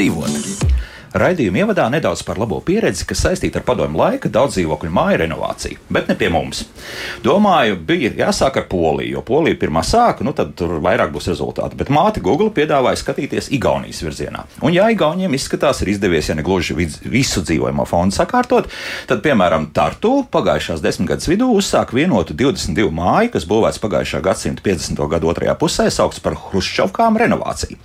labāk 0.00 0.29
dzīvot. 0.29 0.29
Raidījuma 1.30 1.60
ievadā 1.62 1.84
nedaudz 1.92 2.24
par 2.26 2.40
labo 2.42 2.56
pieredzi, 2.66 3.04
kas 3.06 3.20
saistīta 3.22 3.60
ar 3.60 3.64
padomu 3.66 4.00
laika 4.00 4.26
daudz 4.32 4.56
dzīvokļu 4.56 4.90
māju 4.90 5.18
renovāciju, 5.20 5.78
bet 5.94 6.08
ne 6.10 6.16
pie 6.18 6.26
mums. 6.32 6.64
Domāju, 7.22 7.76
bija 7.86 8.10
jāsāk 8.18 8.56
ar 8.58 8.64
Poliju, 8.70 9.12
jo 9.14 9.22
Polija 9.28 9.58
pirmā 9.60 9.84
sāka, 9.86 10.24
nu 10.26 10.32
tad 10.34 10.56
tur 10.58 10.80
vairāk 10.82 11.12
būs 11.14 11.28
rezultāti. 11.30 11.78
Bet 11.78 11.92
māte 11.94 12.22
Google 12.24 12.50
piedāvāja 12.56 12.98
skatīties 12.98 13.52
Igaunijas 13.54 14.00
virzienā. 14.02 14.42
Un, 14.58 14.74
ja 14.74 14.88
Igauniem 14.90 15.36
izskatās, 15.38 15.84
ir 15.84 15.92
izdevies, 15.92 16.32
ja 16.32 16.34
ne 16.34 16.42
gluži 16.46 16.74
visu 16.74 17.44
dzīvojamo 17.46 17.86
fondu 17.86 18.16
sakārtot, 18.16 18.66
tad, 19.06 19.22
piemēram, 19.22 19.68
Tartu 19.76 20.24
pagājušās 20.34 20.82
desmitgades 20.82 21.30
vidū 21.30 21.52
uzsāka 21.60 21.94
vienotu 21.94 22.34
22 22.34 22.90
māju, 22.96 23.30
kas 23.36 23.46
būvēts 23.46 23.78
pagājušā 23.84 24.22
gadsimta 24.26 24.66
50. 24.66 25.04
gadu 25.14 25.30
otrajā 25.30 25.54
pusē, 25.62 25.86
saukts 25.94 26.18
par 26.24 26.34
Hruščovkām 26.48 27.22
renovāciju. 27.22 27.78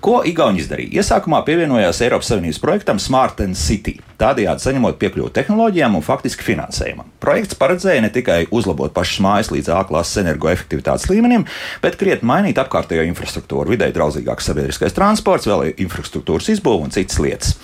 Ko 0.00 0.22
Igauni 0.24 0.64
izdarīja? 0.64 1.02
Iesākumā 1.02 1.44
pievienojās 1.44 2.00
Eiropas 2.06 2.32
Savienības 2.32 2.48
Igaunijas 2.48 2.62
projektam 2.78 2.98
Smart 2.98 3.40
and 3.42 3.56
City, 3.58 3.96
tādējādi 4.18 4.62
saņemot 4.62 4.98
piekļuvi 5.00 5.32
tehnoloģijām 5.34 5.96
un 5.98 6.02
faktiski 6.02 6.44
finansējumam. 6.46 7.08
Projekts 7.18 7.56
paredzēja 7.58 8.02
ne 8.04 8.10
tikai 8.14 8.46
uzlabot 8.54 8.92
pašas 8.94 9.18
mājas 9.22 9.50
līdz 9.50 9.70
A 9.74 9.80
klases 9.86 10.20
energoefektivitātes 10.22 11.08
līmenim, 11.10 11.42
bet 11.82 11.98
krietni 11.98 12.28
mainīt 12.30 12.58
apkārtējo 12.62 13.02
infrastruktūru, 13.08 13.72
vidē 13.74 13.88
draudzīgāks 13.94 14.46
sabiedriskais 14.46 14.94
transports, 14.94 15.48
vēl 15.50 15.72
infrastruktūras 15.74 16.50
izbūve 16.54 16.86
un 16.86 16.94
citas 16.94 17.18
lietas. 17.22 17.56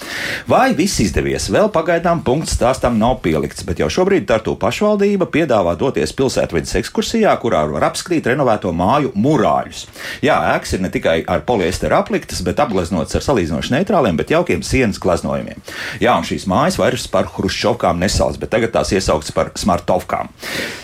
Vai 0.50 0.72
viss 0.74 1.02
izdevies? 1.04 1.46
Vēl 1.54 1.70
pagaidām 1.74 2.24
punkts 2.26 2.56
stāstam 2.58 2.98
nav 2.98 3.20
pielikts, 3.22 3.62
bet 3.66 3.82
jau 3.82 3.90
šobrīd 4.00 4.26
Tartu 4.26 4.56
pašvaldība 4.58 5.30
piedāvā 5.30 5.76
doties 5.78 6.14
pilsētvidas 6.18 6.74
ekskursijā, 6.82 7.36
kurā 7.42 7.62
var 7.70 7.88
apskatīt 7.90 8.32
renovēto 8.32 8.74
māju 8.74 9.14
murāļus. 9.14 9.86
Jā, 10.26 10.40
ēkas 10.56 10.74
ir 10.74 10.84
ne 10.86 10.90
tikai 10.94 11.20
ar 11.30 11.46
poliesteru 11.46 11.98
apliktas, 11.98 12.42
bet 12.46 12.62
apgleznotas 12.62 13.18
ar 13.18 13.26
salīdzinoši 13.26 13.78
neitrāliem, 13.78 14.18
bet 14.18 14.34
jaukiem 14.34 14.62
sienām 14.62 14.93
sienas 14.94 14.98
glaznojumiem. 15.00 15.60
Jā, 16.00 16.14
un 16.16 16.24
šīs 16.24 16.46
mājas 16.46 16.78
vairs 16.78 17.06
par 17.08 17.26
Hruščovkām 17.26 17.98
nesauc, 17.98 18.38
bet 18.38 18.50
tagad 18.50 18.72
tās 18.72 18.92
iesauktas 18.92 19.32
par 19.32 19.50
smartovkām. 19.54 20.28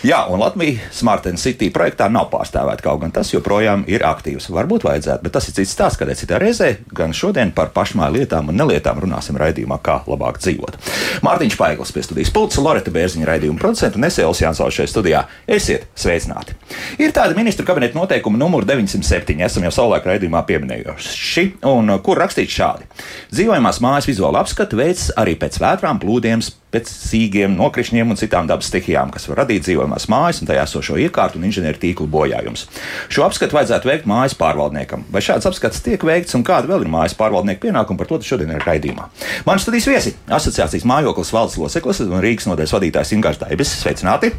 Jā, 0.03 0.27
un 0.29 0.39
Latvija 0.39 0.79
Smart 0.91 1.27
City 1.37 1.71
projektā 1.71 2.09
nav 2.09 2.29
pārstāvēta, 2.31 2.81
kaut 2.83 3.01
gan 3.01 3.11
tas 3.11 3.31
joprojām 3.31 3.85
ir 3.87 4.03
aktīvs. 4.03 4.49
Varbūt 4.51 4.83
vajadzētu, 4.83 5.23
bet 5.23 5.31
tas 5.33 5.47
ir 5.47 5.55
cits 5.55 5.71
stāsts, 5.71 5.99
kādai 5.99 6.15
citā 6.15 6.39
reizē, 6.39 6.77
gan 6.93 7.13
šodien 7.13 7.51
par 7.51 7.71
pašmāju 7.71 8.19
lietām 8.19 8.49
un 8.49 8.57
nelietām 8.57 8.99
runāsim 9.01 9.37
raidījumā, 9.37 9.79
kā 9.83 10.01
labāk 10.07 10.41
dzīvot. 10.41 10.77
Mārtiņš 11.25 11.57
Paigls 11.59 11.93
pie 11.93 12.03
studijas 12.03 12.33
pulca, 12.33 12.61
Loreta 12.61 12.91
Bērziņa 12.91 13.27
raidījuma 13.29 13.61
producenta 13.61 13.99
un 13.99 14.07
Esēls 14.09 14.41
Jansovs 14.41 14.79
šajā 14.79 14.91
studijā. 14.91 15.23
Esiet 15.47 15.87
sveicināti! 15.95 16.57
Ir 17.01 17.13
tāda 17.15 17.37
ministra 17.37 17.65
kabineta 17.67 17.97
noteikuma 17.97 18.39
numur 18.41 18.65
907, 18.67 19.37
esam 19.45 19.67
jau 19.67 19.73
savulaik 19.75 20.07
raidījumā 20.09 20.41
pieminējuši, 20.49 21.45
un 21.69 21.93
kur 22.03 22.19
rakstīts 22.21 22.57
šādi. 22.57 22.89
Dzīvojamās 23.31 23.81
mājas 23.83 24.00
mājas 24.01 24.09
vizuāla 24.09 24.41
apskata 24.41 24.77
veids 24.77 25.11
arī 25.19 25.35
pēc 25.37 25.59
vētrām, 25.61 25.99
plūdiem, 26.01 26.41
pēc 26.73 26.89
sīgiem, 26.89 27.53
nokrišņiem 27.53 28.09
un 28.09 28.17
citām 28.17 28.47
dabas 28.49 28.71
stihijām, 28.71 29.11
kas 29.13 29.27
var 29.29 29.43
radīt 29.43 29.67
dzīvojamās 29.67 30.07
mājas 30.09 30.39
un 30.41 30.49
tajā 30.49 30.63
esošo 30.65 30.97
iekārtu 30.97 31.37
un 31.37 31.45
inženieru 31.45 31.77
tīklu 31.77 32.07
bojājumus. 32.09 32.65
Šo 33.11 33.27
apskatu 33.27 33.57
vajadzētu 33.59 33.89
veikt 33.91 34.07
mājas 34.09 34.33
pārvaldniekam. 34.39 35.03
Vai 35.11 35.21
šāds 35.21 35.45
apskats 35.45 35.83
tiek 35.85 36.01
veikts 36.01 36.33
un 36.33 36.45
kāda 36.47 36.71
vēl 36.71 36.87
ir 36.87 36.91
mājas 36.93 37.13
pārvaldnieka 37.19 37.67
pienākuma, 37.67 37.99
par 37.99 38.09
to 38.09 38.21
šodien 38.25 38.55
ir 38.55 38.65
raidījumā. 38.65 39.11
Mani 39.45 39.61
studijas 39.61 39.89
viesi- 39.91 40.15
Asociācijas 40.39 40.87
mājoklis 40.87 41.33
valdes 41.35 41.59
loceklis 41.61 42.01
un 42.07 42.17
Rīgas 42.23 42.49
nodaļas 42.49 42.73
vadītājs 42.79 43.13
Ingūns 43.19 43.43
Daibis. 43.43 43.75
Sveicināti! 43.83 44.33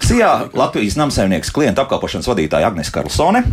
Sijā 0.00 0.48
Latvijas 0.54 0.96
namsaimnieks 0.96 1.52
klienta 1.52 1.84
apkalpošanas 1.84 2.30
vadītāja 2.30 2.72
Agnes 2.72 2.90
Karlsone. 2.94 3.44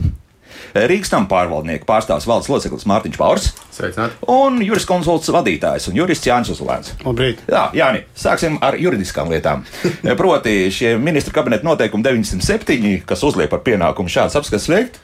Rīgas 0.74 1.12
tam 1.12 1.28
pārvaldnieku 1.30 1.88
pārstāvs 1.90 2.28
valdes 2.30 2.50
loceklis 2.52 2.88
Mārtiņš 2.90 3.20
Paurs. 3.20 3.50
Sveicināti. 3.76 4.20
Un 4.30 4.60
juris 4.64 4.88
konsults 4.90 5.32
vadītājs 5.34 5.90
un 5.90 5.98
jurists 5.98 6.28
Jānis 6.30 6.52
Uzlēns. 6.54 6.94
Labrīt. 7.06 7.42
Jā, 7.50 7.68
Jāni, 7.78 8.04
sāksim 8.18 8.60
ar 8.66 8.78
juridiskām 8.80 9.32
lietām. 9.34 9.66
Proti, 10.22 10.56
šie 10.74 10.96
ministra 11.02 11.36
kabineta 11.40 11.68
noteikumi 11.68 12.06
907, 12.06 13.02
kas 13.10 13.26
uzliek 13.26 13.52
par 13.52 13.64
pienākumu 13.66 14.12
šāds 14.12 14.38
apskats 14.40 14.70
veikt, 14.72 15.02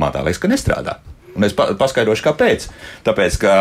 man 0.00 0.14
tā 0.14 0.24
liekas, 0.24 0.42
ka 0.42 0.50
nestrādā. 0.52 0.98
Un 1.34 1.46
es 1.46 1.54
pa 1.56 1.72
paskaidrošu, 1.78 2.22
kāpēc. 2.28 2.68
Tāpēc, 3.06 3.38
ka 3.42 3.54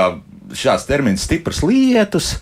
šāds 0.58 0.86
termins, 0.86 1.24
stipras 1.26 1.64
lietus, 1.66 2.36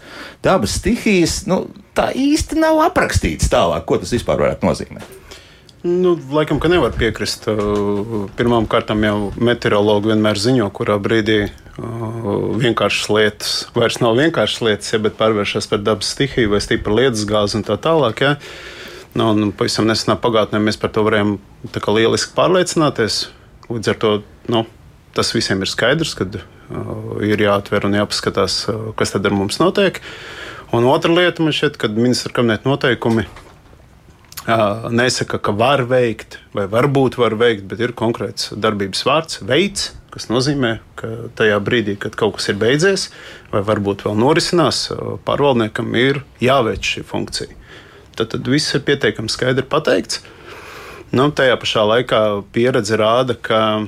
dabas 0.44 0.76
stihijas, 0.80 1.44
nu, 1.48 1.64
tā 1.96 2.10
īsti 2.18 2.60
nav 2.60 2.82
aprakstīts 2.90 3.52
tālāk, 3.52 3.86
ko 3.88 4.02
tas 4.02 4.12
vispār 4.16 4.42
varētu 4.42 4.68
nozīmēt. 4.68 5.21
Nu, 5.84 6.14
laikam, 6.30 6.60
ka 6.62 6.70
nevar 6.70 6.94
piekrist. 6.94 7.48
Pirmkārt, 8.38 8.92
jau 8.94 9.16
meteorologi 9.42 10.12
vienmēr 10.12 10.38
ziņo, 10.38 10.68
kurā 10.78 11.00
brīdī 11.02 11.48
vienkāršas 12.62 13.08
lietas 13.10 13.54
vairs 13.74 13.98
nav 14.04 14.20
vienkāršas 14.20 14.62
lietas, 14.62 14.92
ja, 14.94 15.00
bet 15.02 15.18
pārvēršas 15.18 15.70
par 15.72 15.82
dabas 15.82 16.12
stihiju 16.14 16.54
vai 16.54 16.62
stipru 16.62 17.00
lietus 17.00 17.26
gāzi 17.26 17.58
un 17.58 17.66
tā 17.66 17.80
tālāk. 17.82 18.22
Ja. 18.22 18.36
Nu, 19.18 19.32
un 19.34 19.50
pavisam 19.58 19.90
nesenā 19.90 20.20
pagātnē 20.22 20.62
mēs 20.62 20.78
par 20.78 20.94
to 20.94 21.02
varējām 21.08 21.40
lieliski 21.98 22.38
pārliecināties. 22.38 23.24
Līdz 23.72 23.94
ar 23.96 24.02
to 24.04 24.16
nu, 24.54 24.66
tas 25.18 25.34
visiem 25.34 25.66
ir 25.66 25.72
skaidrs, 25.72 26.14
ka 26.20 26.30
uh, 26.30 26.44
ir 27.26 27.42
jāatver 27.42 27.90
un 27.90 27.98
jāpaskatās, 27.98 28.68
uh, 28.70 28.92
kas 29.00 29.16
tad 29.16 29.26
ar 29.26 29.34
mums 29.34 29.58
notiek. 29.64 29.98
Un 30.76 30.86
otra 30.88 31.12
lieta 31.12 31.42
man 31.42 31.56
šķiet, 31.56 31.82
ka 31.82 31.90
ministra 31.92 32.32
kabineta 32.36 32.70
noteikumi 32.70 33.26
nesaka, 34.48 35.38
ka 35.38 35.54
var 35.54 35.84
veikt, 35.86 36.40
vai 36.54 36.66
varbūt 36.70 37.18
var 37.22 37.36
veikt, 37.38 37.68
bet 37.70 37.80
ir 37.80 37.94
konkrēts 37.94 38.52
darbības 38.58 39.04
vārds, 39.06 39.42
veids, 39.46 39.92
kas 40.12 40.28
nozīmē, 40.32 40.80
ka 41.00 41.08
tajā 41.38 41.60
brīdī, 41.64 41.96
kad 42.00 42.16
kaut 42.20 42.36
kas 42.40 42.50
ir 42.50 42.58
beidzies, 42.60 43.10
vai 43.52 43.62
varbūt 43.64 44.06
vēl 44.06 44.18
norisinās, 44.18 44.90
pārvaldniekam 45.28 45.94
ir 45.96 46.24
jāveic 46.42 46.84
šī 46.84 47.06
funkcija. 47.08 47.58
Tad, 48.18 48.34
tad 48.34 48.48
viss 48.50 48.74
ir 48.76 48.84
pietiekami 48.84 49.32
skaidri 49.32 49.64
pateikts. 49.64 50.20
Nu, 51.16 51.30
tajā 51.32 51.56
pašā 51.60 51.84
laikā 51.88 52.22
pieredze 52.56 52.98
rāda, 53.00 53.36
ka 53.36 53.86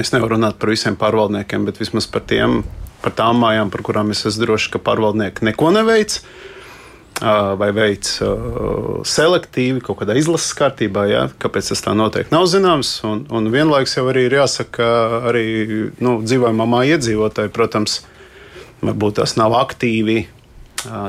es 0.00 0.12
nevaru 0.14 0.36
runāt 0.36 0.60
par 0.60 0.72
visiem 0.72 0.96
pārvaldniekiem, 1.00 1.66
bet 1.68 1.80
vismaz 1.80 2.06
par, 2.08 2.24
tiem, 2.28 2.62
par 3.02 3.16
tām 3.18 3.40
mājām, 3.42 3.72
par 3.72 3.82
kurām 3.84 4.12
es 4.14 4.24
esmu 4.28 4.46
drošs, 4.46 4.70
ka 4.72 4.80
pārvaldnieki 4.84 5.48
neko 5.48 5.72
neveic 5.74 6.20
vai 7.18 7.70
veids 7.74 8.18
selektīvi 9.08 9.82
kaut 9.82 10.00
kādā 10.02 10.14
izlases 10.18 10.54
kārtībā. 10.58 11.06
Ja? 11.10 11.24
Kāpēc 11.42 11.72
tas 11.72 11.82
tā 11.82 11.94
notiek, 11.98 12.30
nav 12.34 12.46
zināms. 12.50 12.92
Un, 13.08 13.24
un 13.34 13.50
vienlaikus 13.52 13.96
jau 13.98 14.06
arī 14.12 14.28
ir 14.28 14.38
jāsaka, 14.38 14.70
ka 14.78 14.88
arī 15.32 15.46
nu, 16.04 16.18
dzīvojamā 16.22 16.84
iedzīvotāji, 16.94 17.54
protams, 17.54 18.00
varbūt 18.84 19.18
tas 19.18 19.34
nav 19.40 19.56
aktīvi 19.58 20.26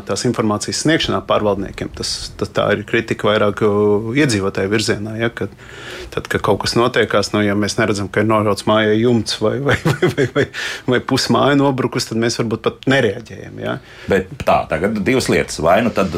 tās 0.07 0.25
informācijas 0.27 0.81
sniegšanā 0.83 1.19
pārvaldniekiem. 1.29 1.91
Tas, 1.97 2.31
tas, 2.39 2.51
tā 2.55 2.65
ir 2.75 2.83
kritika 2.89 3.29
vairāk 3.29 3.63
iedzīvotāju 4.17 4.71
virzienā. 4.71 5.15
Ja, 5.19 5.29
kad, 5.33 5.53
tad, 6.13 6.29
kad 6.31 6.43
kaut 6.45 6.61
kas 6.63 6.75
notiekās, 6.79 7.31
nu, 7.35 7.43
ja 7.45 7.57
mēs 7.59 7.77
neredzam, 7.79 8.09
ka 8.11 8.23
ir 8.23 8.29
norauts 8.29 8.67
mājai 8.69 8.97
jumts 9.01 9.39
vai, 9.43 9.57
vai, 9.63 9.77
vai, 9.85 10.11
vai, 10.15 10.27
vai, 10.35 10.45
vai 10.93 11.01
pusmāja 11.13 11.59
nobrukus, 11.59 12.09
tad 12.09 12.21
mēs 12.21 12.39
varbūt 12.41 12.65
pat 12.65 12.89
nereaģējam. 12.95 13.63
Ja. 13.63 13.79
Bet 14.11 14.31
tā, 14.43 14.61
tagad 14.71 15.01
divas 15.05 15.29
lietas. 15.31 15.61
Vai 15.63 15.81
nu 15.85 15.93
tad 15.93 16.17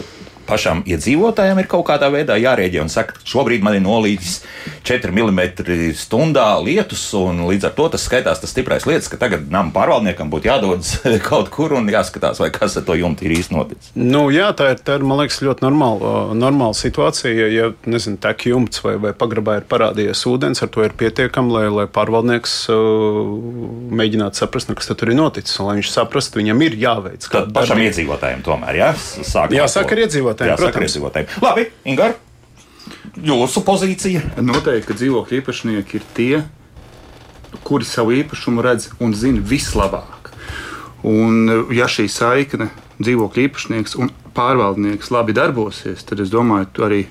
pašam 0.52 0.84
iedzīvotājam 0.90 1.62
ir 1.62 1.70
kaut 1.72 1.88
kādā 1.88 2.12
veidā 2.14 2.36
jārēģē 2.42 2.84
un 2.84 2.92
saka, 2.92 3.16
šobrīd 3.28 3.64
man 3.66 3.78
ir 3.78 3.86
nolīdis 3.86 4.42
4 4.88 5.14
mm 5.16 5.42
stundā 5.98 6.48
lietus, 6.64 7.04
un 7.18 7.46
līdz 7.48 7.70
ar 7.70 7.76
to 7.78 7.88
tas 7.94 8.06
skaitās 8.08 8.42
tas 8.42 8.52
stiprais 8.52 8.86
lietas, 8.90 9.10
ka 9.12 9.20
tagad 9.22 9.48
nama 9.54 9.72
pārvaldniekam 9.76 10.32
būtu 10.32 10.50
jādodas 10.50 10.98
kaut 11.30 11.52
kur 11.54 11.76
un 11.78 11.90
jāskatās, 11.92 12.42
vai 12.42 12.52
kas 12.54 12.78
ar 12.80 12.86
to 12.88 12.98
jumtu 13.00 13.28
ir 13.28 13.36
īsti 13.38 13.56
noticis. 13.56 13.92
Nu, 13.96 14.28
jā, 14.34 14.50
tā 14.58 14.72
ir, 14.74 14.82
tā 14.84 14.98
ir, 15.00 15.06
man 15.08 15.22
liekas, 15.22 15.42
ļoti 15.46 15.66
normāla, 15.66 16.14
normāla 16.38 16.78
situācija. 16.78 17.48
Ja, 17.52 17.70
nezinu, 17.90 18.20
tek 18.22 18.46
jumts 18.50 18.84
vai, 18.84 18.96
vai 19.02 19.14
pagrabā 19.18 19.60
ir 19.62 19.68
parādījies 19.72 20.24
ūdens, 20.30 20.64
ar 20.64 20.72
to 20.74 20.86
ir 20.86 20.96
pietiekami, 20.98 21.54
lai, 21.56 21.66
lai 21.72 21.88
pārvaldnieks 21.92 22.56
uh, 22.74 23.32
mēģinātu 24.02 24.42
saprast, 24.42 24.72
nu, 24.72 24.78
kas 24.80 24.92
tur 24.92 25.14
ir 25.14 25.20
noticis. 25.20 25.58
Un, 25.60 25.70
lai 25.70 25.78
viņš 25.80 25.92
saprastu, 25.94 26.42
viņam 26.42 26.66
ir 26.68 26.78
jāveic. 26.82 27.28
Tad 27.28 27.52
pašam 27.56 27.78
darbība. 27.78 27.92
iedzīvotājiem 27.92 28.46
tomēr, 28.46 28.82
jā? 28.82 28.92
Sāk 28.98 29.56
jā, 29.56 29.68
saka 29.72 29.96
ar 29.96 30.04
iedzīvotājiem 30.06 30.41
iedzīvotājiem. 30.50 31.30
Protams, 31.30 31.44
Labi, 31.46 31.68
Ingar, 31.92 32.16
jūsu 33.22 33.64
pozīcija? 33.68 34.24
Noteikti, 34.42 34.88
ka 34.90 34.98
dzīvokļu 34.98 35.40
īpašnieki 35.42 36.00
ir 36.00 36.08
tie, 36.18 36.42
kuri 37.68 37.88
savu 37.88 38.16
īpašumu 38.18 38.64
redz 38.66 38.90
un 39.04 39.14
zina 39.18 39.44
vislabāk. 39.44 40.32
Un, 41.08 41.50
ja 41.74 41.88
šī 41.90 42.06
saikne 42.12 42.70
dzīvokļu 43.02 43.48
īpašnieks 43.48 43.98
un 44.00 44.12
pārvaldnieks 44.36 45.12
labi 45.12 45.36
darbosies, 45.36 46.06
tad 46.08 46.22
es 46.24 46.32
domāju, 46.32 46.70
ka 46.76 46.88
arī 46.88 47.02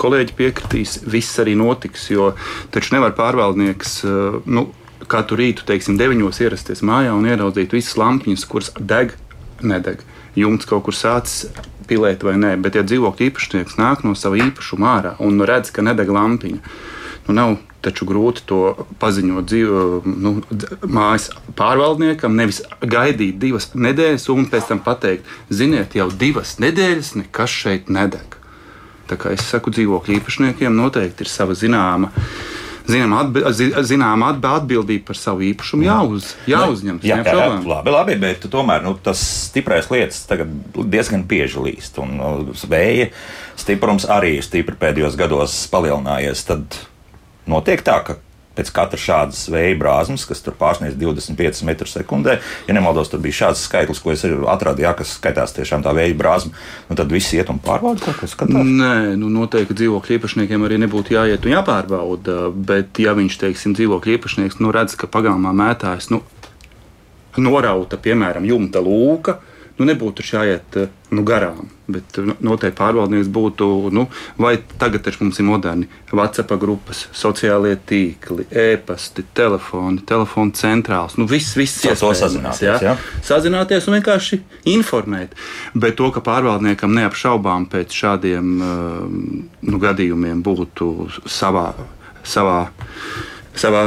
kolēģi 0.00 0.34
piekritīs, 0.38 0.96
viss 1.10 1.38
arī 1.42 1.56
notiks. 1.58 2.08
Jo 2.10 2.32
taču 2.74 2.94
nevar 2.96 3.14
pārvaldnieks 3.18 3.98
nu, 4.46 4.68
katru 5.10 5.38
rītu, 5.42 5.66
teiksim, 5.68 5.98
deviņos 6.00 6.40
ierasties 6.42 6.82
mājā 6.86 7.14
un 7.14 7.28
ieraudzīt 7.28 7.74
visas 7.76 7.98
lampiņas, 8.00 8.46
kuras 8.50 8.72
deg, 8.78 9.14
nedeg. 9.62 10.02
Jumts 10.36 10.68
kaut 10.68 10.84
kur 10.86 10.96
sācis 10.96 11.50
pilēt 11.88 12.26
vai 12.26 12.36
nē, 12.40 12.56
bet 12.62 12.78
ja 12.78 12.84
dzīvokļu 12.86 13.30
īpašnieks 13.30 13.80
nāk 13.80 14.04
no 14.06 14.14
sava 14.18 14.38
īpašuma 14.48 14.92
ārā 14.98 15.16
un 15.24 15.40
redz, 15.46 15.72
ka 15.74 15.84
nedeg 15.86 16.12
lampiņa, 16.12 16.62
Nu, 17.26 17.34
nav 17.34 17.56
taču 17.82 18.06
grūti 18.06 18.42
to 18.46 18.60
paziņot 19.02 19.46
dzīvo, 19.50 19.82
nu, 20.06 20.32
mājas 20.82 21.28
pārvaldniekam, 21.58 22.36
nevis 22.38 22.62
gaidīt 22.82 23.38
divas 23.42 23.72
nedēļas 23.74 24.28
un 24.34 24.46
pēc 24.50 24.70
tam 24.70 24.82
pateikt, 24.82 25.26
ziniet, 25.50 25.94
jau 25.98 26.08
divas 26.10 26.56
nedēļas 26.62 27.14
nekas 27.20 27.56
šeit 27.62 27.90
nedeg. 27.90 28.38
Tā 29.10 29.18
kā 29.18 29.34
es 29.34 29.46
saku, 29.46 29.70
dzīvokļu 29.74 30.18
īpašniekiem 30.18 30.74
noteikti 30.74 31.26
ir 31.26 31.30
sava 31.30 31.54
zināma. 31.58 32.10
Zinām, 32.86 33.14
atbi 33.18 33.42
zināma 33.86 34.30
atbildība 34.36 35.08
par 35.08 35.18
savu 35.18 35.42
īpašumu 35.48 35.86
jāuz, 35.86 36.28
jāuzņem. 36.50 37.00
Jā, 37.02 37.18
jā, 37.24 37.34
jā, 37.34 37.46
labi, 37.66 37.94
labi, 37.94 38.18
bet 38.22 38.46
tomēr 38.52 38.84
nu, 38.84 38.94
tas 39.02 39.22
stiprais 39.48 39.90
lietas 39.90 40.22
tagad 40.30 40.52
diezgan 40.76 41.24
bieži 41.26 41.64
līst. 41.64 41.98
Un 42.02 42.14
nu, 42.20 42.30
vēja 42.70 43.10
stiprums 43.58 44.06
arī 44.12 44.36
stipri 44.44 44.78
pēdējos 44.78 45.18
gados 45.18 45.58
palielinājies. 45.72 46.44
Tad 46.46 46.78
notiek 47.50 47.82
tā, 47.86 47.98
ka 48.06 48.20
pēc 48.56 48.72
katra 48.74 49.00
šādas 49.00 49.44
vēja 49.52 49.76
brāzmas, 49.80 50.24
kas 50.28 50.42
tur 50.44 50.56
pārsniedz 50.58 50.96
25 51.00 51.62
metrus 51.68 51.94
sekundē. 51.96 52.38
Ja 52.68 52.76
nemaldos, 52.76 53.10
tur 53.12 53.22
bija 53.24 53.40
šāds 53.42 53.66
skaitlis, 53.68 54.00
ko 54.02 54.14
es 54.14 54.24
atradu, 54.24 54.84
jā, 54.84 54.92
kas 54.96 55.16
skaitās 55.18 55.54
tiešām 55.56 55.84
tā 55.84 55.92
vēja 55.96 56.16
brāzma. 56.18 56.54
Nu, 56.88 56.96
tad 56.98 57.12
viss 57.12 57.34
iet 57.36 57.52
un 57.52 57.60
pārbauda 57.62 58.02
kaut 58.04 58.20
ko 58.22 58.30
skatās. 58.30 58.70
Nē, 58.76 59.16
nu, 59.20 59.30
noteikti 59.32 59.76
dzīvokļu 59.82 60.18
īpašniekiem 60.18 60.66
arī 60.66 60.80
nebūtu 60.84 61.16
jāiet 61.16 61.44
un 61.46 61.56
jāpārbauda. 61.56 62.38
Bet, 62.56 62.96
ja 63.02 63.16
viņš, 63.18 63.40
teiksim, 63.44 63.76
dzīvokļu 63.76 64.16
īpašnieks 64.16 64.60
nu, 64.64 64.72
redz, 64.74 64.96
ka 64.98 65.10
pagalmā 65.10 65.52
mētājas 65.56 66.10
nu, 66.14 66.22
norauta, 67.36 67.98
piemēram, 68.00 68.46
jumta 68.48 68.80
lūka, 68.80 69.38
nu, 69.78 69.86
nebūtu 69.88 70.24
jāiet 70.26 70.78
eh, 70.80 70.92
nu, 71.14 71.24
garām. 71.26 71.68
Bet 71.86 72.18
nu, 72.18 72.34
noteikti 72.42 72.78
pārvaldnieks 72.80 73.28
būtu, 73.30 73.68
nu, 73.94 74.06
vai 74.42 74.56
tagad 74.80 75.04
taču 75.06 75.22
mums 75.22 75.38
ir 75.38 75.46
moderni 75.46 75.86
WhatsApp 76.10 76.56
grupas, 76.58 77.04
sociālie 77.14 77.76
tīkli, 77.86 78.48
e-pasti, 78.50 79.22
telefoni, 79.36 80.02
telefona 80.08 80.56
centrāls. 80.58 81.14
Nu, 81.20 81.28
viss, 81.30 81.54
viss 81.58 81.84
ir 81.86 81.94
sazināties. 81.94 82.64
Jā? 82.66 82.78
Jā? 82.82 82.96
Sazināties 83.26 83.86
un 83.86 83.98
vienkārši 83.98 84.40
informēt. 84.72 85.38
Bet 85.78 85.98
to, 86.00 86.10
ka 86.14 86.24
pārvaldniekam 86.26 86.96
neapšaubām 86.96 87.68
pēc 87.70 87.94
šādiem 87.94 88.52
uh, 88.58 89.06
nu, 89.70 89.80
gadījumiem 89.82 90.42
būtu 90.46 90.92
savā. 91.30 91.70
savā 92.26 92.60
savā 93.56 93.82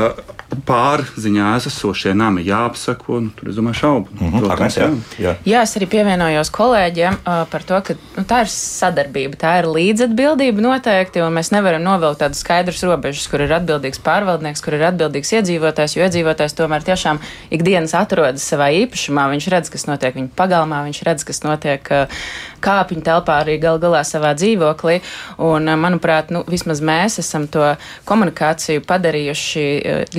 pārziņā 0.50 1.52
esošie 1.60 2.14
nami 2.18 2.44
jāapsako. 2.48 3.20
Nu, 3.24 3.34
tur 3.36 3.52
es 3.52 3.58
domāju, 3.58 3.80
šaubu. 3.82 4.10
Mm 4.14 4.32
-hmm, 4.32 4.46
Protams, 4.46 4.78
jā. 4.78 4.90
Jā. 5.20 5.34
jā, 5.46 5.62
es 5.62 5.76
arī 5.78 5.88
pievienojos 5.90 6.50
kolēģiem 6.50 7.18
uh, 7.20 7.46
par 7.52 7.64
to, 7.64 7.82
ka 7.82 7.94
nu, 8.18 8.24
tā 8.24 8.42
ir 8.42 8.52
sadarbība, 8.54 9.38
tā 9.38 9.60
ir 9.60 9.70
līdzatbildība 9.70 10.62
noteikti, 10.62 11.22
un 11.22 11.34
mēs 11.34 11.52
nevaram 11.52 11.84
novilkt 11.84 12.20
tādus 12.20 12.40
skaidrus 12.40 12.84
robežus, 12.84 13.28
kur 13.28 13.42
ir 13.42 13.54
atbildīgs 13.54 14.02
pārvaldnieks, 14.04 14.64
kur 14.64 14.74
ir 14.74 14.86
atbildīgs 14.92 15.34
iedzīvotājs, 15.34 15.98
jo 15.98 16.04
iedzīvotājs 16.04 16.58
tomēr 16.58 16.84
tiešām 16.84 17.20
ikdienas 17.52 17.94
atrodas 17.94 18.50
savā 18.52 18.72
īpašumā. 18.86 19.30
Viņš 19.30 19.48
redz, 19.48 19.70
kas 19.70 19.86
notiek 19.86 20.16
viņa 20.16 20.30
pagalmā, 20.36 20.84
viņš 20.84 21.04
redz, 21.04 21.24
kas 21.24 21.44
notiek 21.44 21.92
uh, 21.92 22.08
kāpņu 22.64 23.06
telpā 23.06 23.40
arī 23.44 23.60
gal 23.62 23.80
galā 23.82 24.04
savā 24.08 24.34
dzīvoklī. 24.38 25.00
Un, 25.38 25.70
uh, 25.70 25.80
manuprāt, 25.80 26.34
nu, 26.36 26.44
vismaz 26.50 26.84
mēs 26.84 27.20
esam 27.24 27.48
to 27.52 27.74
komunikāciju 28.10 28.84
padarījuši 28.90 29.68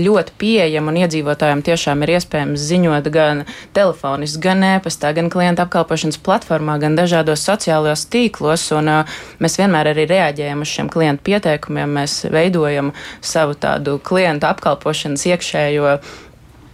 ļoti 0.00 0.30
ļoti 0.30 0.36
pieejama 0.38 0.90
un 0.90 0.98
iedzīvotājiem 1.00 1.62
tiešām 1.64 2.02
ir 2.04 2.14
iespējams 2.16 2.60
ziņot 2.60 3.08
gan 3.12 3.44
telefoniski, 3.74 4.40
gan 4.42 4.62
e-pastā, 4.62 5.12
gan 5.14 5.30
klienta 5.30 5.64
apkalpošanas 5.64 6.18
platformā, 6.18 6.78
gan 6.80 6.96
dažādos 6.96 7.44
sociālajos 7.46 8.06
tīklos. 8.10 8.70
Un, 8.76 8.88
uh, 8.88 9.04
mēs 9.40 9.58
vienmēr 9.58 9.92
arī 9.92 10.06
reaģējam 10.10 10.62
uz 10.62 10.68
šiem 10.68 10.90
klientu 10.90 11.22
pieteikumiem. 11.24 11.90
Mēs 12.00 12.26
veidojam 12.30 12.92
savu 13.20 13.54
tādu 13.54 13.98
klientu 13.98 14.46
apkalpošanas 14.46 15.26
iekšējo 15.26 15.98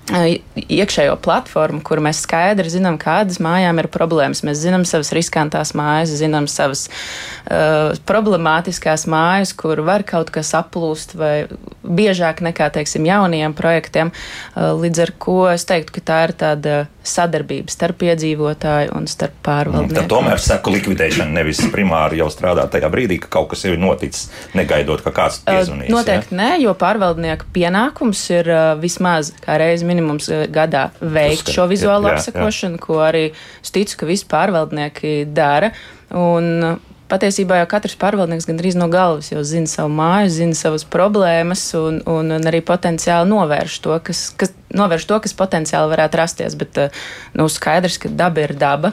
iekšējo 0.06 1.16
platformu, 1.18 1.80
kur 1.82 1.98
mēs 2.04 2.20
skaidri 2.22 2.70
zinām, 2.70 2.94
kādas 3.00 3.40
mājām 3.42 3.80
ir 3.82 3.88
problēmas. 3.90 4.44
Mēs 4.46 4.60
zinām 4.62 4.84
savas 4.86 5.10
riskantās 5.16 5.74
mājas, 5.74 6.14
zinām 6.20 6.46
savas 6.50 6.86
uh, 6.86 7.90
problemātiskās 8.06 9.08
mājas, 9.10 9.54
kur 9.58 9.82
var 9.86 10.06
kaut 10.06 10.30
kas 10.34 10.52
aplūst, 10.54 11.16
vai 11.18 11.48
biežāk 11.82 12.42
nekā, 12.46 12.70
teiksim, 12.74 13.06
jaunajiem 13.08 13.56
projektiem. 13.58 14.12
Uh, 14.54 14.76
līdz 14.78 15.06
ar 15.08 15.14
to 15.26 15.40
es 15.50 15.66
teiktu, 15.66 15.98
ka 15.98 16.04
tā 16.06 16.20
ir 16.28 16.36
tāda 16.38 16.76
sadarbība 17.06 17.70
starp 17.70 18.02
iedzīvotāju 18.06 18.94
un 18.96 19.06
starp 19.10 19.36
pārvaldnieku. 19.46 19.98
Tad 19.98 20.10
tomēr 20.10 20.42
seku 20.42 20.74
likvidēšana 20.74 21.34
nevis 21.34 21.62
primāri 21.72 22.20
jau 22.20 22.28
strādā 22.32 22.66
tajā 22.70 22.90
brīdī, 22.92 23.20
ka 23.22 23.30
kaut 23.38 23.52
kas 23.52 23.66
ir 23.66 23.78
noticis, 23.80 24.30
negaidot, 24.58 25.02
ka 25.04 25.14
kāds 25.14 25.40
piezvanīs. 25.46 25.90
Noteikti 25.94 26.34
ja? 26.34 26.40
nē, 26.40 26.48
jo 26.62 26.74
pārvaldnieku 26.78 27.50
pienākums 27.54 28.22
ir 28.34 28.50
uh, 28.50 28.64
vismaz 28.82 29.32
kā 29.42 29.58
reizi 29.62 29.86
minimums 29.96 30.28
uh, 30.32 30.44
gadā 30.52 30.90
veikt 31.00 31.50
šo 31.54 31.68
vizuālo 31.70 32.12
apsakošanu, 32.12 32.80
ko 32.82 33.00
arī 33.04 33.30
es 33.62 33.74
ticu, 33.74 34.02
ka 34.02 34.10
visi 34.10 34.28
pārvaldnieki 34.30 35.24
dara. 35.34 35.72
Un, 36.14 36.78
patiesībā 37.10 37.60
jau 37.60 37.66
katrs 37.70 37.96
pārvaldnieks 38.00 38.48
gandrīz 38.48 38.76
no 38.78 38.88
galvas 38.90 39.30
jau 39.30 39.42
zina 39.46 39.70
savu 39.70 39.92
māju, 39.94 40.30
zina 40.40 40.58
savas 40.58 40.84
problēmas 40.90 41.62
un, 41.78 42.00
un, 42.10 42.32
un 42.34 42.50
arī 42.50 42.62
potenciāli 42.66 43.30
novērš 43.30 43.78
to, 43.84 43.98
kas, 44.08 44.22
kas, 44.38 44.54
novērš 44.74 45.06
to, 45.10 45.20
kas 45.22 45.36
potenciāli 45.38 45.92
varētu 45.92 46.20
rasties. 46.20 46.58
Bet 46.58 46.80
nu, 47.38 47.46
skaidrs, 47.52 48.00
ka 48.02 48.10
daba 48.10 48.46
ir 48.46 48.56
daba 48.58 48.92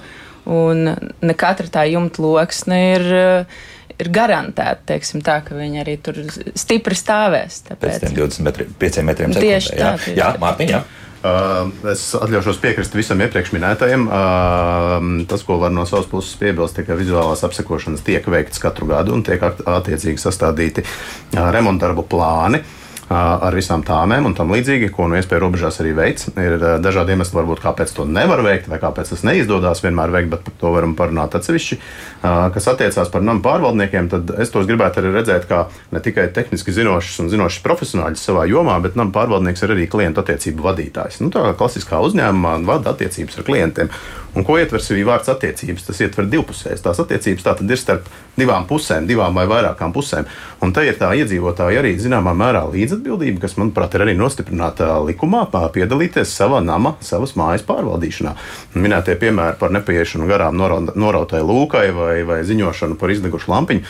un 0.49 0.89
ne 1.23 1.38
katra 1.38 1.71
tā 1.79 1.85
jumta 1.89 2.23
loksne 2.23 2.81
ir. 2.95 3.13
Ir 4.01 4.10
garantēta, 4.13 4.81
teiksim, 4.94 5.22
tā, 5.25 5.38
ka 5.45 5.56
viņi 5.57 5.84
arī 5.84 5.98
tur 6.01 6.18
stipri 6.57 6.98
stāvēs. 6.98 7.62
Tāpēc. 7.69 8.04
Pēc 8.07 8.18
25 8.18 9.06
metriem 9.06 9.34
sekundē. 9.36 9.45
Tieši 9.45 9.78
tā. 9.78 9.95
Jā, 10.10 10.18
jā 10.18 10.30
Mārtiņ, 10.42 10.74
jā. 10.74 10.84
Uh, 11.24 11.69
es 11.88 12.01
atļaušos 12.19 12.57
piekrist 12.60 12.95
visam 12.98 13.22
iepriekš 13.24 13.54
minētajam. 13.56 14.10
Uh, 14.12 15.06
tas, 15.30 15.45
ko 15.48 15.56
var 15.62 15.72
no 15.72 15.86
savas 15.88 16.10
puses 16.12 16.36
piebilst, 16.36 16.81
ir, 16.81 16.88
ka 16.90 16.98
vizuālās 17.00 17.45
apsekošanas 17.48 18.04
tiek 18.04 18.28
veikts 18.28 18.60
katru 18.60 18.90
gadu 18.90 19.16
un 19.16 19.24
tiek 19.24 19.40
attiecīgi 19.40 20.19
sastādīti 20.19 20.84
uh, 20.84 21.48
remontdarbu 21.56 22.04
plāni 22.12 22.60
ar 23.11 23.56
visām 23.56 23.83
tāmēm 23.85 24.28
un 24.30 24.35
tam 24.37 24.54
līdzīgi, 24.54 24.89
ko 24.94 25.07
no 25.09 25.18
iespēju 25.19 25.42
robežās 25.44 25.80
arī 25.83 25.92
veids. 25.97 26.30
Ir 26.39 26.56
dažādi 26.83 27.13
iemesli, 27.16 27.35
varbūt, 27.39 27.61
kāpēc 27.63 27.92
to 27.95 28.06
nevar 28.07 28.44
veikt 28.45 28.69
vai 28.71 28.80
kāpēc 28.81 29.11
tas 29.13 29.25
neizdodas 29.28 29.83
vienmēr 29.83 30.13
veikt, 30.13 30.31
bet 30.31 30.45
par 30.47 30.56
to 30.61 30.71
varam 30.75 30.95
parunāt 30.97 31.35
atsevišķi. 31.37 31.80
Kas 32.23 32.69
attiecās 32.71 33.11
par 33.13 33.25
nama 33.25 33.44
pārvaldniekiem, 33.44 34.09
tad 34.13 34.33
es 34.42 34.54
tos 34.54 34.68
gribētu 34.69 35.01
arī 35.01 35.13
redzēt 35.18 35.47
kā 35.49 35.66
ne 35.94 36.04
tikai 36.04 36.30
tehniski 36.33 36.75
zinošus 36.75 37.23
un 37.25 37.31
zinošus 37.33 37.63
profesionāļus 37.66 38.25
savā 38.31 38.47
jomā, 38.49 38.80
bet 38.83 38.97
nama 38.99 39.13
pārvaldnieks 39.16 39.66
ir 39.66 39.75
arī 39.75 39.87
klientu 39.92 40.23
attiecību 40.23 40.69
vadītājs. 40.71 41.21
Nu, 41.23 41.31
tā 41.33 41.44
kā 41.47 41.56
klasiskā 41.59 42.01
uzņēmumā 42.07 42.59
vada 42.68 42.95
attiecības 42.95 43.42
ar 43.42 43.49
klientiem. 43.49 43.92
Un 44.33 44.45
ko 44.47 44.56
ietver 44.57 44.81
sevī 44.81 45.04
vārds 45.06 45.30
attiecības? 45.30 45.83
Tas 45.85 45.99
ietver 46.02 46.25
divpusējas. 46.31 46.81
Tās 46.81 46.99
attiecības 47.04 47.44
tā 47.45 47.54
ir 47.61 47.78
starp 47.78 48.07
divām 48.33 48.66
pusēm, 48.66 49.06
divām 49.06 49.35
vai 49.37 49.44
vairākām 49.49 49.94
pusēm. 49.94 50.25
Un 50.66 50.73
te 50.73 50.85
ir 50.87 50.97
tā 50.97 51.11
iedzīvotāja 51.19 51.83
arī 51.83 51.92
zināmā 52.02 52.33
mērā 52.37 52.63
līdzatbildība, 52.73 53.44
kas, 53.44 53.54
manuprāt, 53.61 53.94
ir 53.94 54.06
arī 54.07 54.16
nostiprināta 54.18 54.95
likumā, 55.06 55.44
piedalīties 55.75 56.33
savā 56.33 56.63
nama, 56.66 56.95
savas 57.06 57.35
mājas 57.37 57.66
pārvaldīšanā. 57.68 58.33
Minētie 58.73 59.19
piemēri 59.21 59.59
par 59.61 59.75
nepaiešanu 59.75 60.25
garām 60.31 60.57
norautai 60.57 61.44
lūkai 61.45 61.85
vai, 61.94 62.16
vai 62.25 62.40
ziņošanu 62.47 62.97
par 62.97 63.13
izdegušu 63.13 63.54
lampiņu, 63.54 63.85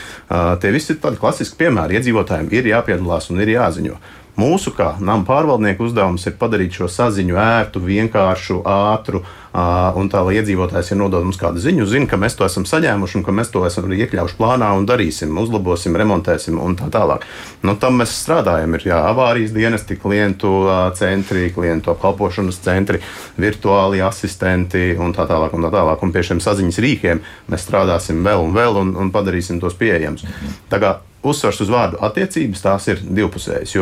tie 0.59 0.73
visi 0.75 0.91
ir 0.91 1.00
tādi 1.05 1.21
klasiski 1.23 1.62
piemēri. 1.63 2.01
Iedzīvotājiem 2.01 2.51
ir 2.51 2.67
jāpiedalās 2.73 3.31
un 3.31 3.39
ir 3.45 3.55
jāziņo. 3.55 3.95
Mūsu 4.33 4.71
kā 4.73 4.95
nama 4.97 5.21
pārvaldnieku 5.27 5.85
uzdevums 5.85 6.23
ir 6.25 6.33
padarīt 6.39 6.73
šo 6.73 6.87
saziņu 6.89 7.35
ērtu, 7.37 7.81
vienkāršu, 7.85 8.63
ātru, 8.65 9.21
un 9.53 10.09
tā, 10.09 10.23
lai 10.25 10.39
iedzīvotājs 10.39 10.89
ir 10.89 10.97
nodod 10.97 11.27
mums 11.27 11.37
kādu 11.37 11.61
ziņu, 11.61 11.85
zina, 11.85 12.07
ka 12.09 12.17
mēs 12.17 12.33
to 12.39 12.47
esam 12.47 12.65
saņēmuši 12.65 13.19
un 13.19 13.25
ka 13.27 13.35
mēs 13.35 13.53
to 13.53 13.61
esam 13.67 13.93
iekļaujuši 13.93 14.37
plānā 14.39 14.71
un 14.73 14.87
darīsim, 14.89 15.37
uzlabosim, 15.37 15.93
remontēsim 16.01 16.57
un 16.57 16.73
tā 16.79 16.89
tālāk. 16.93 17.27
Nu, 17.61 17.77
tam 17.77 18.01
mēs 18.01 18.15
strādājam. 18.23 18.73
Ir 18.73 18.87
jā, 18.89 19.03
avārijas 19.11 19.53
dienesti, 19.53 19.99
klientu 20.01 20.55
centri, 20.97 21.45
klientu 21.53 21.93
apkalpošanas 21.93 22.57
centri, 22.65 23.03
virtuāli 23.37 24.01
asistenti 24.01 24.95
un 24.97 25.13
tā 25.13 25.27
tālāk. 25.29 25.53
Un 25.53 25.67
tā 25.67 25.73
tālāk. 25.77 26.01
Un 26.01 26.15
pie 26.15 26.25
šiem 26.25 26.41
saziņas 26.41 26.81
rīkiem 26.81 27.21
mēs 27.53 27.69
strādāsim 27.69 28.25
vēl 28.25 28.41
un 28.47 28.57
vēl 28.57 28.81
un, 28.81 28.95
un 28.97 29.13
padarīsim 29.13 29.61
tos 29.61 29.77
pieejamus. 29.77 30.25
Tā 30.73 30.81
kā 30.81 30.97
uzsvars 31.23 31.61
uz 31.63 31.71
vārdu 31.71 32.01
attiecības, 32.03 32.65
tās 32.65 32.89
ir 32.91 33.05
divpusējas. 33.05 33.77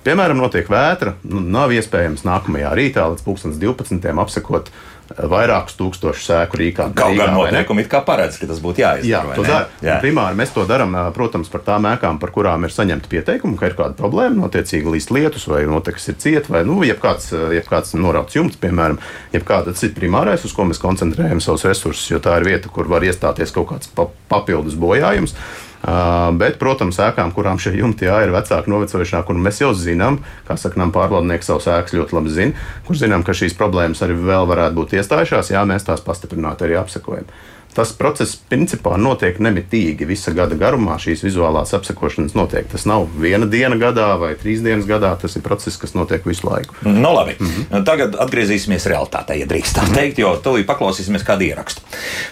Piemēram, 0.00 0.38
notiek 0.40 0.68
vētra, 0.70 1.18
nu, 1.28 1.42
nav 1.44 1.74
iespējams 1.76 2.24
nākamajā 2.24 2.70
rītā 2.78 3.04
līdz 3.12 3.24
2012. 3.26 4.08
apsekot 4.22 4.70
eh, 4.70 5.20
vairākus 5.28 5.76
tūkstošus 5.76 6.30
sēku 6.30 6.60
rīkā. 6.60 6.86
Kaut 6.96 7.18
gan 7.18 7.34
noteikumi 7.36 7.84
kā 7.90 8.00
paredz, 8.06 8.38
ka 8.40 8.48
tas 8.48 8.62
būtu 8.64 8.80
jāizdara. 8.80 9.10
Jā, 9.10 9.36
to 9.36 9.44
dara. 9.44 9.98
Primāri 10.00 10.40
mēs 10.40 10.54
to 10.56 10.64
darām, 10.68 10.96
protams, 11.16 11.52
par 11.52 11.66
tām 11.68 11.90
ēkām, 11.92 12.16
par 12.22 12.32
kurām 12.32 12.64
ir 12.64 12.72
saņemta 12.72 13.12
pieteikuma, 13.12 13.60
ka 13.60 13.68
ir 13.68 13.76
kāda 13.76 13.98
problēma, 14.00 14.46
notiecīgi 14.46 14.96
līdz 14.96 15.12
lietus 15.18 15.48
vai 15.52 15.66
notekas 15.68 16.08
ir 16.14 16.20
ciet, 16.24 16.48
vai, 16.48 16.64
nu, 16.68 16.80
jebkāds, 16.88 17.34
jebkāds 17.60 17.92
norauts 18.00 18.40
jumts, 18.40 18.60
piemēram, 18.60 19.02
jebkāda 19.36 19.76
ir 19.76 19.96
primārais, 20.00 20.48
uz 20.48 20.56
ko 20.56 20.64
mēs 20.70 20.80
koncentrējam 20.80 21.44
savus 21.44 21.68
resursus, 21.68 22.08
jo 22.08 22.24
tā 22.24 22.40
ir 22.40 22.54
vieta, 22.54 22.72
kur 22.72 22.88
var 22.88 23.04
iestāties 23.04 23.52
kaut 23.52 23.74
kāds 23.74 23.92
papildus 24.32 24.80
bojājums. 24.80 25.36
Bet, 25.80 26.58
protams, 26.60 26.98
ēkām, 27.00 27.30
kurām 27.32 27.60
šie 27.60 27.72
jumti 27.78 28.04
jā, 28.04 28.18
ir 28.26 28.34
vecāki, 28.34 28.68
novecojušāki, 28.68 29.32
un 29.32 29.44
mēs 29.46 29.62
jau 29.62 29.70
zinām, 29.76 30.18
kā 30.48 30.58
saka, 30.60 30.76
nam 30.80 30.92
pārvaldnieks 30.92 31.48
savus 31.48 31.70
ēkas 31.72 31.96
ļoti 31.96 32.18
labi 32.18 32.34
zina, 32.34 32.66
kur 32.84 32.98
zinām, 33.00 33.24
ka 33.24 33.32
šīs 33.36 33.56
problēmas 33.56 34.04
arī 34.04 34.18
vēl 34.20 34.48
varētu 34.50 34.76
būt 34.76 34.98
iestājušās, 35.00 35.54
jā, 35.54 35.64
mēs 35.64 35.88
tās 35.88 36.04
pastiprināti 36.04 36.68
arī 36.68 36.76
apsekojam. 36.82 37.30
Tas 37.74 37.92
process 37.94 38.34
principā 38.50 38.96
notiek 38.98 39.38
nemitīgi 39.38 40.06
visa 40.08 40.34
gada 40.34 40.56
garumā. 40.58 40.96
Šīs 41.00 41.22
vizuālās 41.24 41.74
apsekošanas 41.76 42.34
notiek. 42.34 42.66
Tas 42.70 42.86
nav 42.88 43.06
viena 43.20 43.46
diena 43.50 43.78
gadā 43.80 44.08
vai 44.20 44.32
trīs 44.38 44.64
dienas 44.64 44.88
gadā. 44.88 45.12
Tas 45.20 45.36
ir 45.38 45.44
process, 45.46 45.78
kas 45.80 45.94
notiek 45.94 46.26
visu 46.26 46.48
laiku. 46.48 46.74
Nu, 46.82 47.14
labi. 47.14 47.36
Mm 47.38 47.46
-hmm. 47.46 47.84
Tagad 47.86 48.16
atgriezīsimies 48.18 48.86
realitātē, 48.90 49.38
ja 49.38 49.46
drīkst 49.46 49.78
tā 49.78 49.86
teikt, 49.94 50.18
jo 50.18 50.34
tūlīt 50.44 50.66
paklausīsimies 50.66 51.24
kādu 51.26 51.46
ierakstu. 51.46 51.82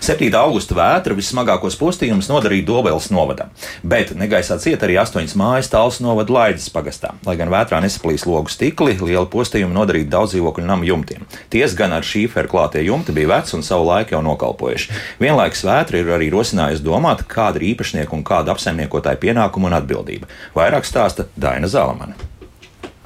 7. 0.00 0.35
augusta 0.35 0.75
vētra 0.75 1.14
vissmagākos 1.14 1.78
postījumus 1.78 2.28
nodarīja 2.28 2.66
Dobels 2.66 3.11
novada, 3.11 3.49
bet 3.83 4.11
negaisā 4.14 4.59
cieta 4.59 4.87
arī 4.87 4.99
astoņas 5.02 5.37
mājas 5.37 5.71
tāls 5.71 6.00
novada 6.00 6.33
Laidas 6.33 6.71
pagastā. 6.71 7.14
Lai 7.26 7.37
gan 7.37 7.49
vētrā 7.49 7.80
nesaplīs 7.80 8.26
logu 8.26 8.49
stikli, 8.49 8.99
liela 9.00 9.26
postījuma 9.26 9.75
nodarīja 9.75 10.11
daudz 10.11 10.35
dzīvokļu 10.35 10.66
namu 10.66 10.85
jumtiem. 10.85 11.26
Ties 11.50 11.75
gan 11.75 11.92
ar 11.92 12.02
šīferu 12.02 12.49
klātie 12.49 12.85
jumti 12.87 13.12
bija 13.12 13.28
veci 13.28 13.57
un 13.57 13.62
savu 13.62 13.87
laiku 13.88 14.14
jau 14.14 14.23
nokalpojuši. 14.23 14.90
Vienlaikus 15.28 15.61
vētra 15.66 15.99
ir 16.00 16.08
arī 16.14 16.30
rosinājusi 16.32 16.80
domāt, 16.87 17.26
kāda 17.28 17.61
ir 17.61 17.75
īpašnieka 17.75 18.14
un 18.16 18.23
kāda 18.25 18.54
apsaimniekotāja 18.54 19.20
pienākuma 19.20 19.68
un 19.68 19.76
atbildība. 19.76 20.28
Vairāk 20.56 20.88
stāsta 20.88 21.26
Daina 21.37 21.68
Zalamana. 21.68 22.16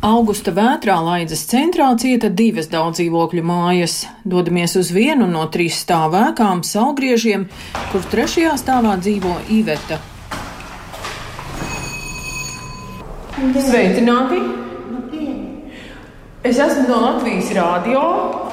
Augusta 0.07 0.55
vētrā 0.55 1.01
Laidzes 1.03 1.43
centrā 1.51 1.89
cieta 1.99 2.31
divas 2.31 2.71
daudzdzīvokļu 2.71 3.43
mājas. 3.47 4.05
Dodamies 4.23 4.79
uz 4.79 4.95
vienu 4.95 5.27
no 5.31 5.43
trīs 5.51 5.83
stāvēkām, 5.83 6.63
saugriežiem, 6.67 7.49
kur 7.91 8.07
trešajā 8.15 8.55
stāvā 8.63 8.95
dzīvo 9.03 9.39
Iveta. 9.59 9.99
Sveicināti! 13.43 14.62
Es 16.43 16.59
esmu 16.59 16.89
no 16.89 16.97
Latvijas 17.05 17.53
rādio. 17.55 18.01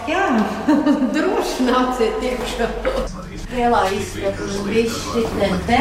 Jā, 0.05 0.25
droši 1.15 1.63
nāciet 1.65 2.19
iekšā. 2.21 2.67
Lielā 3.49 3.79
istaba 3.97 4.49
viss 4.67 4.99
šitien 5.09 5.55
te. 5.65 5.79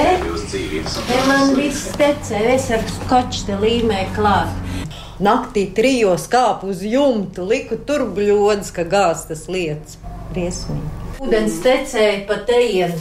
Te 1.10 1.18
man 1.28 1.52
viss 1.58 1.90
tecē, 2.00 2.40
es 2.54 2.70
ar 2.72 2.86
skoču 2.94 3.44
te 3.50 3.58
līmē 3.60 4.06
klāt. 4.16 4.56
Naktī 5.20 5.66
trijos 5.76 6.24
kāpu 6.32 6.72
uz 6.72 6.80
jumtu, 6.80 7.44
liku 7.44 7.76
tur 7.84 8.06
bļodas, 8.16 8.72
ka 8.72 8.88
gāz 8.88 9.26
tas 9.28 9.44
lietas. 9.52 10.00
Briesmīgi. 10.32 10.88
Ūdens 11.20 11.60
tecēja 11.60 12.24
pa 12.30 12.40
tejienu. 12.48 12.96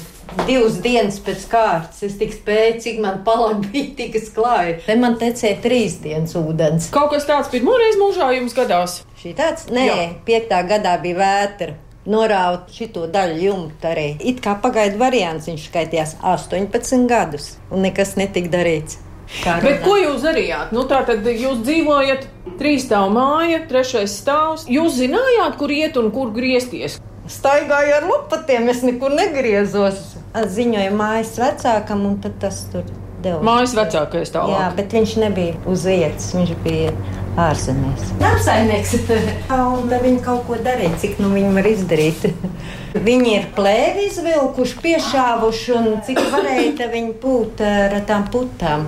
Divas 0.47 0.77
dienas 0.83 1.17
pēc 1.23 1.47
kārtas 1.51 2.03
es 2.03 2.17
tik 2.19 2.35
spēju, 2.35 2.77
cik 2.83 2.99
man 3.03 3.23
palagi 3.27 3.71
bija, 3.71 3.93
tik 4.01 4.19
es 4.19 4.29
klāju. 4.35 4.77
Te 4.85 4.95
man 4.99 5.17
tecēja 5.21 5.61
trīs 5.63 5.97
dienas 6.03 6.35
ūdens. 6.39 6.91
Kaut 6.93 7.13
kas 7.15 7.27
tāds 7.29 7.51
pirmoreiz 7.53 7.97
mūžā 8.01 8.29
jums 8.35 8.55
gadās. 8.57 9.01
Šī 9.21 9.33
tāds? 9.37 9.67
Nē, 9.71 9.87
Jā. 9.87 10.07
piektā 10.27 10.61
gadā 10.67 10.97
bija 11.01 11.21
vētra 11.23 11.75
noraut 12.07 12.71
šo 12.71 13.07
daļu 13.11 13.41
jumta 13.43 13.91
arī. 13.91 14.07
It 14.23 14.39
kā 14.43 14.55
pagaidu 14.63 14.99
variants 15.01 15.49
viņš 15.49 15.67
skaitījās 15.69 16.15
18 16.23 17.07
gadus, 17.09 17.57
un 17.71 17.83
nekas 17.87 18.15
netika 18.19 18.53
darīts. 18.59 19.01
Bet 19.43 19.81
ko 19.83 19.97
jūs 19.99 20.23
darījāt? 20.23 20.71
Nu, 20.71 20.85
tā 20.87 21.01
tad 21.07 21.25
jūs 21.27 21.59
dzīvojat 21.65 22.27
trīs 22.61 22.85
stāvu 22.87 23.11
māja, 23.17 23.59
trešais 23.67 24.15
stāvs. 24.21 24.63
Jūs 24.71 25.01
zinājāt, 25.01 25.57
kur 25.59 25.73
iet 25.73 25.99
un 25.99 26.07
kur 26.15 26.31
griezties? 26.35 26.95
Staigāju 27.27 27.97
ar 27.97 28.07
lupatiem, 28.07 28.69
es 28.71 28.83
nekur 28.87 29.11
negriezos. 29.15 30.15
Ziņoju 30.37 30.93
mājas 30.95 31.33
vecākam, 31.41 32.05
un 32.07 32.17
tas 32.39 32.61
tur 32.71 32.85
deva. 33.23 33.41
Mājas 33.45 33.73
vecākais 33.77 34.31
tālāk. 34.33 34.53
Jā, 34.55 34.67
bet 34.77 34.93
viņš 34.95 35.15
nebija 35.23 35.55
uz 35.69 35.85
vietas, 35.89 36.29
viņš 36.37 36.53
bija 36.63 36.93
ārzemēs. 37.37 38.13
Darbsaimnieks. 38.21 38.95
un 39.57 39.89
tad 39.91 40.05
viņi 40.05 40.21
kaut 40.25 40.45
ko 40.47 40.59
darīja, 40.63 40.93
cik 41.03 41.19
nu 41.23 41.33
viņi 41.33 41.51
var 41.57 41.69
izdarīt. 41.69 42.29
viņi 43.09 43.35
ir 43.35 43.51
plēvi 43.57 44.07
izvilkuši, 44.11 44.79
piešāvuši, 44.85 45.75
un 45.77 45.91
cik 46.07 46.23
varēja, 46.33 46.89
viņi 46.93 47.13
pūt 47.21 47.63
ar 47.65 47.99
tām 48.09 48.27
putām. 48.33 48.87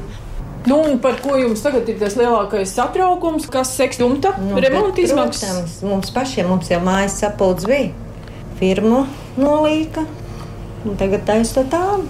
Nu, 0.68 0.82
par 1.02 1.22
ko 1.24 1.38
jums 1.40 1.62
tagad 1.64 1.88
ir 1.90 1.98
tas 2.02 2.18
lielākais 2.20 2.74
satraukums? 2.76 3.48
Kas 3.52 3.72
seks 3.78 4.02
jumta 4.02 4.34
nu, 4.44 4.60
remonta 4.60 5.02
izmaksas? 5.02 5.46
Protams, 5.48 5.76
mums 5.88 6.12
pašiem, 6.14 6.50
mums 6.52 6.70
jau 6.70 6.82
mājas 6.84 7.16
sapulcs 7.22 7.68
bija. 7.70 7.94
Firmu 8.60 9.06
nolīka, 9.40 10.04
un 10.84 10.98
tagad 11.00 11.24
taisa 11.28 11.62
to 11.62 11.66
tādu. 11.72 12.10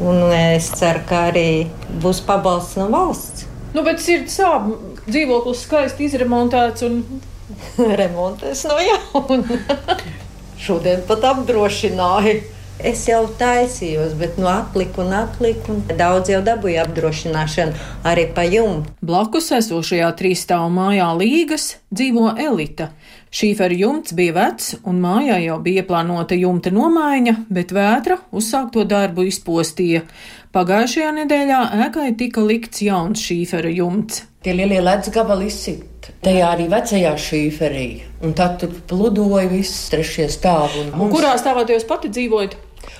Un 0.00 0.32
es 0.32 0.70
ceru, 0.74 1.02
ka 1.06 1.26
arī 1.28 1.68
būs 2.02 2.22
pabalsts 2.26 2.78
no 2.80 2.88
valsts. 2.90 3.44
Nu, 3.74 3.84
bet 3.86 4.00
sirds 4.02 4.38
sāp 4.40 4.70
dzīvoklis 5.06 5.66
skaisti 5.66 6.08
izremontēts 6.08 6.86
un 6.88 7.02
remontēs 8.00 8.64
no 8.66 8.78
jauna. 8.82 9.60
Šodien 10.64 11.04
pat 11.08 11.28
apdrošināja. 11.34 12.40
Es 12.80 13.02
jau 13.04 13.26
taisījos, 13.36 14.14
bet 14.16 14.38
nu 14.40 14.46
apliku 14.48 15.02
un 15.04 15.10
apliku, 15.12 15.74
un 15.74 15.98
daudz 15.98 16.30
jau 16.32 16.38
dabūju 16.44 16.78
apdrošināšanu 16.80 17.74
arī 18.08 18.24
pa 18.32 18.46
jumtu. 18.48 18.94
Blakus 19.04 19.50
esošajā 19.52 20.08
trīsstāvu 20.16 20.70
mājā 20.72 21.10
Līgas 21.18 21.74
dzīvo 21.92 22.30
Elita. 22.40 22.88
Šīferu 23.30 23.76
jumts 23.78 24.14
bija 24.18 24.34
vecs, 24.34 24.72
un 24.90 24.96
mājā 24.98 25.36
jau 25.44 25.60
bija 25.62 25.84
plānota 25.86 26.34
jumta 26.34 26.72
nomaiņa, 26.74 27.34
bet 27.54 27.70
vētra 27.70 28.16
uzsākto 28.34 28.82
darbu 28.90 29.22
izpostīja. 29.28 30.02
Pagājušajā 30.50 31.12
nedēļā 31.20 31.60
ēkai 31.86 32.08
tika 32.18 32.42
likts 32.42 32.82
jauns 32.82 33.22
šīferu 33.22 33.70
jumts. 33.70 34.24
Tie 34.42 34.54
lielie 34.56 34.80
ledus 34.82 35.12
gabali 35.14 35.46
izsit. 35.46 36.08
Tajā 36.24 36.48
arī 36.56 36.66
vecajā 36.72 37.12
šīferī. 37.22 37.86
Un 38.26 38.34
tad 38.34 38.56
tur 38.62 38.72
pludoja 38.90 39.46
viss 39.52 39.86
trešie 39.92 40.26
stāvi. 40.32 40.88
Un 40.88 40.90
mums... 40.96 41.14
Kurā 41.14 41.36
stāvā 41.38 41.62
jūs 41.70 41.86
pati 41.86 42.10
dzīvojat? 42.10 42.56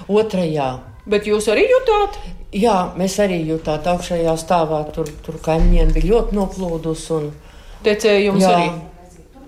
Otrajā. 0.07 0.69
Bet 1.11 1.27
jūs 1.27 1.49
arī 1.51 1.65
jutāt? 1.67 2.21
Jā, 2.55 2.93
mēs 3.01 3.19
arī 3.25 3.41
jutām 3.49 3.83
augšējā 3.97 4.37
stāvā. 4.39 4.85
Tur, 4.95 5.11
tur 5.27 5.41
kaimiņiem 5.43 5.91
bija 5.97 6.13
ļoti 6.13 6.39
noplūdus. 6.39 7.09
Un... 7.19 7.33
Tecējums 7.83 8.45
jā. 8.45 8.55
arī. 8.55 8.71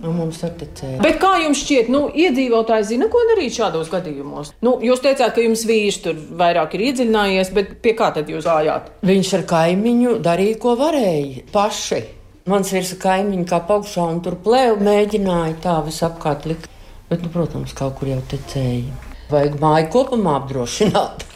Nu, 0.02 0.10
mums 0.10 0.40
atticēja. 0.42 0.98
Bet 1.02 1.20
kā 1.22 1.36
jums 1.44 1.60
šķiet, 1.62 1.90
nu, 1.94 2.00
iedzīvotāji 2.10 2.88
zina, 2.88 3.06
ko 3.12 3.20
darīt 3.28 3.54
šādos 3.54 3.90
gadījumos? 3.92 4.50
Nu, 4.66 4.74
jūs 4.82 5.02
teicāt, 5.04 5.30
ka 5.36 5.44
jums 5.44 5.62
vīrs 5.68 6.00
tur 6.02 6.18
vairāk 6.40 6.74
ir 6.74 6.88
iedziļinājies, 6.88 7.52
bet 7.54 7.76
pie 7.84 7.94
kā 7.98 8.10
tad 8.16 8.32
jūs 8.32 8.48
gājāt? 8.48 8.90
Viņš 9.06 9.32
ar 9.38 9.46
kaimiņu 9.54 10.16
darīja, 10.24 10.58
ko 10.64 10.74
varēja 10.80 11.46
paši. 11.54 12.02
Mans 12.50 12.74
vīrs 12.74 12.96
ar 12.96 13.02
kaimiņu 13.06 13.46
kā 13.52 13.62
augšā 13.76 14.08
un 14.10 14.18
tur 14.26 14.40
plēvu 14.42 14.82
mēģināja 14.82 15.60
tā 15.62 15.78
visapkārt 15.86 16.50
likt. 16.50 16.66
Bet, 17.06 17.22
nu, 17.22 17.30
protams, 17.30 17.74
kaut 17.78 18.00
kur 18.00 18.10
jau 18.10 18.22
tecēja. 18.32 18.90
Vajag 19.30 19.60
māju 19.62 19.92
kopumā 19.94 20.40
apdrošināt. 20.40 21.28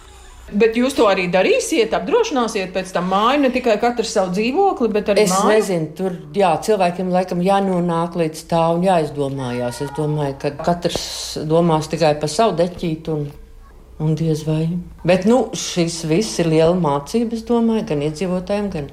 Bet 0.47 0.77
jūs 0.79 0.95
to 0.95 1.09
arī 1.11 1.25
darīsiet, 1.27 1.95
apdrošināsiet 1.97 2.71
pēc 2.75 2.93
tam 2.95 3.09
māju, 3.11 3.41
ne 3.43 3.49
tikai 3.51 3.75
katrs 3.83 4.13
savu 4.15 4.31
dzīvokli, 4.37 4.89
bet 4.95 5.09
arī 5.11 5.25
es 5.27 5.33
māju. 5.35 5.49
nezinu, 5.51 5.89
tur 5.99 6.15
jā, 6.39 6.53
cilvēkiem 6.63 7.11
laikam 7.11 7.43
jānonāk 7.43 8.15
līdz 8.21 8.45
tā 8.53 8.61
un 8.77 8.87
jāizdomājās. 8.87 9.81
Es 9.83 9.91
domāju, 9.99 10.37
ka 10.45 10.53
katrs 10.61 11.09
domās 11.51 11.91
tikai 11.91 12.15
par 12.23 12.31
savu 12.31 12.55
deķītu 12.61 13.17
un, 13.17 13.27
un 14.07 14.15
diez 14.15 14.45
vai. 14.47 14.69
Bet 15.03 15.27
nu, 15.27 15.49
šis 15.51 16.05
viss 16.07 16.39
ir 16.39 16.53
liela 16.55 16.79
mācība, 16.79 17.35
es 17.35 17.43
domāju, 17.49 17.89
gan 17.91 18.07
iedzīvotājiem, 18.07 18.71
gan 18.71 18.93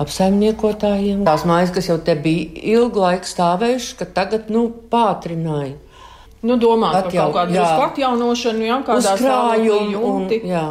apsaimniekotājiem. 0.00 1.26
Tās 1.28 1.44
mājas, 1.48 1.76
kas 1.76 1.90
jau 1.92 1.98
te 2.00 2.16
bija 2.16 2.48
ilgu 2.72 3.04
laiku 3.04 3.28
stāvējušas, 3.28 3.98
ka 4.00 4.08
tagad 4.16 4.48
nu, 4.48 4.70
pātrināja. 4.88 5.76
Nu, 6.44 6.58
domāt 6.60 6.98
Atjau, 6.98 7.30
par 7.32 7.48
kaut 7.48 7.54
kādu 7.54 7.86
atjaunošanu, 7.86 8.66
jā, 8.68 8.80
kādā 8.86 9.14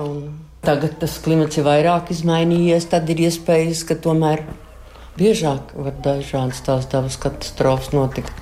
un 0.06 0.28
tagad 0.66 1.00
tas 1.02 1.18
klimats 1.26 1.58
ir 1.58 1.66
vairāk 1.66 2.12
izmainījies, 2.14 2.90
tad 2.92 3.10
ir 3.14 3.26
iespējas, 3.28 3.84
ka 3.90 3.98
tomēr 4.02 4.46
biežāk 5.20 5.74
var 5.78 5.98
dažādas 6.06 6.62
tās 6.66 6.90
dabas 6.92 7.18
katastrofas 7.22 7.94
notikt. 7.96 8.34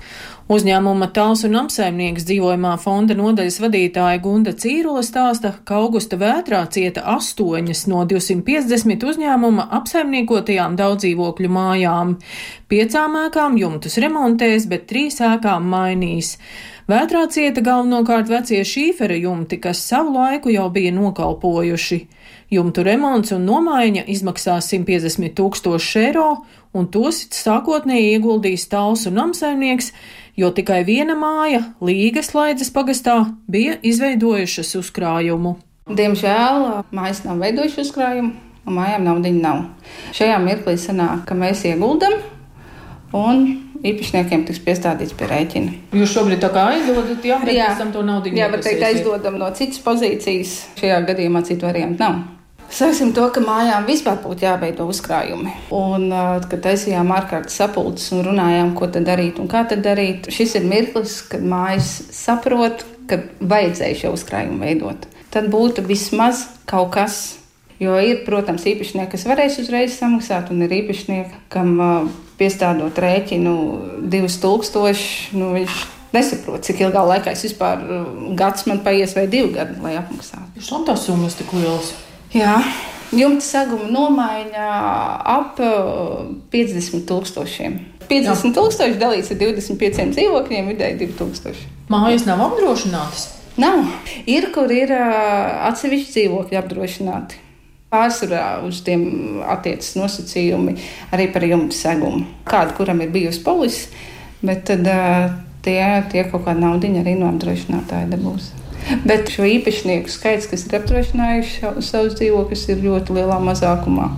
Uzņēmuma 0.52 1.08
tāls 1.16 1.46
un 1.48 1.56
apsaimnieks 1.56 2.26
dzīvojamā 2.28 2.74
fonda 2.84 3.16
nodaļas 3.16 3.62
vadītāja 3.64 4.20
Gunda 4.22 4.52
Cīrola 4.52 5.00
stāsta, 5.08 5.54
ka 5.64 5.78
augusta 5.80 6.20
vētrā 6.20 6.60
cieta 6.76 7.06
astoņas 7.14 7.86
no 7.88 8.02
250 8.10 9.08
uzņēmuma 9.08 9.70
apsaimniekotajām 9.80 10.76
daudzdzīvokļu 10.82 11.54
mājām. 11.58 12.18
Piecām 12.68 13.16
ēkām 13.22 13.56
jumtus 13.62 13.96
remontēs, 14.04 14.68
bet 14.68 14.84
trīs 14.92 15.22
ēkām 15.24 15.64
mainīs. 15.72 16.36
Vētrā 16.84 17.22
cieta 17.32 17.62
galvenokārt 17.64 18.28
vecie 18.28 18.60
šīfera 18.68 19.16
jumti, 19.16 19.56
kas 19.64 19.80
savu 19.88 20.18
laiku 20.18 20.52
jau 20.52 20.66
bija 20.74 20.92
nokalpojuši. 20.92 22.00
Jumtu 22.52 22.84
remonts 22.84 23.32
un 23.32 23.46
nomaiņa 23.48 24.04
izmaksās 24.12 24.68
150 24.74 25.32
tūkstoši 25.38 26.02
eiro, 26.02 26.28
un 26.76 26.90
tos 26.92 27.22
sākotnēji 27.32 28.18
ieguldījis 28.18 28.68
tāls 28.74 29.08
un 29.08 29.16
namsaimnieks, 29.22 29.94
jo 30.36 30.52
tikai 30.52 30.82
viena 30.84 31.16
māja, 31.16 31.64
Līgas 31.80 32.34
laidzes 32.36 32.74
pagastā, 32.76 33.22
bija 33.48 33.80
izveidojušas 33.80 34.76
uzkrājumu. 34.82 35.56
Diemžēl 35.88 36.84
mājas 36.92 37.24
nav 37.24 37.40
veidojušas 37.44 37.88
uzkrājumu. 37.88 38.34
un 38.66 38.78
mājām 38.78 39.04
naudiņa 39.08 39.42
nav. 39.44 39.66
Šajā 40.16 40.38
mirklī 40.44 40.78
sanāk, 40.80 41.26
ka 41.28 41.36
mēs 41.36 41.66
ieguldam 41.68 42.20
un 43.14 43.73
īpašniekiem 43.84 44.46
tiks 44.48 44.62
piestādīts 44.64 45.16
pie 45.18 45.28
rēķina. 45.32 45.74
Jūs 46.00 46.14
šobrīd 46.16 46.44
tā 46.44 46.52
kā 46.54 46.68
aizdodat, 46.74 47.26
jā, 47.28 47.40
bet 47.44 47.58
Jā. 47.58 47.74
tam 47.80 47.92
to 47.96 48.04
naudu 48.06 48.32
Jā, 48.34 48.50
var 48.52 48.64
teikt, 48.64 48.86
aizdodam 48.88 49.40
no 49.42 49.50
citas 49.58 49.82
pozīcijas. 49.84 50.56
Šajā 50.80 51.04
gadījumā 51.10 51.44
citu 51.48 51.68
variantu 51.68 52.04
nav. 52.04 52.22
Sāksim 52.74 53.12
to, 53.14 53.28
ka 53.30 53.42
mājām 53.44 53.84
vispār 53.86 54.18
būtu 54.24 54.48
jāveido 54.48 54.88
uzkrājumi. 54.90 55.52
Un, 55.78 56.08
kad 56.50 56.64
taisījām 56.64 57.12
ārkārtas 57.14 57.60
sapulces 57.60 58.08
un 58.16 58.24
runājām, 58.26 58.72
ko 58.78 58.88
tad 58.90 59.06
darīt 59.06 59.38
un 59.44 59.52
kā 59.52 59.62
tad 59.70 59.84
darīt, 59.86 60.32
šis 60.34 60.56
ir 60.58 60.66
mirklis, 60.66 61.20
kad 61.30 61.44
mājas 61.46 61.92
saprot, 62.16 62.82
ka 63.06 63.20
vajadzēja 63.44 64.00
šo 64.00 64.16
uzkrājumu 64.18 64.64
veidot. 64.64 65.06
Tad 65.34 65.52
būtu 65.54 65.86
vismaz 65.86 66.48
kaut 66.70 66.96
kas. 66.96 67.22
Jo 67.84 67.98
ir, 68.00 68.22
protams, 68.28 68.64
īpašnieki, 68.70 69.12
kas 69.12 69.26
varēs 69.28 69.60
uzreiz 69.60 69.98
samaksāt, 69.98 70.52
un 70.54 70.64
ir 70.64 70.76
īpašnieki, 70.78 71.42
kam 71.52 71.76
piestādot 72.40 72.98
rēķinu 73.04 73.56
2000, 74.14 75.36
nu, 75.36 75.52
viņš 75.58 75.84
nesaprot, 76.14 76.64
cik 76.66 76.84
ilgā 76.86 77.04
laikā 77.10 77.34
es 77.34 77.44
vispār 77.48 77.84
gads 78.40 78.68
man 78.70 78.84
paies 78.86 79.16
vai 79.18 79.28
divi 79.32 79.54
gadi, 79.58 79.80
lai 79.84 79.98
apmaksātu. 80.00 80.64
Šām 80.64 80.88
tās 80.88 81.06
summas 81.08 81.38
tik 81.40 81.54
lielas. 81.58 81.94
Jā, 82.34 82.56
jumta 83.14 83.46
saguma 83.46 83.90
nomaiņa 83.94 84.68
ap 85.36 85.62
uh, 85.62 86.32
50 86.54 87.06
tūkstošiem. 87.10 87.80
50 88.10 88.56
tūkstoši 88.58 89.00
dalīts 89.02 89.32
ar 89.34 89.40
25 89.42 90.12
dzīvokļiem, 90.16 90.74
vidēji 90.74 91.00
2000. 91.06 91.70
Mājas 91.94 92.28
nav 92.30 92.42
apdrošinātas. 92.48 93.30
Nav. 93.62 93.84
Ir, 94.26 94.50
kur 94.54 94.72
ir 94.74 94.90
uh, 94.96 95.70
atsevišķi 95.70 96.14
dzīvokļi 96.16 96.62
apdrošināti. 96.64 97.43
Pārsvarā 97.94 98.64
uz 98.66 98.82
tiem 98.86 99.42
attiecas 99.46 99.92
nosacījumi 100.00 100.74
arī 101.14 101.28
par 101.34 101.46
jumta 101.46 101.78
segumu. 101.78 102.26
Kāda 102.50 102.74
kuram 102.78 103.04
ir 103.06 103.14
bijusi 103.14 103.44
polise, 103.46 103.92
bet 104.42 104.66
tad 104.72 104.90
tie, 105.64 105.80
tie 106.10 106.26
kaut 106.32 106.48
kāda 106.48 106.60
naudiņa 106.66 107.04
arī 107.04 107.14
no 107.20 107.30
apdrošinātāja 107.30 108.10
dabūs. 108.16 108.50
Bet 109.08 109.30
šo 109.32 109.46
īpašnieku 109.48 110.12
skaits, 110.12 110.50
kas 110.52 110.66
ir 110.68 110.80
apdrošinājuši 110.82 111.72
savus 111.86 112.18
dzīvokļus, 112.20 112.66
ir 112.74 112.84
ļoti 112.84 113.16
lielā 113.20 113.38
mazākumā. 113.46 114.10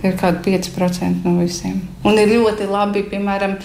Tie 0.00 0.10
ir 0.10 0.16
kaut 0.18 0.40
kādi 0.40 0.56
5% 0.56 1.28
no 1.28 1.36
visiem. 1.38 1.78
Un 2.08 2.18
ir 2.18 2.32
ļoti 2.32 2.66
labi, 2.70 3.04
piemēram, 3.12 3.58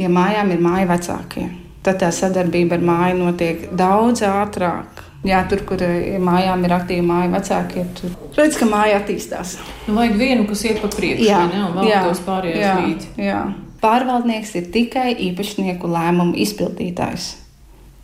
ja 0.00 0.10
mājām 0.10 0.54
ir 0.54 0.64
māja 0.64 0.88
vecākie. 0.90 1.46
Tad 1.84 2.00
tā 2.00 2.10
sadarbība 2.14 2.78
ar 2.78 2.84
māju 2.88 3.18
notiek 3.20 3.68
daudz 3.76 4.24
ātrāk. 4.26 5.02
Jā, 5.22 5.44
tur, 5.48 5.60
kur 5.68 5.82
eh, 5.86 6.16
mājām 6.18 6.64
ir 6.66 6.72
aktīvi 6.74 7.02
māju 7.06 7.30
vecākie, 7.36 7.84
tur 7.94 8.10
redz, 8.40 8.56
ka 8.58 8.66
māja 8.66 8.96
attīstās. 8.98 9.52
Nu, 9.86 9.94
vajag 10.00 10.16
vienu, 10.18 10.46
kas 10.48 10.64
iet 10.66 10.80
pa 10.82 10.88
priekšu, 10.90 11.28
vai 11.30 11.44
ne, 11.52 11.60
un 11.68 11.76
vēl 11.78 12.08
tos 12.08 12.22
pārējos 12.26 12.58
jā, 12.64 12.72
līdzi. 12.80 13.10
jā. 13.28 13.42
Pārvaldnieks 13.82 14.54
ir 14.58 14.66
tikai 14.74 15.12
īpašnieku 15.28 15.86
lēmumu 15.90 16.34
izpildītājs 16.42 17.28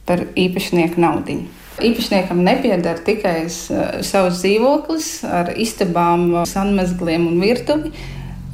par 0.07 0.23
īpašnieku 0.39 0.99
naudu. 1.03 1.41
Īpašniekam 1.83 2.41
nepieder 2.43 2.99
tikai 3.07 3.45
s- 3.51 3.69
savs 4.07 4.41
dzīvoklis 4.43 5.11
ar 5.27 5.53
istabām, 5.55 6.33
sanmazgliem 6.47 7.27
un 7.29 7.39
virtuvi. 7.43 7.93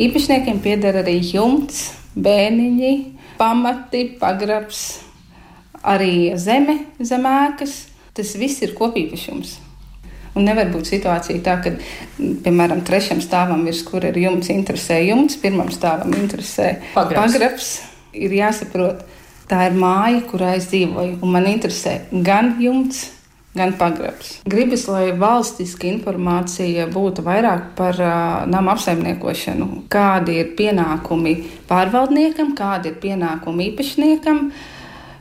Īpašniekiem 0.00 0.58
pieder 0.64 0.98
arī 1.04 1.20
jumts, 1.22 1.92
bēniņi, 2.16 2.92
pamati, 3.38 4.06
pagrabs, 4.20 5.00
arī 5.84 6.32
zeme, 6.36 6.80
zemēkas. 7.00 7.93
Tas 8.14 8.34
viss 8.38 8.62
ir 8.62 8.74
kopīpašums. 8.78 9.56
Un 10.34 10.48
nevar 10.48 10.70
būt 10.72 10.90
situācija 10.90 11.42
tā, 11.46 11.56
ka, 11.62 11.72
piemēram, 12.18 12.82
trešam 12.86 13.20
stāvam 13.22 13.62
virs 13.66 13.84
kura 13.86 14.10
ir 14.10 14.18
jumts, 14.24 14.50
interesē 14.50 14.98
jumts, 15.06 15.38
pirmam 15.38 15.70
stāvam 15.70 16.14
interesē 16.18 16.76
Pagrabs. 16.94 17.34
pagrabs. 17.34 17.68
Ir 18.14 18.34
jāsaprot, 18.34 19.04
tā 19.50 19.68
ir 19.68 19.78
māja, 19.78 20.22
kurā 20.30 20.54
es 20.58 20.66
dzīvoju, 20.72 21.20
un 21.22 21.34
man 21.34 21.46
interesē 21.50 22.00
gan 22.26 22.56
jumts, 22.62 23.08
gan 23.54 23.76
pagrabs. 23.78 24.40
Gribas, 24.50 24.88
lai 24.90 25.12
valstiska 25.18 25.86
informācija 25.86 26.88
būtu 26.90 27.22
vairāk 27.26 27.70
par 27.78 27.98
uh, 28.02 28.14
nama 28.50 28.74
apsaimniekošanu, 28.74 29.84
kādi 29.90 30.40
ir 30.42 30.54
pienākumi 30.58 31.36
pārvaldniekam, 31.70 32.56
kādi 32.58 32.90
ir 32.90 32.98
pienākumi 33.02 33.70
īpašniekam. 33.70 34.48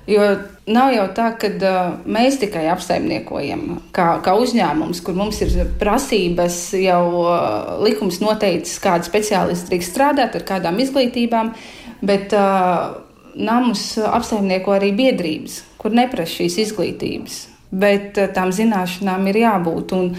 Jo 0.08 0.24
nav 0.68 0.90
jau 0.92 1.06
tā, 1.16 1.30
ka 1.40 1.48
uh, 1.48 1.78
mēs 2.04 2.36
tikai 2.42 2.66
apsaimniekojam, 2.74 3.62
kā, 3.96 4.08
kā 4.26 4.34
uzņēmums, 4.36 5.00
kur 5.06 5.16
mums 5.16 5.40
ir 5.46 5.54
prasības, 5.80 6.58
jau 6.76 7.04
uh, 7.22 7.78
likums 7.84 8.20
noteicis, 8.24 8.82
kāda 8.84 9.08
speciālisti 9.08 9.72
drīkst 9.72 9.96
strādāt, 9.96 10.36
ar 10.36 10.44
kādām 10.48 10.82
izglītībām, 10.84 11.54
bet 12.04 12.36
uh, 12.36 13.00
namus 13.36 13.94
apsaimnieko 14.04 14.76
arī 14.76 14.92
biedrības, 14.98 15.62
kur 15.80 15.96
neprasa 15.96 16.42
šīs 16.42 16.60
izglītības. 16.66 17.40
Bet 17.72 18.20
uh, 18.20 18.28
tām 18.36 18.52
zināšanām 18.52 19.32
ir 19.32 19.40
jābūt. 19.46 19.96
Un, 19.96 20.12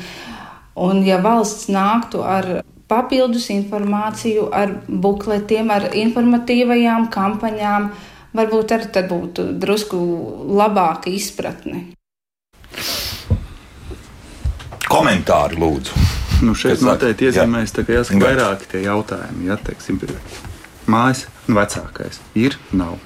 un 0.81 1.05
ja 1.05 1.21
valsts 1.21 1.69
nāktu 1.69 2.25
ar 2.25 2.49
papildus 2.89 3.51
informāciju, 3.53 4.49
ar 4.49 4.79
bukletiem, 4.89 5.69
ar 5.77 5.91
informatīvajām 5.93 7.11
kampaņām, 7.13 7.93
varbūt 8.35 8.75
arī 8.77 8.91
tad 8.95 9.09
būtu 9.11 9.49
drusku 9.63 9.99
labāka 10.59 11.13
izpratne. 11.13 11.87
Komentāri 14.91 15.59
lūdzu. 15.59 16.05
Nu, 16.45 16.53
šeit 16.59 16.79
saka? 16.79 16.93
noteikti 16.93 17.31
iezīmēs, 17.31 17.73
ka 17.75 17.85
jāsaka 17.89 18.19
Jā. 18.19 18.27
vairāki 18.27 18.69
tie 18.71 18.83
jautājumi. 18.85 19.49
Ja, 19.49 19.57
teiksim, 19.57 20.01
mājas 20.91 21.25
un 21.49 21.59
vecākais 21.59 22.21
ir, 22.39 22.59
nav. 22.77 22.99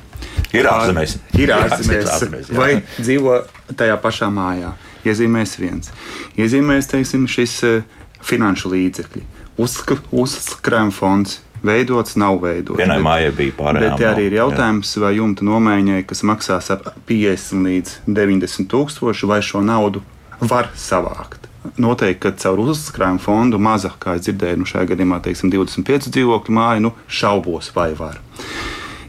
Ir 0.56 0.66
ārzemēs. 0.68 1.18
Ir 1.38 1.48
Jā, 1.52 1.60
ārzemēs. 1.68 2.50
jā. 2.50 2.58
Vai 2.58 2.70
dzīvo 2.98 3.38
tajā 3.78 3.98
pašā 4.02 4.30
mājā. 4.32 4.72
Iezīmēs 5.06 5.54
viens. 5.60 5.92
Iezīmēs, 6.40 6.88
teiksim, 6.90 7.28
šis 7.30 7.54
eh, 7.68 7.82
finanšu 8.26 8.72
līdzekļi. 8.74 9.22
Uzkrājuma 9.62 10.94
fonds. 10.94 11.38
Veidots, 11.64 12.14
nav 12.20 12.38
veidots. 12.42 12.78
Vienai 12.78 13.00
mājai 13.02 13.32
bija 13.34 13.56
pārējām. 13.58 13.96
Bet 13.96 14.06
arī 14.06 14.28
ir 14.28 14.36
jautājums, 14.38 14.92
vai 15.02 15.16
jumta 15.16 15.46
nomaiņai, 15.46 16.04
kas 16.06 16.22
maksās 16.28 16.70
ap 16.74 16.86
50 17.08 17.66
līdz 17.66 17.96
90 18.06 18.70
tūkstoši, 18.70 19.28
vai 19.30 19.40
šo 19.42 19.62
naudu 19.66 20.04
var 20.38 20.70
savākt. 20.78 21.48
Noteikti, 21.78 22.20
ka 22.22 22.32
caur 22.38 22.62
uzkrājumu 22.62 23.20
fondu 23.20 23.58
maza, 23.60 23.90
kā 24.00 24.14
es 24.16 24.24
dzirdēju, 24.26 24.62
nu 24.62 24.68
šajā 24.70 24.92
gadījumā 24.92 25.18
teiksim, 25.24 25.50
25 25.52 26.12
dzīvokļu 26.14 26.54
māju, 26.54 26.84
nu 26.86 26.94
šaubos, 27.10 27.72
vai 27.74 27.90
var. 27.98 28.20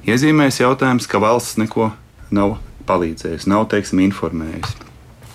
Iezīmēs 0.09 0.59
jautājums, 0.63 1.07
ka 1.07 1.21
valsts 1.21 1.59
neko 1.61 1.91
nav 2.33 2.57
palīdzējusi, 2.89 3.49
nav 3.51 3.67
teiksim, 3.71 4.01
informējusi. 4.09 4.87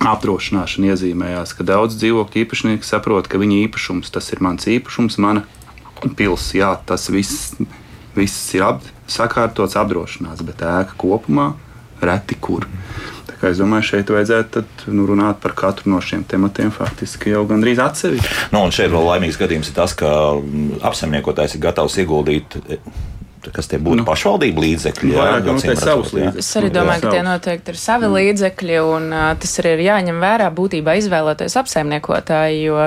Apdrošināšana 0.05 0.91
iezīmējās, 0.93 1.55
ka 1.57 1.65
daudz 1.65 1.95
dzīvokļu 2.03 2.43
īpašnieki 2.43 2.85
saprot, 2.85 3.31
ka 3.31 3.39
viņa 3.41 3.63
īpašums 3.69 4.11
tas 4.13 4.33
ir 4.35 4.43
mans 4.45 4.67
īpašums, 4.69 5.17
mana 5.23 5.47
pilsēta. 6.03 6.59
Jā, 6.59 6.71
tas 6.87 7.09
viss, 7.13 7.55
viss 8.17 8.55
ir 8.57 8.67
ap, 8.67 8.85
sakārtots, 9.11 9.77
apdrošināts, 9.81 10.45
bet 10.47 10.65
ēka 10.65 10.97
kopumā 11.01 11.53
reti 12.05 12.37
kur. 12.41 12.67
Tā 13.29 13.37
kā 13.41 13.51
es 13.53 13.61
domāju, 13.61 13.89
šeit 13.89 14.13
vajadzētu 14.13 14.53
tad, 14.59 14.85
nu, 14.95 15.07
runāt 15.09 15.41
par 15.43 15.55
katru 15.59 15.91
no 15.95 16.01
šiem 16.05 16.25
tematiem 16.29 16.71
faktiski 16.75 17.33
jau 17.33 17.45
gandrīz 17.49 17.81
atsevišķi. 17.83 18.53
Nu, 18.55 18.63
un 18.67 18.75
šeit 18.75 18.93
vēl 18.93 19.09
laimīgs 19.09 19.41
gadījums 19.41 19.73
ir 19.73 19.77
tas, 19.79 19.97
ka 19.99 20.11
mm, 20.39 20.79
apsaimniekotājs 20.91 21.57
ir 21.57 21.65
gatavs 21.65 21.99
ieguldīt. 22.05 22.59
e, 22.69 22.81
Kas 23.53 23.69
tie 23.69 23.77
būtu? 23.77 23.99
Nu, 24.01 24.05
pašvaldību 24.09 24.63
līdzekļi. 24.65 25.11
jā, 25.13 25.25
acīm 25.37 25.51
noteikti 25.51 25.73
redzot, 25.75 26.15
jā. 26.17 26.31
Es 26.41 26.49
arī 26.57 26.71
domāju, 26.73 27.03
ka 27.03 27.11
tie 27.13 27.25
noteikti 27.27 27.75
ir 27.75 27.77
savi 27.77 28.09
līdzekļi, 28.09 28.79
un 28.89 29.11
uh, 29.13 29.27
tas 29.37 29.53
arī 29.61 29.75
ir 29.77 29.83
jāņem 29.85 30.23
vērā 30.23 30.47
būtībā 30.57 30.95
izvēloties 31.03 31.59
apsaimniekotāju, 31.61 32.63
jo 32.71 32.87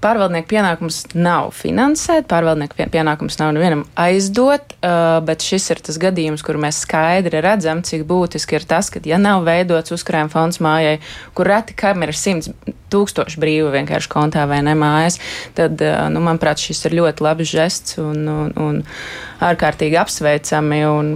pārvaldnieku 0.00 0.48
pienākums 0.50 1.02
nav 1.14 1.50
finansēt, 1.56 2.26
pārvaldnieku 2.30 2.78
pie- 2.78 2.88
pienākums 2.92 3.38
nav 3.40 3.52
nevienam 3.56 3.84
aizdot, 4.00 4.74
uh, 4.80 5.20
bet 5.26 5.44
šis 5.44 5.70
ir 5.74 5.82
tas 5.86 5.98
gadījums, 6.00 6.44
kur 6.46 6.58
mēs 6.60 6.82
skaidri 6.86 7.42
redzam, 7.44 7.82
cik 7.86 8.06
būtiski 8.08 8.58
ir 8.58 8.66
tas, 8.68 8.90
ka, 8.90 9.02
ja 9.04 9.18
nav 9.20 9.44
veidots 9.48 9.92
uzkrājuma 9.96 10.32
fonds 10.32 10.60
mājai, 10.64 10.98
kur 11.34 11.50
reti 11.52 11.76
kam 11.76 12.02
ir 12.06 12.14
simts 12.16 12.50
tūkstoši 12.90 13.40
brīvu 13.40 13.72
vienkārši 13.74 14.10
kontā 14.10 14.46
vai 14.50 14.62
ne 14.66 14.74
mājas, 14.78 15.20
tad, 15.58 15.80
uh, 15.84 16.06
nu, 16.12 16.22
manuprāt, 16.24 16.62
šis 16.62 16.86
ir 16.88 16.96
ļoti 17.00 17.26
labs 17.26 17.52
žests 17.52 18.00
un, 18.02 18.24
un, 18.28 18.54
un 18.56 18.80
ārkārtīgi 19.44 20.00
apsveicami. 20.00 20.80
Un, 20.90 21.12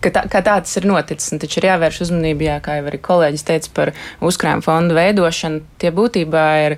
ka 0.00 0.12
tā, 0.14 0.24
kā 0.32 0.40
tā 0.40 0.56
tas 0.64 0.72
ir 0.80 0.88
noticis. 0.88 1.34
Taču 1.40 1.60
ir 1.60 1.68
jāvērš 1.70 2.02
uzmanība, 2.06 2.46
jā, 2.48 2.56
kā 2.64 2.78
jau 2.78 2.88
arī 2.90 3.00
kolēģis 3.04 3.46
teica 3.46 3.72
par 3.76 3.92
uzkrājuma 4.24 4.64
fondu 4.64 4.96
veidošanu. 4.96 5.62
Tie 5.80 5.92
būtībā 5.94 6.46
ir 6.66 6.76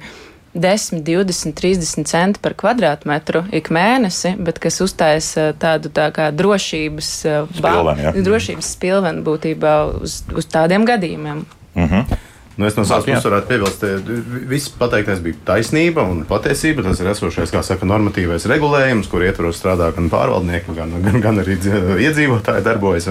10, 0.54 1.00
20, 1.04 1.54
30 1.56 2.04
centi 2.06 2.40
par 2.42 2.52
kvadrātmetru 2.54 3.44
ik 3.52 3.70
mēnesi, 3.72 4.34
bet 4.36 4.58
kas 4.60 4.80
uztaisa 4.84 5.52
tādu 5.58 5.88
tā 5.88 6.10
kā 6.12 6.28
drošības, 6.36 7.08
eh, 7.24 7.46
ba- 7.60 7.72
Spilveni, 7.72 8.02
jā. 8.02 8.12
drošības 8.26 8.74
spilveni 8.76 9.24
būtībā 9.24 10.02
uz, 10.02 10.22
uz 10.36 10.46
tādiem 10.46 10.84
gadījumiem. 10.84 11.44
Mhm. 11.74 12.20
Nu, 12.56 12.66
es 12.66 12.76
no 12.76 12.84
savas 12.84 13.06
puses 13.08 13.24
varētu 13.24 13.48
piebilst, 13.48 13.80
ka 13.80 14.46
viss 14.50 14.68
pateiktais 14.76 15.22
bija 15.24 15.38
taisnība 15.46 16.04
un 16.04 16.26
patiesība. 16.28 16.82
Tas 16.84 17.00
ir 17.00 17.08
esošais, 17.08 17.48
kā 17.50 17.62
saka, 17.64 17.86
normatīvais 17.88 18.44
regulējums, 18.44 19.08
kur 19.08 19.24
ietvaros 19.24 19.56
strādā 19.56 19.88
gan 19.96 20.10
pārvaldnieki, 20.12 20.76
gan, 20.76 20.92
gan, 21.02 21.20
gan 21.24 21.40
arī 21.40 21.56
iedzīvotāji 21.56 22.62
darbojas. 22.66 23.08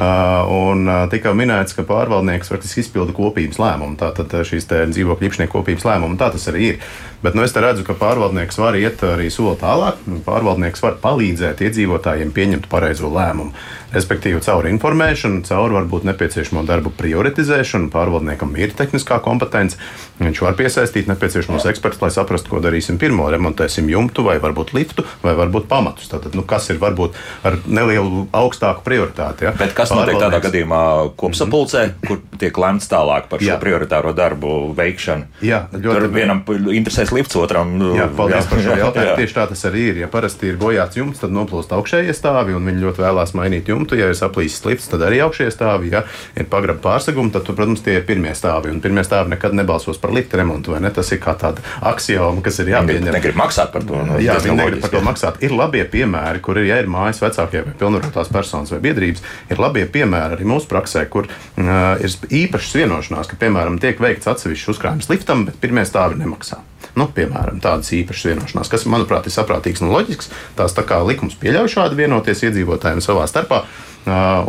Uh, 0.00 0.46
un 0.48 0.86
uh, 0.88 1.02
tika 1.12 1.34
minēts, 1.36 1.74
ka 1.76 1.82
pārvaldnieks 1.84 2.48
faktiski 2.48 2.80
izpilda 2.80 3.12
kopības 3.12 3.58
lēmumu. 3.60 3.98
Tātad 4.00 4.32
šīs 4.48 4.64
dzīvokļu 4.70 5.28
īpašnieku 5.28 5.52
kopības 5.58 5.84
lēmumu, 5.84 6.16
tā 6.16 6.30
tas 6.32 6.48
arī 6.48 6.70
ir. 6.70 6.78
Bet 7.20 7.36
nu, 7.36 7.44
es 7.44 7.52
redzu, 7.52 7.84
ka 7.84 7.92
pārvaldnieks 8.00 8.56
var 8.56 8.78
iet 8.80 9.02
arī 9.04 9.28
soli 9.28 9.58
tālāk. 9.60 10.00
Pārvaldnieks 10.24 10.80
var 10.80 10.96
palīdzēt 11.02 11.60
iedzīvotājiem 11.66 12.32
pieņemt 12.32 12.70
pareizo 12.72 13.12
lēmumu. 13.12 13.52
Respektīvi, 13.90 14.38
caur 14.46 14.68
informēšanu, 14.70 15.42
caur 15.44 15.74
varbūt 15.74 16.06
nepieciešamo 16.06 16.62
darbu 16.64 16.92
prioritizēšanu, 16.96 17.90
pārvaldniekam 17.92 18.54
ir 18.56 18.72
tehniskā 18.78 19.18
kompetence. 19.24 19.76
Viņš 20.22 20.40
var 20.46 20.56
piesaistīt 20.56 21.10
nepieciešamos 21.10 21.66
ekspertus, 21.68 22.00
lai 22.00 22.12
saprastu, 22.14 22.54
ko 22.54 22.62
darīsim 22.62 23.00
pirmo. 23.02 23.26
Remontēsim 23.34 23.90
jumtu, 23.90 24.24
vai 24.24 24.38
varbūt 24.40 24.72
liftu, 24.78 25.04
vai 25.24 25.34
varbūt 25.36 25.68
pamatus. 25.68 26.08
Tātad, 26.12 26.38
nu, 26.38 26.46
kas 26.46 26.70
ir 26.70 26.80
varbūt 26.80 27.18
ar 27.44 27.58
nelielu 27.66 28.28
augstāku 28.30 28.86
prioritāti. 28.86 29.48
Ja? 29.48 29.52
Bet 29.58 29.74
kas 29.76 29.89
notiek 29.94 30.18
tādā 30.20 30.40
gadījumā 30.42 30.82
kopsapulcē, 31.20 31.86
mm 31.86 31.92
-hmm. 31.92 32.08
kur 32.08 32.38
tiek 32.38 32.58
lemts 32.58 32.90
tālāk 32.90 33.28
par 33.30 33.40
šo 33.40 33.52
Jā. 33.52 33.60
prioritāro 33.60 34.12
darbu 34.16 34.74
veikšanu? 34.76 35.24
Jā, 35.42 35.62
ļoti. 35.72 36.00
Tur 36.00 36.08
vienam 36.14 36.42
interesēs 36.74 37.12
lifts, 37.12 37.36
otram. 37.36 37.76
Jā, 37.96 38.08
paldies 38.16 38.44
jā. 38.44 38.50
par 38.50 38.58
šo 38.58 38.76
jautājumu. 38.82 39.16
Tieši 39.16 39.34
tā 39.34 39.46
tas 39.48 39.64
arī 39.64 39.86
ir. 39.92 39.96
Ja 40.04 40.08
parasti 40.08 40.50
ir 40.50 40.56
bojāts 40.56 40.96
jumts, 40.96 41.20
tad 41.20 41.30
noplūst 41.30 41.72
augšējie 41.72 42.14
stāvi, 42.14 42.54
un 42.56 42.66
viņi 42.66 42.84
ļoti 42.84 43.06
vēlās 43.06 43.34
mainīt 43.34 43.68
jumtu 43.68 44.00
ja 44.00 44.08
ir 44.10 44.18
saplīsis 44.18 44.64
lifts, 44.66 44.88
tad 44.90 45.04
arī 45.06 45.20
augšie 45.24 45.48
stāvi. 45.52 45.92
Ja 45.94 46.02
ir 46.38 46.48
pagraba 46.50 46.80
pārsegumi, 46.84 47.32
tad, 47.34 47.48
protams, 47.48 47.82
tie 47.84 47.98
ir 48.00 48.06
pirmie 48.08 48.32
stāvi. 48.36 48.72
Un 48.72 48.80
pirmie 48.84 49.04
stāvi 49.06 49.34
nekad 49.34 49.56
nebalsos 49.56 50.00
par 50.00 50.14
lifta 50.16 50.40
remontu. 50.40 50.76
Tas 50.94 51.12
ir 51.14 51.20
kā 51.22 51.34
tāda 51.38 51.62
axioma, 51.86 52.42
kas 52.44 52.60
ir 52.62 52.72
jāpieņem. 52.72 53.12
Negrib 53.14 53.38
maksāt 53.38 53.72
par 53.74 53.84
to. 53.86 54.00
No, 54.06 54.18
jā, 54.22 54.38
viņi 54.42 54.56
negrib 54.58 54.84
par 54.84 54.94
to 54.94 55.02
maksāt. 55.04 55.40
Ir 55.44 55.54
labie 55.56 55.84
piemēri, 55.90 56.42
kur 56.44 56.60
ir, 56.60 56.68
ja 56.70 56.80
ir 56.82 56.90
mājas 56.90 57.22
vecākie 57.22 57.64
vai 57.66 57.74
pilnvarotās 57.80 58.32
personas 58.32 58.72
vai 58.74 58.80
biedrības, 58.84 59.24
ir 59.50 59.62
labie 59.62 59.79
piemēri 59.88 60.36
arī 60.36 60.48
mūsu 60.48 60.68
praksē, 60.70 61.06
kur 61.12 61.28
uh, 61.28 62.00
ir 62.02 62.34
īpašas 62.42 62.76
vienošanās, 62.80 63.30
ka, 63.30 63.38
piemēram, 63.40 63.78
tiek 63.82 64.00
veikts 64.02 64.28
atsevišķs 64.30 64.74
uzkrājums 64.74 65.10
liftam, 65.12 65.46
bet 65.48 65.60
pirmie 65.62 65.86
stāvi 65.88 66.20
nemaksā. 66.20 66.60
Nu, 66.98 67.06
piemēram, 67.14 67.60
tādas 67.62 67.92
īpašas 67.94 68.32
vienošanās, 68.32 68.70
kas, 68.72 68.86
manuprāt, 68.90 69.28
ir 69.28 69.34
saprātīgs 69.34 69.84
un 69.84 69.92
loģisks. 69.94 70.30
Tās 70.58 70.74
tā 70.74 70.82
kā 70.86 70.98
likums 71.06 71.38
pieļauj 71.38 71.70
šādi 71.76 72.00
vienoties 72.02 72.42
iedzīvotājiem 72.48 73.02
savā 73.04 73.28
starpā, 73.30 73.62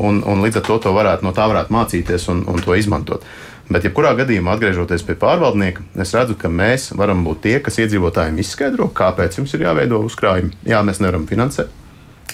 un, 0.01 0.23
un 0.25 0.43
līdz 0.45 0.61
ar 0.61 0.67
to, 0.67 0.79
to 0.87 0.93
varētu, 0.95 1.27
no 1.27 1.35
tā 1.37 1.45
varētu 1.51 1.75
mācīties 1.75 2.27
un, 2.33 2.43
un 2.49 2.63
to 2.65 2.77
izmantot. 2.79 3.27
Bet, 3.71 3.85
ja 3.85 3.91
kurā 3.95 4.11
gadījumā 4.17 4.57
atgriežoties 4.57 5.05
pie 5.07 5.15
pārvaldnieka, 5.21 5.85
es 6.03 6.11
redzu, 6.17 6.35
ka 6.39 6.49
mēs 6.51 6.89
varam 6.97 7.21
būt 7.23 7.45
tie, 7.45 7.59
kas 7.63 7.79
iedzīvotājiem 7.79 8.41
izskaidro, 8.43 8.89
kāpēc 8.91 9.37
jums 9.39 9.53
ir 9.55 9.67
jāveido 9.69 10.01
uzkrājumi. 10.09 10.57
Jā, 10.67 10.81
mēs 10.83 10.99
nevaram 10.99 11.29
finansēt 11.29 11.71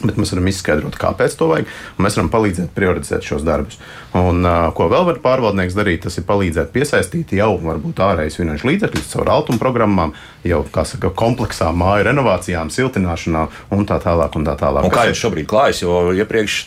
Bet 0.03 0.19
mēs 0.19 0.33
varam 0.33 0.49
izskaidrot, 0.51 0.97
kāpēc 0.99 1.37
to 1.39 1.49
vajag, 1.49 1.69
mēs 2.01 2.17
varam 2.19 2.31
palīdzēt 2.33 2.73
prioritizēt 2.75 3.25
šos 3.25 3.45
darbus. 3.47 3.79
Un, 4.17 4.41
uh, 4.45 4.69
ko 4.77 4.87
vēl 4.91 5.05
var 5.09 5.19
pārvaldnieks 5.23 5.75
darīt, 5.77 6.03
tas 6.05 6.17
ir 6.19 6.25
palīdzēt 6.27 6.71
piesaistīt 6.73 7.33
jau 7.37 7.51
varbūt 7.61 7.99
ārējais 8.01 8.39
finanšu 8.39 8.69
līdzekļus 8.69 9.11
caur 9.13 9.31
altuma 9.33 9.61
programmām, 9.61 10.13
jau 10.47 10.61
saka, 10.87 11.11
kompleksām 11.17 11.77
māju 11.81 12.07
renovācijām, 12.07 12.71
siltināšanā 12.73 13.43
un 13.75 13.85
tā 13.89 13.99
tālāk. 14.03 14.37
Un 14.37 14.47
tā 14.47 14.55
tālāk. 14.59 14.87
Un 14.87 14.93
kā 14.93 15.07
jums 15.09 15.21
šobrīd 15.21 15.47
klājas, 15.49 15.81
jo 15.83 15.99
iepriekš 16.15 16.57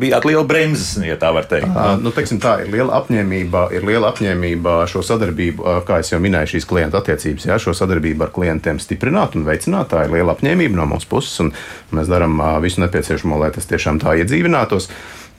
bijāt 0.00 0.26
liela 0.28 0.44
bremzes, 0.48 0.98
ja 1.04 1.16
tā 1.20 1.32
var 1.36 1.48
teikt? 1.50 1.68
Uh, 1.70 1.94
nu, 2.02 2.12
teiksim, 2.14 2.40
tā 2.42 2.58
ir 2.64 2.72
liela 2.74 2.98
apņēmība, 3.00 3.66
ir 3.76 3.86
liela 3.86 4.10
apņēmība 4.12 4.76
šo 4.90 5.04
sadarbību, 5.06 5.64
uh, 5.64 5.80
kā 5.86 6.00
jau 6.04 6.20
minēju, 6.22 6.54
šīs 6.54 6.68
klienta 6.68 7.00
attiecības, 7.00 7.48
jā, 7.50 7.58
šo 7.62 7.74
sadarbību 7.76 8.26
ar 8.26 8.34
klientiem 8.34 8.80
stiprināt 8.82 9.36
un 9.38 9.46
veicināt. 9.48 9.90
Tā 9.92 10.04
ir 10.06 10.14
liela 10.14 10.36
apņēmība 10.36 10.78
no 10.78 10.86
mūsu 10.94 11.10
puses, 11.10 11.34
un 11.42 11.52
mēs 11.96 12.10
darām 12.10 12.38
uh, 12.38 12.56
visu 12.62 12.69
nepieciešamo, 12.78 13.38
lai 13.40 13.50
tas 13.54 13.66
tiešām 13.70 13.98
tā 14.02 14.14
iedzīvinātos. 14.20 14.90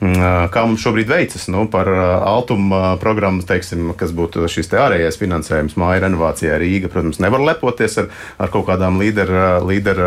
Mm, 0.02 0.48
kā 0.50 0.64
mums 0.66 0.82
šobrīd 0.82 1.06
veicas 1.06 1.44
nu, 1.52 1.68
par 1.70 1.86
Altuma 2.26 2.96
programmu, 2.98 3.44
teiksim, 3.46 3.92
kas 3.94 4.10
būtu 4.10 4.48
šis 4.50 4.72
ārējais 4.74 5.18
finansējums 5.20 5.76
māju 5.78 6.02
renovācijai 6.02 6.56
Rīga. 6.58 6.90
Protams, 6.90 7.20
nevar 7.22 7.44
lepoties 7.46 7.94
ar, 8.02 8.08
ar 8.42 8.50
kaut 8.50 8.66
kādām 8.66 8.98
līderu 8.98 9.62
līder 9.68 10.00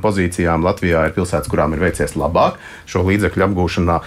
pozīcijām. 0.00 0.64
Latvijā 0.64 1.02
ir 1.10 1.16
pilsētas, 1.16 1.50
kurām 1.52 1.76
ir 1.76 1.82
veicies 1.84 2.16
labāk 2.16 2.56
šo 2.88 3.02
līdzekļu 3.04 3.44
apgūšanā. 3.50 3.98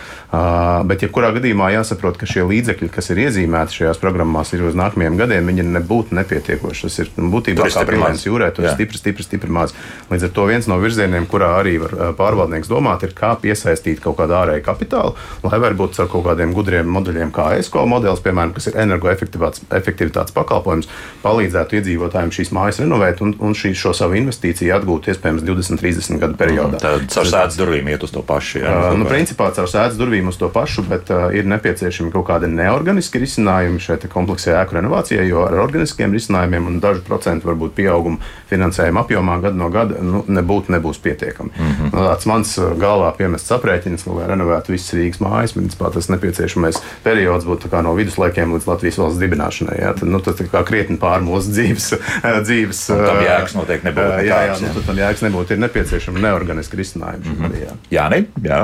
Bet, 0.90 1.06
jebkurā 1.06 1.30
gadījumā 1.38 1.70
jāsaprot, 1.76 2.18
ka 2.18 2.26
šie 2.26 2.48
līdzekļi, 2.50 2.90
kas 2.90 3.12
ir 3.14 3.22
iezīmēti 3.28 3.78
šajās 3.78 4.02
programmās, 4.02 4.56
ir 4.58 4.66
uz 4.66 4.80
nākamajiem 4.80 5.22
gadiem, 5.22 5.54
viņi 5.54 5.68
nebūtu 5.70 6.18
nepietiekoši. 6.18 6.88
Tas 6.88 6.98
ir 7.04 7.14
nu, 7.20 7.30
būtībā 7.36 7.70
kā 7.70 7.86
pilsētas 7.86 8.26
jūrē, 8.26 8.50
tur 8.58 8.66
ir 8.66 8.74
stipri, 8.74 8.98
stipri, 8.98 9.28
stipri 9.30 9.54
maz. 9.54 9.78
Līdz 10.10 10.32
ar 10.32 10.36
to 10.40 10.50
viens 10.50 10.72
no 10.72 10.82
virzieniem, 10.82 11.30
kurā 11.30 11.54
arī 11.62 11.78
var 11.86 12.18
pārvaldnieks 12.18 12.74
domāt, 12.74 13.06
ir 13.06 13.14
kā 13.14 13.36
piesaistīt 13.38 14.02
kaut 14.02 14.18
kādu 14.18 14.40
ārēju 14.42 14.66
kapitālu 14.66 15.11
lai 15.44 15.60
varbūt 15.62 16.00
ar 16.02 16.10
kaut 16.12 16.26
kādiem 16.28 16.54
gudriem 16.56 16.90
modeļiem, 16.92 17.32
kā 17.36 17.52
ESCO 17.60 17.86
modelis, 17.90 18.24
piemēram, 18.24 18.54
kas 18.56 18.70
ir 18.72 18.80
energoefektivitātes 18.84 20.36
pakalpojums, 20.36 20.90
palīdzētu 21.24 21.80
iedzīvotājiem 21.80 22.34
šīs 22.36 22.54
mājas 22.56 22.82
renovēt 22.84 23.22
un, 23.26 23.34
un 23.40 23.56
šī, 23.58 23.74
šo 23.78 23.94
savu 23.98 24.18
investīciju 24.20 24.76
atgūt 24.78 25.12
iespējams 25.14 25.46
20, 25.48 25.82
30 25.82 26.22
gadu 26.22 26.38
periodā. 26.40 26.78
Mm, 26.78 26.84
tad 26.84 27.08
caur 27.16 27.30
sēdes 27.32 27.60
durvīm 27.60 27.92
iet 27.92 28.06
uz 28.06 28.14
to 28.14 28.24
pašu. 28.26 28.62
Jā, 28.64 28.76
uh, 28.92 28.98
nu, 28.98 29.08
principā 29.10 29.52
caur 29.56 29.70
sēdes 29.72 30.00
durvīm 30.00 30.32
uz 30.32 30.40
to 30.42 30.50
pašu, 30.54 30.86
bet 30.90 31.12
uh, 31.14 31.30
ir 31.36 31.50
nepieciešami 31.52 32.14
kaut 32.14 32.28
kādi 32.30 32.50
neorganiski 32.52 33.22
risinājumi 33.22 33.82
šai 33.82 34.00
kompleksajai 34.12 34.60
ēku 34.64 34.78
renovācijai, 34.80 35.28
jo 35.30 35.46
ar 35.48 35.60
organiskiem 35.66 36.14
risinājumiem 36.16 36.70
un 36.70 36.80
dažu 36.84 37.04
procentu 37.08 37.50
varbūt 37.52 37.76
pieaugumu 37.78 38.22
finansējuma 38.52 39.06
apjomā 39.06 39.38
gadu 39.44 39.62
no 39.62 39.70
gada 39.74 40.02
nu, 40.04 40.24
nebūtu 40.28 40.74
nebūs 40.76 41.00
pietiekami. 41.04 41.52
Mm 41.54 41.72
-hmm. 41.72 41.94
nu, 41.94 42.06
tāds 42.10 42.28
mans 42.30 42.54
galvā 42.82 43.12
piemests 43.18 43.52
aprēķins, 43.56 44.08
lai 44.08 44.28
renovētu 44.32 44.76
visas 44.76 44.94
Rīgas 45.02 45.22
mājas. 45.24 45.56
Principā 45.58 45.92
tas 45.94 46.10
nepieciešamais 46.14 46.80
periods 47.06 47.48
būtu 47.50 47.72
no 47.82 47.96
viduslaikiem 47.98 48.56
līdz 48.56 48.68
Latvijas 48.70 49.00
valsts 49.02 49.22
dibināšanai. 49.22 49.80
Jā, 49.82 49.94
tad, 49.98 50.10
nu, 50.12 50.22
tas 50.24 50.40
ir 50.42 50.52
krietni 50.52 50.98
pār 51.02 51.26
mūsu 51.26 51.54
dzīves. 51.56 51.90
dzīves 52.48 52.84
un 52.94 53.04
tam 53.06 53.22
jēgas 53.26 53.58
noteikti 53.58 53.90
nebūtu. 53.90 54.22
Jā, 54.28 54.40
jā, 54.48 54.56
jā. 54.62 54.72
Nu, 54.78 54.86
tam 54.88 55.02
jēgas 55.02 55.26
nebūtu. 55.26 55.56
Ir 55.56 55.62
nepieciešama 55.66 56.24
neorganiska 56.28 56.80
risinājuma. 56.80 57.26
Mm 57.26 57.42
-hmm. 57.42 57.60
jā, 57.66 57.76
jā, 57.98 58.08
ne? 58.14 58.24
jā. 58.46 58.62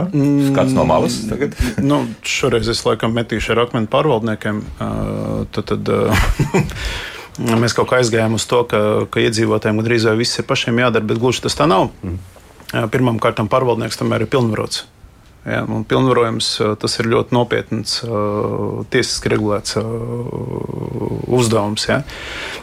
Skats 0.52 0.74
no 0.78 0.86
malas 0.86 1.20
tagad. 1.30 1.56
nu, 1.92 2.06
šoreiz 2.22 2.70
es 2.70 2.86
laikam 2.86 3.14
metīšu 3.18 3.56
ar 3.58 3.66
akmeni 3.68 3.88
pārvaldniekiem. 3.92 4.64
Uh, 4.80 5.46
tad, 5.52 5.66
tad, 5.74 5.90
uh, 5.90 6.28
Mēs 7.62 7.76
kaut 7.78 7.92
kā 7.92 8.00
aizgājām 8.02 8.34
uz 8.34 8.48
to, 8.50 8.64
ka, 8.66 8.80
ka 9.14 9.22
iedzīvotājiem 9.22 9.78
gandrīz 9.78 10.08
vai 10.10 10.16
viss 10.18 10.40
ir 10.40 10.46
pašiem 10.50 10.80
jādara, 10.82 11.06
bet 11.06 11.20
gluži 11.22 11.44
tas 11.46 11.58
tā 11.58 11.68
nav. 11.70 11.92
Mm. 12.02 12.18
Pirmkārt, 12.92 13.40
pārvaldnieks 13.52 14.00
tomēr 14.00 14.26
ir 14.26 14.32
pilnvarots. 14.32 14.88
Ja, 15.48 15.62
un 15.64 15.86
pilnvarojums 15.88 16.50
tas 16.82 16.98
ir 17.00 17.08
ļoti 17.08 17.32
nopietns, 17.32 18.02
tiesiski 18.92 19.32
regulēts 19.32 19.78
uzdevums. 21.32 21.86
Ja. 21.88 22.02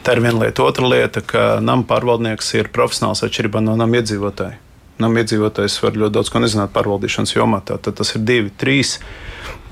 Tā 0.05 0.17
ir 0.17 0.21
viena 0.25 0.43
lieta. 0.43 0.67
Otra 0.67 0.91
lieta, 0.93 1.23
ka 1.25 1.47
nama 1.65 1.87
pārvaldnieks 1.89 2.53
ir 2.59 2.69
profesionāls 2.75 3.25
atšķirībā 3.25 3.63
no 3.65 3.79
nama 3.81 4.03
iedzīvotāja. 4.03 4.61
Nama 5.01 5.25
iedzīvotājs 5.25 5.79
var 5.83 5.97
ļoti 5.99 6.15
daudz 6.15 6.29
ko 6.31 6.45
nezināt 6.45 6.75
pārvaldīšanas 6.77 7.33
jomā. 7.35 7.63
Tad 7.67 7.89
tas 7.89 8.15
ir 8.15 8.23
divi, 8.29 8.53
trīs. 8.61 8.99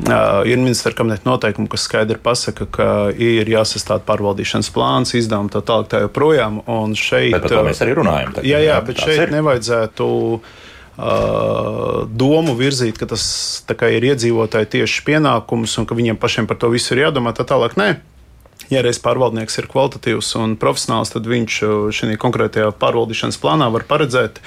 Uh, 0.02 0.40
ir 0.48 0.58
ministra 0.58 0.90
kabineta 0.96 1.28
noteikumi, 1.28 1.68
kas 1.70 1.84
skaidri 1.86 2.16
pasaka, 2.18 2.66
ka 2.66 2.88
ir 3.12 3.46
jāsastāv 3.46 4.02
pārvaldīšanas 4.08 4.72
plāns, 4.74 5.12
izdevumi 5.20 5.52
tā 5.52 5.60
tālāk, 5.68 5.92
tā 5.92 6.00
joprojām. 6.06 6.62
Šeit, 6.96 7.36
bet 7.36 7.44
par 7.44 7.54
to 7.54 7.62
mēs 7.68 7.84
arī 7.84 8.00
runājam. 8.00 8.34
Tagad, 8.40 8.50
jā, 8.50 8.64
jā, 8.64 8.80
bet 8.88 9.04
šeit 9.04 9.26
ir. 9.28 9.36
nevajadzētu 9.36 10.08
Uh, 10.40 10.58
domu 10.96 12.54
virzīt, 12.58 12.98
ka 13.00 13.08
tas 13.08 13.24
ir 13.64 14.08
iedzīvotāji 14.12 14.70
tieši 14.76 15.04
pienākums 15.06 15.78
un 15.80 15.88
ka 15.88 15.96
viņiem 15.96 16.20
pašiem 16.20 16.48
par 16.50 16.60
to 16.60 16.72
visu 16.72 16.94
ir 16.94 17.06
jādomā. 17.06 17.32
Tā 17.36 17.46
tālāk 17.48 17.78
nē. 17.80 17.90
Ja 18.72 18.82
reiz 18.84 19.00
pārvaldnieks 19.02 19.58
ir 19.58 19.68
kvalitatīvs 19.72 20.30
un 20.40 20.54
profesionāls, 20.60 21.12
tad 21.12 21.26
viņš 21.28 21.58
šajā 21.96 22.16
konkrētajā 22.20 22.70
pārvaldīšanas 22.80 23.40
plānā 23.42 23.68
var 23.72 23.84
paredzēt 23.88 24.40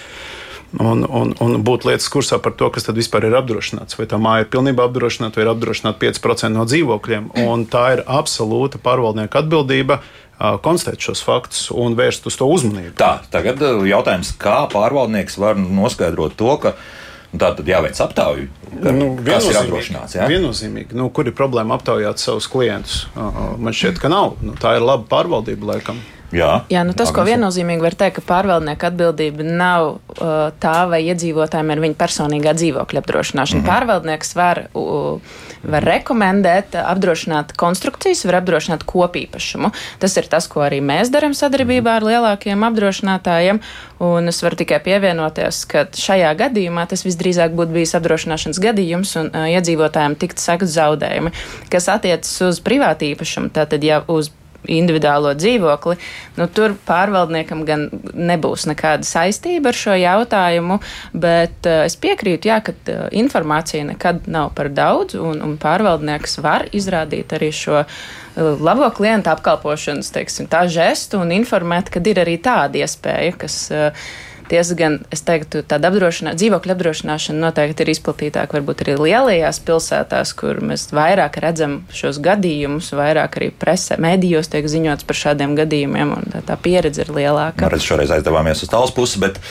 un, 0.80 1.06
un, 1.06 1.32
un 1.41 1.56
būt 1.65 1.88
lietas 1.88 2.10
kursā 2.12 2.39
par 2.43 2.56
to, 2.60 2.69
kas 2.73 2.88
tad 2.88 2.97
vispār 2.99 3.28
ir 3.30 3.38
apdrošināts. 3.39 3.97
Vai 3.99 4.08
tā 4.12 4.19
māja 4.21 4.45
ir 4.45 4.51
pilnībā 4.54 4.88
apdrošināta, 4.89 5.39
vai 5.39 5.45
ir 5.45 5.54
apdrošināta 5.54 6.01
5% 6.01 6.54
no 6.56 6.65
dzīvokļiem. 6.69 7.32
Un 7.45 7.65
tā 7.71 7.86
ir 7.97 8.04
absolūta 8.06 8.82
pārvaldnieka 8.84 9.43
atbildība 9.43 10.01
konstatēt 10.36 10.99
šos 10.99 11.23
faktus 11.23 11.69
un 11.71 11.95
vērst 11.95 12.28
uz 12.28 12.36
to 12.39 12.47
uzmanību. 12.51 12.95
Tā, 12.99 13.21
tagad 13.32 13.62
jautājums, 13.88 14.34
kā 14.39 14.65
pārvaldnieks 14.71 15.39
var 15.39 15.56
noskaidrot 15.60 16.36
to, 16.36 16.51
ka 16.60 16.73
nu, 16.75 17.39
tā 17.39 17.54
tad 17.56 17.69
jāveic 17.71 18.01
aptauja. 18.04 18.49
Nu, 18.75 19.13
kas 19.23 19.47
ir 19.47 19.62
apdrošināts? 19.62 20.17
Jā? 20.19 20.28
Viennozīmīgi. 20.32 20.97
Nu, 20.97 21.08
kur 21.15 21.30
ir 21.30 21.36
problēma 21.38 21.78
aptaujāt 21.80 22.19
savus 22.19 22.49
klientus? 22.51 23.06
Man 23.15 23.75
šķiet, 23.75 24.01
ka 24.04 24.12
nav. 24.12 24.36
Nu, 24.43 24.58
tā 24.60 24.75
ir 24.75 24.84
laba 24.84 25.08
pārvaldība 25.12 25.75
laikam. 25.75 26.04
Jā, 26.33 26.65
Jā, 26.73 26.81
nu 26.88 26.95
tas, 26.97 27.11
ko 27.13 27.23
viennozīmīgi 27.25 27.83
var 27.83 27.95
teikt, 27.97 28.17
ka 28.17 28.23
pārvaldnieka 28.25 28.89
atbildība 28.89 29.45
nav 29.45 29.88
uh, 29.93 30.49
tā, 30.61 30.75
vai 30.89 31.03
iedzīvotājiem 31.11 31.73
ir 31.73 31.81
viņa 31.83 31.97
personīgā 31.99 32.55
dzīvokļa 32.57 33.01
apdrošināšana. 33.03 33.59
Mm 33.59 33.65
-hmm. 33.65 33.69
Pārvaldnieks 33.69 34.35
var, 34.35 34.63
uh, 34.73 35.19
var 35.63 35.85
rekomendēt, 35.85 36.75
apdrošināt 36.81 37.53
konstrukcijas, 37.57 38.25
var 38.25 38.39
apdrošināt 38.41 38.85
kopīpašumu. 38.89 39.71
Tas 39.99 40.17
ir 40.17 40.29
tas, 40.31 40.47
ko 40.47 40.65
arī 40.65 40.81
mēs 40.81 41.11
darām 41.13 41.33
sadarbībā 41.38 41.99
ar 41.99 42.03
lielākiem 42.03 42.63
apdrošinātājiem. 42.69 43.59
Un 43.99 44.27
es 44.27 44.41
varu 44.43 44.55
tikai 44.55 44.79
pievienoties, 44.79 45.65
ka 45.65 45.85
šajā 45.93 46.33
gadījumā 46.35 46.88
tas 46.88 47.05
visdrīzāk 47.05 47.53
būtu 47.55 47.71
bijis 47.71 47.95
apdrošināšanas 47.95 48.59
gadījums 48.59 49.15
un 49.15 49.29
uh, 49.29 49.45
iedzīvotājiem 49.45 50.15
tikt 50.15 50.39
sekt 50.39 50.65
zaudējumi, 50.65 51.31
kas 51.69 51.88
attiecas 51.89 52.41
uz 52.41 52.59
privātu 52.59 53.05
īpašumu. 53.13 53.53
Tātad, 53.53 53.83
ja 53.83 54.01
uz 54.07 54.31
individuālo 54.71 55.34
dzīvokli, 55.38 55.95
nu, 56.39 56.47
tur 56.56 56.75
pārvaldniekam 56.88 57.63
gan 57.67 57.88
nebūs 58.13 58.67
nekāda 58.69 59.08
saistība 59.08 59.71
ar 59.71 59.80
šo 59.80 59.95
jautājumu, 59.99 60.80
bet 61.13 61.69
uh, 61.69 61.86
es 61.88 61.97
piekrītu, 62.01 62.51
jā, 62.51 62.60
ka 62.65 62.75
uh, 62.75 63.08
informācija 63.15 63.88
nekad 63.88 64.30
nav 64.32 64.54
par 64.58 64.71
daudz, 64.73 65.17
un, 65.19 65.41
un 65.45 65.58
pārvaldnieks 65.62 66.39
var 66.45 66.67
izrādīt 66.75 67.36
arī 67.38 67.51
šo 67.56 67.82
uh, 67.84 67.97
labo 68.36 68.89
klientu 68.95 69.32
apkalpošanas, 69.34 70.13
teiksim, 70.15 70.49
tā 70.51 70.65
žestu 70.71 71.21
un 71.23 71.34
informēt, 71.36 71.91
kad 71.93 72.08
ir 72.08 72.23
arī 72.25 72.38
tāda 72.43 72.84
iespēja, 72.84 73.36
kas 73.45 73.60
uh, 73.73 74.08
Tiesa 74.49 74.77
gan, 74.77 74.99
es 75.13 75.23
teiktu, 75.25 75.63
tāda 75.65 75.89
apdrošinā, 75.89 76.36
dzīvokļa 76.38 76.75
apdrošināšana 76.75 77.41
noteikti 77.47 77.86
ir 77.86 77.91
izplatītāka 77.95 78.60
varbūt 78.60 78.84
arī 78.86 78.97
lielajās 78.99 79.62
pilsētās, 79.65 80.34
kur 80.38 80.62
mēs 80.62 80.88
vairāk 80.95 81.39
redzam 81.41 81.79
šos 81.95 82.21
gadījumus, 82.25 82.91
vairāk 82.97 83.39
arī 83.39 83.51
presē, 83.51 83.97
mēdījos 84.01 84.51
tiek 84.53 84.69
ziņots 84.69 85.08
par 85.10 85.21
šādiem 85.21 85.58
gadījumiem, 85.58 86.13
un 86.19 86.29
tā, 86.34 86.43
tā 86.45 86.60
pieredze 86.62 87.05
ir 87.05 87.13
lielāka. 87.15 87.65
Nu, 87.65 87.73
redz, 87.73 87.88
šoreiz 87.88 88.13
aizdevāmies 88.13 88.62
uz 88.62 88.73
tālas 88.73 88.93
puses, 88.93 89.17
bet 89.21 89.41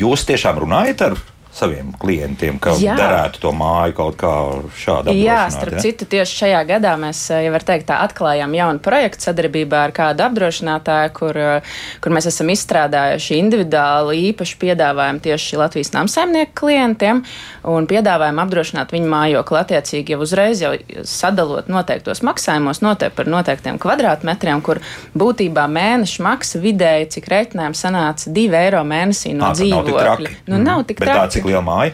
jūs 0.00 0.26
tiešām 0.28 0.60
runājat 0.64 1.08
ar 1.08 1.18
saviem 1.54 1.92
klientiem, 1.98 2.58
ka 2.58 2.74
Jā. 2.80 2.96
derētu 2.98 3.38
to 3.44 3.52
māju 3.54 3.94
kaut 3.94 4.16
kā 4.18 4.32
šādi 4.74 5.14
Jā, 5.14 5.44
apdrošināt, 5.44 5.54
starp 5.54 5.76
ja? 5.76 5.82
citu, 5.84 6.08
tieši 6.10 6.38
šajā 6.40 6.62
gadā 6.66 6.94
mēs, 6.98 7.20
eh, 7.30 7.44
ja 7.46 7.52
var 7.54 7.62
teikt, 7.62 7.86
tā 7.90 8.00
atklājām 8.02 8.56
jaunu 8.58 8.82
projektu 8.82 9.28
sadarbībā 9.28 9.84
ar 9.86 9.94
kādu 9.94 10.24
apdrošinātāju, 10.26 11.12
kur, 11.14 11.38
eh, 11.38 11.76
kur 12.02 12.12
mēs 12.12 12.26
esam 12.26 12.50
izstrādājuši 12.50 13.38
individuāli 13.38 14.32
īpašu 14.32 14.58
piedāvājumu 14.64 15.22
tieši 15.28 15.60
Latvijas 15.60 15.92
namsaimnieku 15.94 16.54
klientiem 16.58 17.22
un 17.70 17.86
piedāvājumu 17.86 18.42
apdrošināt 18.42 18.90
viņu 18.90 19.08
mājokli 19.14 19.60
attiecīgi 19.62 20.16
jau 20.16 20.20
uzreiz, 20.26 20.60
jau 20.60 20.74
sadalot 21.06 21.70
noteiktos 21.70 22.24
maksājumos, 22.26 22.82
noteikti 22.82 23.14
par 23.14 23.30
noteiktiem 23.30 23.78
kvadrātmetriem, 23.78 24.60
kur 24.60 24.82
būtībā 25.14 25.68
mēneša 25.70 26.26
maksa 26.26 26.58
vidēji, 26.58 27.10
cik 27.14 27.30
reiķinājumi 27.30 27.78
sanāca 27.78 28.34
2 28.34 28.58
eiro 28.64 28.82
mēnesī 28.82 29.34
no 29.38 29.52
Ā, 29.52 29.54
tad 29.54 29.70
nav 29.70 29.84
tik 29.86 29.94
dzīvokļa. 29.94 30.02
traki. 30.02 30.36
Nu, 30.50 30.58
nav 30.58 30.84
tik 30.88 30.98
traki. 30.98 31.43
Cik 31.44 31.52
liela 31.52 31.64
māja? 31.64 31.92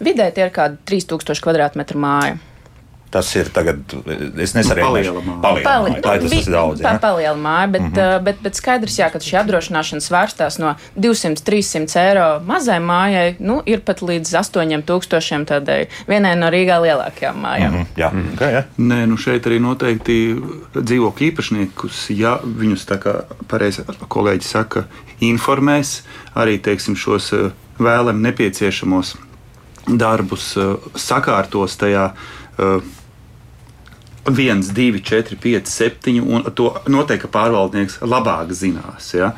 Vidēji 0.00 0.36
tie 0.36 0.46
ir 0.46 0.52
kādi 0.52 0.78
3000 0.88 1.40
kvadrātmetru 1.44 2.00
māja. 2.00 2.36
Tas 3.10 3.26
ir 3.34 3.48
tagad, 3.50 3.80
es 4.38 4.52
nesarēju. 4.54 4.86
Paliela 4.86 5.22
māja. 5.24 5.40
Paliela 5.42 5.64
Pali, 5.66 5.90
māja. 5.90 6.02
Tā 6.04 6.12
ir 6.14 6.22
tas, 6.22 6.30
tas 6.30 6.46
ir 6.46 6.54
daudz. 6.54 6.82
Tā 6.84 6.92
māja, 7.34 7.70
bet, 7.72 7.82
mm 7.82 7.92
-hmm. 7.94 8.22
bet, 8.22 8.36
bet 8.42 8.54
skaidrs, 8.54 8.98
jā, 8.98 9.08
ka 9.10 9.18
šī 9.18 9.34
apdrošināšana 9.40 10.04
svārstās 10.04 10.58
no 10.62 10.74
200-300 10.94 11.98
eiro 11.98 12.28
mazai 12.46 12.78
mājai, 12.78 13.34
nu, 13.38 13.62
ir 13.66 13.80
pat 13.80 14.02
līdz 14.02 14.30
8000 14.40 15.44
tādai 15.44 15.88
vienai 16.06 16.36
no 16.38 16.46
Rīgā 16.54 16.78
lielākajām 16.84 17.42
mājām. 17.42 17.70
Mm 17.70 17.80
-hmm. 17.80 17.86
Jā, 17.96 18.10
mm. 18.12 18.28
okay, 18.34 18.52
ja. 18.52 18.62
Nē, 18.78 19.06
nu 19.06 19.16
šeit 19.16 19.46
arī 19.46 19.58
noteikti 19.60 20.36
dzīvokļu 20.74 21.26
īpašniekus, 21.30 22.06
ja 22.10 22.38
viņus 22.44 22.86
tā 22.86 22.98
kā 22.98 23.24
pareizi 23.48 23.82
kolēģi 24.08 24.44
saka, 24.44 24.84
informēs 25.20 26.02
arī 26.34 26.58
teiksim, 26.62 26.96
šos 26.96 27.32
eh, 27.32 27.50
vēlam 27.78 28.22
nepieciešamos 28.22 29.16
darbus, 29.86 30.56
eh, 30.56 30.76
sakārtos 30.94 31.76
tajā. 31.76 32.12
Eh, 34.26 34.32
1, 34.46 34.72
2, 34.76 35.02
4, 35.02 35.36
5, 35.42 35.74
7, 35.74 36.20
un 36.20 36.48
to 36.54 36.72
noteikti 36.88 37.30
pārvaldnieks 37.32 38.00
labāk 38.06 38.54
zinās. 38.56 39.12
Ja? 39.16 39.34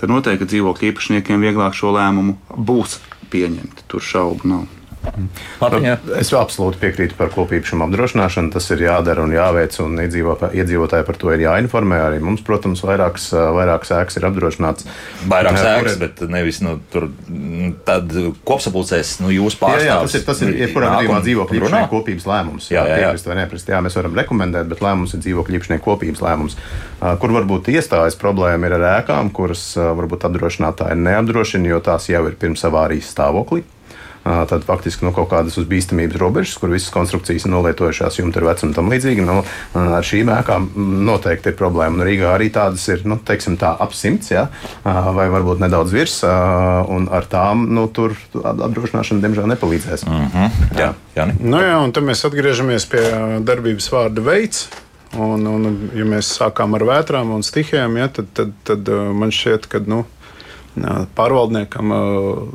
Tad 0.00 0.12
noteikti 0.12 0.48
dzīvokļu 0.54 0.92
īpašniekiem 0.92 1.42
vieglāk 1.44 1.76
šo 1.76 1.94
lēmumu 1.96 2.38
būs 2.56 3.00
pieņemt. 3.30 3.84
Tur 3.90 4.04
šaubu 4.04 4.48
nav. 4.48 4.79
Mārtiņ, 5.00 5.84
jā. 5.86 5.94
Es 6.20 6.28
absolūti 6.36 6.76
piekrītu 6.82 7.16
par 7.16 7.30
kopīpašumu 7.32 7.86
apdrošināšanu. 7.86 8.50
Tas 8.52 8.66
ir 8.74 8.82
jādara 8.84 9.22
un 9.24 9.32
jāveic, 9.32 9.72
un 9.80 9.96
iedzīvotā- 10.02 10.50
iedzīvotāji 10.52 11.06
par 11.08 11.16
to 11.16 11.30
ir 11.32 11.40
jāinformē. 11.46 12.00
Arī 12.04 12.18
mums, 12.20 12.42
protams, 12.44 12.82
vairākas, 12.84 13.30
vairākas 13.32 13.92
ēkas 13.96 14.18
ir 14.20 14.26
apdrošināts. 14.28 14.84
Vairāk 15.26 15.56
Jā, 15.56 15.64
sēklas, 15.64 15.96
kur- 15.96 16.02
bet 16.04 16.20
nevis 16.28 16.60
nu, 16.60 16.78
tur. 16.92 17.08
mm, 17.30 17.74
Tad 17.84 18.12
kopsapulcēs, 18.44 19.20
nu, 19.24 19.28
jūs 19.32 19.56
Jā, 19.56 19.60
jā, 19.60 19.66
pārstāvjat. 19.66 20.02
tas 20.04 20.14
ir, 20.14 20.20
tas 20.28 20.42
ir 20.42 20.52
jebkurā 20.60 20.92
gadījumā 20.98 21.20
dzīvokļu 21.24 21.60
īpašnieku 21.60 21.90
kopības 21.96 22.26
lēmums. 22.28 22.68
Jā, 22.70 22.84
jā, 22.84 22.96
jā. 23.00 23.08
Piekrist 23.10 23.26
vai 23.26 23.36
nepiekrist. 23.40 23.68
Jā, 23.72 23.80
mēs 23.80 23.96
varam 23.96 24.14
rekomendēt, 24.20 24.68
bet 24.68 24.80
lēmums 24.84 25.14
ir 25.14 25.20
dzīvokļu 25.24 25.58
īpašnieku 25.60 25.84
kopības 25.88 26.20
lēmums. 26.20 26.56
Kur 27.00 27.30
varbūt 27.30 27.72
iestājas 27.72 28.16
problēma 28.20 28.66
ir 28.68 28.72
ar 28.76 29.02
ēkām, 29.02 29.32
kuras 29.32 29.74
varbūt 29.76 30.28
apdrošinātāji 30.28 30.96
neapdrošina, 31.00 31.66
jo 31.72 31.80
tās 31.80 32.08
jau 32.12 32.26
ir 32.28 32.36
pirms 32.36 32.62
avārijas 32.68 33.08
stāvoklī. 33.14 33.62
Tad 34.50 34.64
faktiski 34.66 35.04
nu, 35.06 35.12
kaut 35.16 35.30
kādas 35.32 35.56
uz 35.60 35.66
bīstamības 35.70 36.18
robežas, 36.20 36.56
kur 36.60 36.72
visas 36.72 36.92
konstrukcijas 36.94 37.46
ir 37.46 37.52
nolietojušās, 37.54 38.18
jumta 38.20 38.40
ir 38.40 38.46
vecuma 38.50 38.70
un 38.70 38.76
tam 38.76 38.90
līdzīgi. 38.92 39.24
Nu, 39.26 39.40
ar 39.74 40.06
šīm 40.06 40.30
ēkām 40.34 40.68
noteikti 41.08 41.52
ir 41.52 41.56
problēma. 41.58 41.98
Un 41.98 42.06
Rīgā 42.06 42.34
arī 42.34 42.50
tādas 42.54 42.86
ir, 42.92 43.04
nu, 43.08 43.18
teiksim, 43.26 43.56
tā 43.60 43.72
ap 43.80 43.94
simts, 43.96 44.30
ja? 44.32 44.46
Vai 44.84 45.28
varbūt 45.32 45.62
nedaudz 45.64 45.94
virs, 45.94 46.20
un 46.24 47.08
ar 47.12 47.26
tām 47.30 47.66
nu, 47.74 47.86
tur 47.94 48.14
apdrošināšana 48.34 49.24
diemžēl 49.24 49.50
nepalīdzēs. 49.54 50.06
Mm 50.06 50.28
-hmm. 50.34 50.78
Jā, 50.78 50.92
Jāni. 51.16 51.34
Nu 51.40 51.58
jā, 51.62 51.74
un 51.84 51.92
tad 51.92 52.06
mēs 52.06 52.24
atgriežamies 52.26 52.86
pie 52.86 53.04
darbības 53.40 53.90
vārda 53.92 54.24
veids. 54.24 54.68
Un, 55.18 55.46
un, 55.46 55.90
ja 55.94 56.04
mēs 56.06 56.28
sākām 56.38 56.76
ar 56.78 56.84
vētrām 56.86 57.32
un 57.34 57.42
stihijām, 57.42 57.96
ja, 57.98 58.06
tad, 58.08 58.26
tad, 58.34 58.52
tad 58.64 58.88
man 58.88 59.32
šķiet, 59.34 59.66
ka 59.66 59.80
nu, 59.82 60.04
pārvaldniekam, 61.16 61.92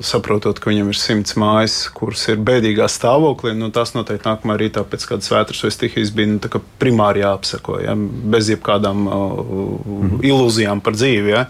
saprotot, 0.06 0.60
ka 0.62 0.72
viņam 0.72 0.92
ir 0.92 0.98
simts 1.00 1.36
mājas, 1.40 1.76
kuras 1.96 2.24
ir 2.32 2.42
bēdīgā 2.46 2.88
stāvoklī, 2.92 3.54
nu, 3.58 3.70
tas 3.76 3.94
noteikti 3.96 4.28
nākamā 4.28 4.58
rītā 4.60 4.84
pēc 4.88 5.08
kādas 5.12 5.32
vētras 5.34 5.64
vai 5.66 5.72
stihijas 5.74 6.14
bija 6.16 6.32
nu, 6.34 6.62
primāri 6.82 7.24
jāapseko, 7.24 7.78
ja, 7.84 7.96
bez 7.96 8.50
jebkādām 8.54 9.06
uh, 9.08 10.18
ilūzijām 10.26 10.82
par 10.86 10.98
dzīvi. 10.98 11.34
Ja. 11.34 11.46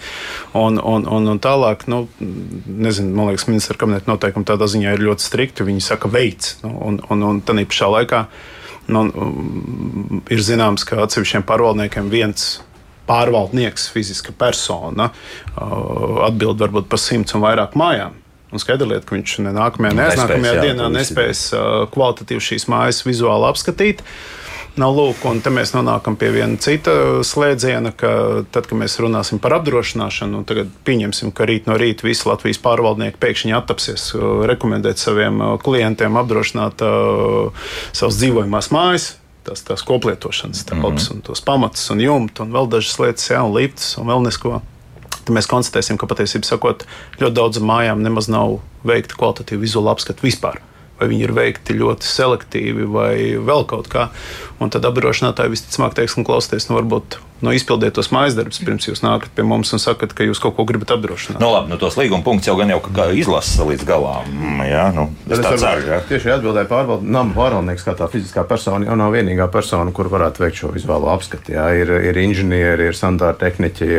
Un, 0.58 0.80
un, 0.80 1.08
un, 1.08 1.32
un 1.36 1.42
tālāk, 1.44 1.88
nu, 1.92 2.06
nezinu, 2.20 3.14
man 3.16 3.32
liekas, 3.32 3.48
ministra 3.50 3.80
kabineta 3.80 4.12
noteikumi 4.12 4.48
tādā 4.48 4.70
ziņā 4.72 4.96
ir 4.96 5.06
ļoti 5.10 5.26
strikti. 5.26 5.66
Viņi 5.68 5.84
saka, 5.84 6.12
veids, 6.12 6.58
nu, 6.66 6.76
un, 6.90 7.02
un, 7.10 7.28
un 7.32 7.42
tā 7.46 7.58
pašā 7.58 7.92
laikā. 8.00 8.26
Nu, 8.92 9.08
um, 9.10 10.22
ir 10.30 10.42
zināms, 10.46 10.86
ka 10.86 11.02
atsevišķiem 11.06 11.46
pārvaldniekiem 11.48 12.12
viens 12.12 12.60
pārvaldnieks, 13.08 13.90
fiziska 13.94 14.36
persona, 14.38 15.12
uh, 15.56 16.22
atbild 16.28 16.62
varbūt 16.62 16.90
par 16.92 17.02
simts 17.02 17.36
un 17.38 17.44
vairāk 17.46 17.78
mājām. 17.80 18.22
Un 18.56 18.62
skaidra 18.62 18.88
lieta, 18.88 19.04
ka 19.08 19.18
viņš 19.18 19.40
ne 19.44 19.52
nākamajā, 19.56 19.92
ne 19.92 20.00
Nespēs, 20.00 20.22
aiznākamajā 20.22 20.56
jā, 20.56 20.64
dienā 20.70 20.88
nespēs 20.94 21.46
uh, 21.58 21.84
kvalitatīvi 21.92 22.44
šīs 22.52 22.68
mājas 22.72 23.02
vizuāli 23.08 23.50
apskatīt. 23.50 24.04
Nav 24.80 24.92
lūk, 24.92 25.22
un 25.28 25.40
te 25.40 25.52
mēs 25.56 25.72
nonākam 25.72 26.18
pie 26.20 26.34
viena 26.36 26.60
cita 26.60 26.94
slēdziena, 27.24 27.94
ka 27.96 28.10
tad, 28.52 28.68
kad 28.68 28.80
mēs 28.80 28.98
runāsim 29.00 29.40
par 29.44 29.56
apdrošināšanu, 29.62 30.42
tagad 30.48 30.72
pieņemsim, 30.88 31.32
ka 31.36 31.48
rīt 31.48 31.70
no 31.70 31.78
rīta 31.80 32.08
visi 32.08 32.28
Latvijas 32.28 32.60
pārvaldnieki 32.64 33.20
pēkšņi 33.22 33.56
attapsies 33.56 34.10
uh, 34.16 34.44
rekomendēt 34.52 35.02
saviem 35.02 35.42
klientiem 35.64 36.20
apdrošināt 36.22 36.84
uh, 36.86 37.70
savas 37.92 38.20
dzīvojamās 38.22 38.72
mājas. 38.76 39.14
Tas 39.46 39.62
tās 39.62 39.84
koplietošanas 39.86 40.64
telpas, 40.66 40.90
mm 40.90 40.98
-hmm. 40.98 41.16
un 41.16 41.22
tos 41.22 41.42
pamatus, 41.42 41.90
un 41.94 42.02
jumtu, 42.02 42.44
un 42.44 42.54
vēl 42.54 42.70
dažas 42.70 43.00
lietas, 43.00 43.30
jā, 43.30 43.42
un 43.46 43.54
lifts, 43.54 43.98
un 43.98 44.08
vēl 44.10 44.24
nesko. 44.26 44.62
Tad 45.26 45.34
mēs 45.36 45.50
konstatēsim, 45.50 45.98
ka 45.98 46.06
patiesībā 46.10 46.46
sakot, 46.46 46.86
ļoti 47.20 47.34
daudzām 47.34 47.66
mājām 47.70 48.02
nemaz 48.02 48.28
nav 48.28 48.60
veikta 48.86 49.16
kvalitatīva 49.16 49.62
vizuāla 49.62 49.92
apskata 49.92 50.22
vispār. 50.22 50.62
Vai 51.00 51.08
viņi 51.08 51.24
ir 51.24 51.34
veikti 51.36 51.74
ļoti 51.76 52.08
selektīvi, 52.08 52.86
vai 52.88 53.16
vēl 53.38 53.66
kaut 53.66 53.88
kā. 53.88 54.10
Un 54.60 54.70
tad 54.70 54.86
apdrošinātāji 54.86 55.52
visticamāk 55.52 55.94
teiks, 55.94 56.14
ka 56.16 56.24
klausieties, 56.24 56.70
nu, 56.70 56.78
varbūt 56.78 57.18
nu, 57.42 57.52
izpildiet 57.56 57.94
tos 57.98 58.08
mājas 58.16 58.36
darbus, 58.38 58.60
pirms 58.64 58.88
jūs 58.88 59.02
nākat 59.04 59.34
pie 59.36 59.44
mums 59.44 59.74
un 59.76 59.80
sakat, 59.84 60.14
ka 60.16 60.24
jūs 60.24 60.40
kaut 60.42 60.56
ko 60.56 60.64
gribat 60.66 60.92
apdrošināt. 60.96 61.40
Nu, 61.42 61.50
labi, 61.52 61.70
nu, 61.74 61.78
tos 61.82 61.98
līguma 62.00 62.24
punktus 62.24 62.48
jau 62.48 62.56
gan 62.60 62.70
jau 62.72 62.80
kā 62.86 63.10
izlasa 63.18 63.66
līdz 63.68 63.84
galam. 63.86 64.26
Mm, 64.32 64.62
Jā, 64.66 64.86
nu, 64.96 65.10
es 65.30 65.40
tā 65.44 65.52
ceru. 65.60 65.84
Jā. 65.86 66.00
Tieši 66.10 66.32
atbildēju, 66.38 66.68
pārvald, 66.72 67.04
nama 67.06 67.34
pārvaldnieks 67.36 67.84
kā 67.86 67.94
tā 68.00 68.08
fiziskā 68.10 68.46
persona 68.48 68.88
jau 68.88 68.96
nav 68.98 69.12
vienīgā 69.14 69.46
persona, 69.54 69.92
kur 69.96 70.08
varētu 70.10 70.42
veikt 70.46 70.62
šo 70.62 70.72
vizuālo 70.74 71.12
apskatu. 71.14 71.52
Jā. 71.54 71.68
Ir, 71.78 71.92
ir 72.10 72.18
inženieri, 72.24 72.88
ir 72.90 72.98
sanitāri 72.98 73.38
tehniķi, 73.44 73.90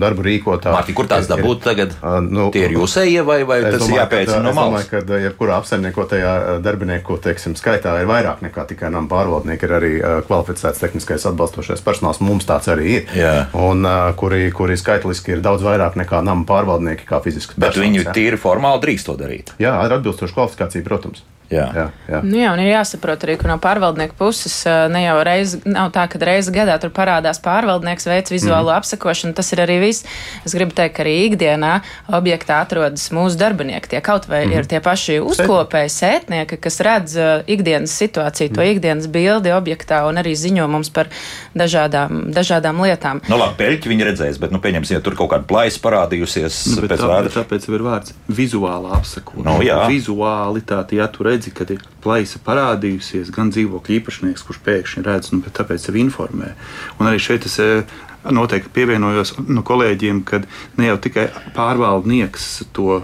darba 0.00 0.26
rīkotāji. 0.26 0.74
Mārtiņ, 0.76 0.96
kur 0.98 1.08
tās 1.10 1.28
dabūt 1.30 1.62
tagad? 1.64 1.94
Nu, 2.28 2.48
Tie 2.54 2.66
ir 2.68 2.74
jūsējie 2.76 3.24
vai, 3.26 3.40
vai 3.48 3.58
Es 3.62 3.74
tas 3.74 3.74
ir 3.74 3.84
domāju, 3.86 4.00
jāpēc 4.02 4.26
ka- 4.32 4.40
no 4.42 4.50
es 4.50 4.56
malas? 4.56 4.86
domāju, 4.90 5.06
ka 5.08 5.20
jebkurā 5.24 5.58
apsaimniekotajā 5.62 6.32
darbinieku 6.64 7.18
teiksim, 7.22 7.54
skaitā 7.58 7.94
ir 8.02 8.08
vairāk 8.10 8.42
nekā 8.44 8.66
tikai 8.70 8.90
nama 8.94 9.08
pārvaldnieki. 9.10 9.62
Ir 9.68 9.74
arī 9.78 9.92
kvalificēts 10.28 10.80
tehniskais 10.82 11.26
atbalstošais 11.28 11.82
personāls. 11.84 12.20
Mums 12.24 12.44
tāds 12.48 12.57
tāds 12.58 12.74
arī 12.74 12.98
ir. 12.98 13.08
Jā. 13.16 13.32
Un, 13.56 13.86
uh, 13.86 14.10
kuri, 14.18 14.50
kuri 14.54 14.76
skaitliski 14.78 15.36
ir 15.36 15.42
daudz 15.44 15.64
vairāk 15.66 15.98
nekā 16.00 16.20
nama 16.26 16.46
pārvaldnieki, 16.48 17.06
kā 17.08 17.22
fiziski. 17.24 17.58
Bet 17.60 17.78
viņi 17.78 18.10
tīri 18.12 18.40
formāli 18.40 18.82
drīkst 18.84 19.08
to 19.08 19.16
darīt. 19.18 19.54
Jā, 19.62 19.78
ar 19.78 19.98
atbilstošu 19.98 20.36
kvalifikāciju, 20.36 20.86
protams. 20.86 21.24
Jā. 21.48 21.64
Jā, 21.72 21.84
jā. 22.04 22.18
Nu 22.24 22.36
jā, 22.36 22.50
un 22.52 22.60
ir 22.60 22.70
jāsaprot 22.74 23.22
arī, 23.24 23.38
ka 23.40 23.48
no 23.48 23.56
pārvaldnieka 23.62 24.12
puses 24.18 24.54
ne 24.92 25.00
jau 25.06 25.16
reizi, 25.24 25.60
nav 25.64 25.90
tā, 25.94 26.04
ka 26.12 26.20
reizi 26.20 26.52
gadā 26.52 26.74
tur 26.80 26.92
parādās 26.92 27.40
pārvaldnieks, 27.44 28.04
veids 28.08 28.32
vizuālo 28.34 28.68
mm. 28.68 28.82
apsakošanu. 28.82 29.32
Tas 29.38 29.48
ir 29.56 29.62
arī 29.64 29.78
viss. 29.80 30.04
Es 30.44 30.52
gribu 30.56 30.76
teikt, 30.76 30.98
ka 30.98 31.04
arī 31.06 31.14
ikdienā 31.30 31.72
objektā 32.18 32.60
atrodas 32.64 33.06
mūsu 33.16 33.40
darbinieki. 33.40 33.94
Tie 33.94 34.02
kaut 34.04 34.28
vai 34.28 34.42
mm. 34.44 34.58
ir 34.58 34.68
tie 34.68 34.82
paši 34.84 35.18
uzkopēji, 35.24 35.94
sētnieki, 35.94 36.60
kas 36.60 36.80
redz 36.84 37.16
ikdienas 37.48 37.96
situāciju, 37.96 38.52
to 38.52 38.60
mm. 38.60 38.74
ikdienas 38.76 39.08
bildi 39.12 39.54
objektā 39.56 40.02
un 40.08 40.20
arī 40.20 40.36
ziņo 40.36 40.68
mums 40.68 40.92
par 40.92 41.08
dažādām, 41.56 42.28
dažādām 42.34 42.84
lietām. 42.84 43.24
Nu, 43.30 43.40
labi, 43.40 43.56
peļķi 43.62 43.94
viņi 43.94 44.08
redzēs, 44.10 44.42
bet, 44.42 44.52
nu, 44.52 44.60
pieņemsim, 44.64 44.98
ja 44.98 45.04
tur 45.04 45.16
kaut 45.18 45.32
kāda 45.32 45.48
plaisa 45.48 45.80
parādījusies 45.84 46.60
nu, 46.74 46.84
pēc 46.84 47.00
tā, 47.00 47.08
vārda. 47.08 47.34
Tāpēc 47.40 47.68
ir 47.72 47.88
vārds 47.88 48.14
vizuāla 48.28 48.98
apsakošana. 49.00 49.48
Nu, 49.48 49.64
jā. 49.64 49.80
Vizuālitāte, 49.88 50.98
ja 51.00 51.08
tu 51.12 51.26
redzi, 51.26 51.37
redzi, 51.38 51.54
kad 51.54 51.70
ir 51.70 51.82
plaisa 52.02 52.40
parādījusies, 52.44 53.30
gan 53.34 53.52
dzīvokļu 53.54 53.98
īpašnieks, 54.00 54.44
kurš 54.46 54.60
pēkšņi 54.66 55.04
redz, 55.06 55.32
nu, 55.32 55.42
tāpēc 55.42 55.86
sev 55.86 55.98
informē. 56.00 56.54
Un 56.98 57.10
arī 57.10 57.22
šeit 57.22 57.46
es 57.46 57.58
eh, 57.62 57.86
noteikti 58.26 58.72
pievienojos 58.74 59.36
no 59.46 59.62
kolēģiem, 59.62 60.24
ka 60.26 60.42
ne 60.78 60.90
jau 60.90 60.98
tikai 60.98 61.28
pārvaldnieks 61.56 62.66
to 62.76 63.02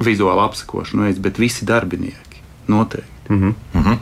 vizuālu 0.00 0.46
apsakošanu 0.48 1.06
veids, 1.06 1.22
bet 1.22 1.38
visi 1.38 1.66
darbinieki 1.68 2.42
noteikti. 2.66 3.10
Mm 3.28 3.40
-hmm. 3.40 3.54
Mm 3.74 3.82
-hmm. 3.82 3.98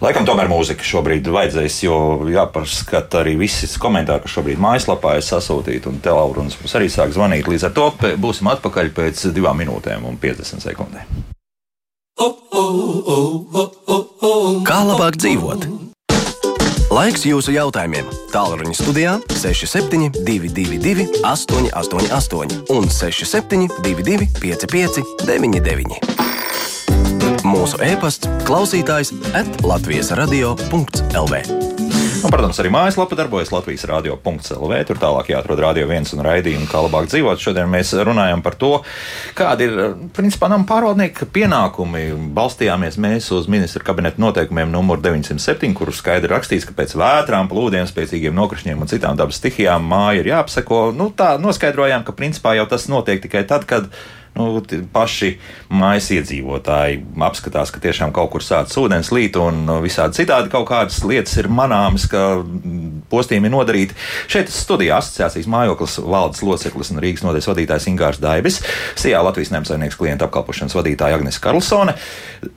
Laikam 0.00 0.24
tomēr 0.24 0.48
mūzika 0.48 0.80
šobrīd 0.80 1.26
vajadzēs, 1.28 1.82
jo 1.84 1.96
jāpaskata 2.32 3.20
arī 3.20 3.34
visi 3.38 3.66
komentāri, 3.78 4.22
kas 4.22 4.32
šobrīd 4.32 4.56
mājaslapā 4.56 5.16
ir 5.16 5.22
sasūtīti, 5.22 5.86
un 5.86 6.00
telaurunas 6.00 6.56
mums 6.60 6.74
arī 6.74 6.88
sāk 6.88 7.12
zvanīt. 7.12 7.44
Līdz 7.44 7.64
ar 7.64 7.72
to 7.76 7.92
būsim 8.16 8.48
atpakaļ 8.48 8.94
pēc 8.96 9.26
divām 9.36 9.60
minūtēm 9.60 10.04
un 10.08 10.16
50 10.16 10.64
sekundēm. 10.64 11.04
Kā 14.68 14.80
labāk 14.86 15.16
dzīvot? 15.20 15.66
Laiks 16.90 17.22
jūsu 17.22 17.52
jautājumiem. 17.54 18.08
Tālruņa 18.32 18.74
studijā 18.74 19.12
6722, 19.38 21.06
888, 21.22 22.66
un 22.74 22.90
6722, 22.90 24.26
559, 24.42 26.02
mūsu 27.46 27.78
e-pasts, 27.86 28.26
klausītājs 28.48 29.14
atlatvijas 29.38 30.10
radio.lv. 30.18 31.69
Un, 32.20 32.28
protams, 32.28 32.58
arī 32.60 32.68
mājaslapa 32.68 33.16
darbojas 33.16 33.48
Latvijas 33.48 33.86
radio.CLV. 33.88 34.74
Tur 34.84 34.98
tālāk 35.00 35.30
jāatrod 35.32 35.62
radio 35.62 35.86
viens 35.88 36.10
un 36.12 36.20
raidījumi, 36.26 36.66
kā 36.68 36.82
labāk 36.84 37.06
dzīvot. 37.08 37.40
Šodien 37.40 37.70
mēs 37.72 37.94
runājam 37.96 38.42
par 38.44 38.58
to, 38.60 38.70
kādi 39.38 39.70
ir 39.70 39.80
principā 40.16 40.50
nama 40.52 40.66
pārvaldnieka 40.68 41.30
pienākumi. 41.32 42.04
Balstījāmies 42.36 43.00
mēs 43.00 43.30
uz 43.32 43.48
ministra 43.48 43.86
kabineta 43.86 44.20
noteikumiem 44.20 44.68
numur 44.68 45.00
907, 45.00 45.72
kur 45.78 45.94
skaidri 45.96 46.28
rakstīts, 46.34 46.68
ka 46.68 46.76
pēc 46.76 46.92
vētrām, 47.00 47.48
plūdiem, 47.48 47.88
spēcīgiem 47.88 48.36
nokrišņiem 48.36 48.84
un 48.84 48.92
citām 48.92 49.16
dabas 49.16 49.40
stihijām 49.40 49.88
māja 49.88 50.20
ir 50.20 50.32
jāapseko. 50.34 50.90
Nu, 50.92 51.08
tā 51.16 51.38
noskaidrojām, 51.40 52.04
ka 52.04 52.16
principā 52.16 52.58
jau 52.58 52.68
tas 52.68 52.84
notiek 52.92 53.24
tikai 53.24 53.46
tad, 53.48 53.64
kad 53.70 53.88
nu, 54.38 54.62
paši 54.92 55.34
mājas 55.72 56.10
iedzīvotāji 56.14 57.00
apskatās, 57.26 57.72
ka 57.72 57.82
tiešām 57.82 58.14
kaut 58.16 58.30
kur 58.34 58.44
sācis 58.44 58.78
ūdens 58.80 59.12
līt 59.14 59.38
un 59.40 59.64
nu, 59.66 59.78
visādi 59.84 60.22
citādi 60.22 60.52
kaut 60.52 60.68
kādas 60.70 61.00
lietas 61.06 61.36
ir 61.40 61.50
manāmas, 61.52 62.06
ka 62.10 62.40
postījumi 63.10 63.50
ir 63.50 63.54
nodarīti. 63.54 63.98
Šeit 64.30 64.52
studijā 64.54 65.00
asociācijas 65.00 65.48
mājoklis 65.50 65.98
valdes 66.04 66.42
loceklis 66.46 66.92
un 66.94 67.02
Rīgas 67.02 67.24
nodeļas 67.26 67.50
vadītājs 67.50 67.88
Ingārs 67.90 68.22
Daibis, 68.22 68.60
Sijā 69.00 69.22
Latvijas 69.24 69.52
nemsaimnieks 69.54 69.98
klienta 70.00 70.28
apkalpošanas 70.28 70.76
vadītāja 70.78 71.18
Agnes 71.18 71.40
Karlsone, 71.42 71.96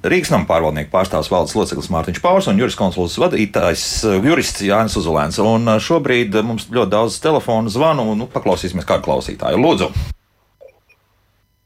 Rīgas 0.05 0.33
nama 0.33 0.47
pārvaldnieku 0.49 0.93
pārstāvs 0.93 1.31
valdes 1.33 1.55
loceklis 1.57 1.91
Mārtiņš 1.93 2.23
Pauls 2.23 2.49
un 2.51 2.61
juris 2.61 2.77
konsuls 2.79 3.17
vadītājs 3.21 3.85
jurists 4.23 4.65
Jānis 4.65 4.97
Uzulēns. 4.99 5.41
Un 5.43 5.77
šobrīd 5.83 6.37
mums 6.45 6.69
ļoti 6.71 6.93
daudz 6.93 7.21
telefonu 7.23 7.71
zvanu, 7.73 8.11
un 8.13 8.23
nu, 8.23 8.31
paklausīsimies 8.31 8.87
kādu 8.87 9.09
klausītāju. 9.09 9.63
Lūdzu! 9.63 10.12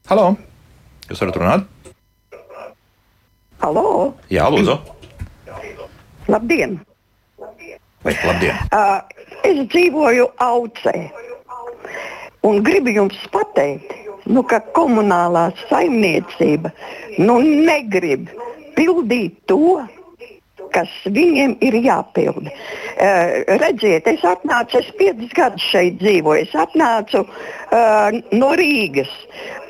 Halo! 0.08 0.30
Jūs 1.04 1.18
varat 1.20 1.36
runāt? 1.36 1.64
Halo! 3.60 3.82
Jā, 4.32 4.46
lūdzu! 4.48 4.78
Labdien! 6.32 6.78
Vai, 8.06 8.14
labdien! 8.24 8.56
Uh, 8.72 9.02
es 9.44 9.60
dzīvoju 9.68 10.30
Aucē 10.40 10.94
un 12.48 12.62
gribu 12.64 12.94
jums 12.96 13.20
pateikt, 13.34 13.92
nu, 14.32 14.46
ka 14.48 14.62
komunālā 14.72 15.50
saimniecība 15.66 16.72
nu, 17.20 17.36
negrib 17.68 18.32
pildīt 18.80 19.36
to, 19.52 19.76
kas 20.78 20.94
viņiem 21.10 21.56
ir 21.64 21.78
jāpilda. 21.82 22.52
Uh, 22.52 23.34
redziet, 23.62 24.06
es 24.10 24.24
atnācu, 24.26 24.80
es 24.82 24.92
piecus 25.00 25.34
gadus 25.36 25.66
šeit 25.72 25.98
dzīvoju, 26.02 26.46
es 26.46 26.54
atnācu 26.54 27.24
uh, 27.26 28.22
no 28.32 28.54
Rīgas 28.58 29.10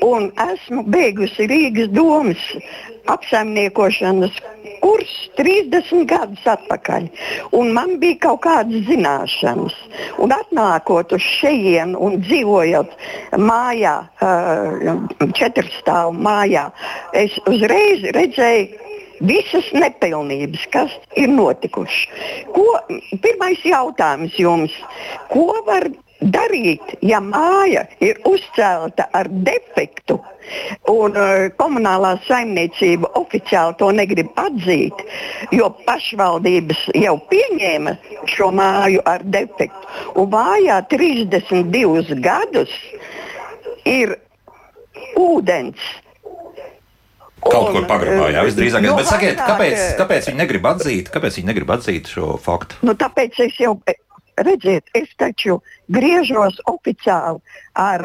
un 0.04 0.30
esmu 0.52 0.84
beigusi 0.92 1.48
Rīgas 1.50 1.90
domas 1.96 2.44
apsaimniekošanas 3.08 4.36
kursu 4.82 5.30
30 5.38 6.04
gadus 6.08 6.44
atpakaļ. 6.48 7.08
Un 7.56 7.72
man 7.76 7.96
bija 8.02 8.18
kaut 8.26 8.42
kādas 8.46 8.84
zināšanas. 8.88 9.76
Un 10.22 10.34
atnākot 10.34 11.14
uz 11.16 11.24
šejienes 11.38 11.98
un 11.98 12.18
dzīvojot 12.24 12.92
mājā, 13.42 13.96
uh, 14.22 15.32
četrstāvu 15.38 16.14
mājā, 16.28 16.68
es 17.16 17.34
uzreiz 17.48 18.06
redzēju, 18.16 18.84
visas 19.20 19.70
nepilnības, 19.74 20.66
kas 20.72 20.94
ir 21.16 21.30
notikušas. 21.32 22.08
Pirmais 23.22 23.64
jautājums 23.66 24.36
jums, 24.38 24.74
ko 25.32 25.52
var 25.66 25.88
darīt, 26.18 26.96
ja 27.02 27.20
māja 27.22 27.84
ir 28.02 28.18
uzcelta 28.26 29.06
ar 29.14 29.28
defektu 29.30 30.18
un 30.90 31.14
uh, 31.14 31.46
komunālā 31.60 32.16
saimniecība 32.26 33.10
oficiāli 33.20 33.76
to 33.78 33.90
negrib 33.94 34.30
atzīt, 34.40 35.04
jo 35.54 35.70
pašvaldības 35.86 36.88
jau 36.98 37.14
pieņēma 37.30 37.94
šo 38.34 38.50
māju 38.56 39.04
ar 39.06 39.22
defektu. 39.22 39.86
Un 40.18 40.30
mājā 40.32 40.80
32 40.90 42.18
gadus 42.24 42.74
ir 43.86 44.16
ūdens 45.18 45.82
Kaut 47.44 47.70
kur 47.74 47.86
pagrabā, 47.88 48.28
jā, 48.34 48.42
visdrīzāk. 48.48 48.86
Bet 48.98 49.08
sakiet, 49.08 49.40
kāpēc, 49.40 49.82
kāpēc 50.00 50.28
viņi 50.30 50.40
negrib 50.42 50.68
atzīt, 50.68 51.10
kāpēc 51.14 51.38
viņi 51.38 51.50
negrib 51.50 51.72
atzīt 51.76 52.10
šo 52.12 52.34
faktu? 52.42 52.80
Nu, 52.86 52.94
tāpēc 52.98 53.38
es 53.46 53.58
jau, 53.62 53.76
redziet, 54.44 54.90
es 54.98 55.10
taču 55.20 55.58
griežos 55.94 56.58
oficiāli 56.70 57.40
ar, 57.78 58.04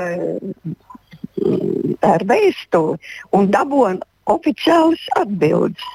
ar 2.13 2.26
vēstuli 2.30 2.98
un 3.38 3.52
dabūju 3.54 4.02
oficiālas 4.32 5.04
atbildes. 5.19 5.86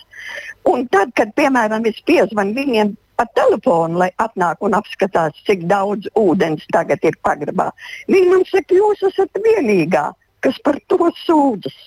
Un 0.68 0.85
tad, 0.92 1.14
kad, 1.16 1.33
piemēram, 1.38 1.87
es 1.88 2.01
piezvanu 2.05 2.53
viņiem 2.57 2.92
pa 3.18 3.24
telefonu, 3.35 3.98
lai 4.03 4.11
atnāk 4.22 4.61
un 4.62 4.77
apskatās, 4.79 5.38
cik 5.46 5.64
daudz 5.70 6.11
ūdens 6.18 6.66
tagad 6.74 7.03
ir 7.09 7.16
pagrabā, 7.27 7.70
viņi 8.11 8.29
man 8.31 8.44
saka, 8.51 8.77
jūs 8.77 9.03
esat 9.09 9.40
vienīgā, 9.42 10.11
kas 10.44 10.61
par 10.62 10.79
to 10.92 11.09
sūdzas. 11.24 11.79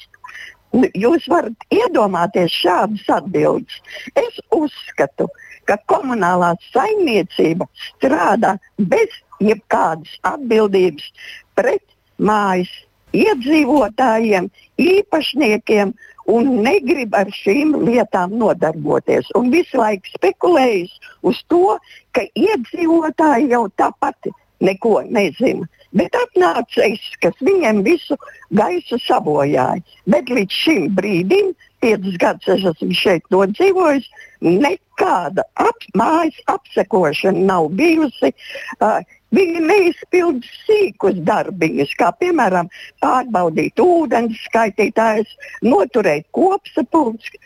Nu, 0.72 0.88
jūs 0.96 1.26
varat 1.32 1.66
iedomāties 1.74 2.54
šādas 2.56 3.08
atbildes. 3.12 3.82
Es 4.16 4.40
uzskatu, 4.56 5.28
ka 5.68 5.78
komunālā 5.92 6.54
saimniecība 6.72 7.68
strādā 7.88 8.56
bez 8.78 9.18
jebkādas 9.44 10.13
atbildības 10.32 11.12
pret 11.60 11.84
mājas 12.22 12.72
iedzīvotājiem, 13.12 14.48
īpašniekiem 14.80 15.92
un 16.32 16.52
negrib 16.63 17.15
ar 17.17 17.32
šīm 17.36 17.74
lietām 17.84 18.38
nodarboties. 18.40 19.28
Un 19.36 19.52
visu 19.52 19.82
laiku 19.82 20.13
spekulējas 20.15 20.94
uz 21.28 21.42
to, 21.52 21.78
ka 22.15 22.24
iedzīvotāji 22.40 23.52
jau 23.52 23.65
tāpat 23.82 24.32
neko 24.63 25.02
nezina. 25.10 25.67
Bet 25.98 26.15
atnāca 26.15 26.85
es, 26.87 27.04
kas 27.23 27.35
viņiem 27.44 27.81
visu 27.83 28.15
gaisu 28.56 29.00
sabojāja. 29.04 29.83
Bet 30.08 30.31
līdz 30.31 30.60
šim 30.63 30.89
brīdim, 30.96 31.52
piecus 31.83 32.19
gadus 32.21 32.54
es 32.56 32.67
esmu 32.71 32.96
šeit 32.96 33.25
nodzīvojis, 33.33 34.08
nekāda 34.42 35.44
ap, 35.60 35.87
mājas 35.98 36.37
apsekošana 36.54 37.48
nav 37.52 37.71
bijusi. 37.75 38.31
Uh, 38.79 39.02
Viņi 39.31 39.62
neizpilda 39.63 40.48
sīkus 40.65 41.21
darbiņus, 41.27 41.94
kā 41.96 42.10
piemēram 42.19 42.67
pārbaudīt 43.00 43.79
ūdens 43.79 44.42
skaitītājus, 44.50 45.31
noturēt 45.63 46.25
kopsapulci. 46.35 47.39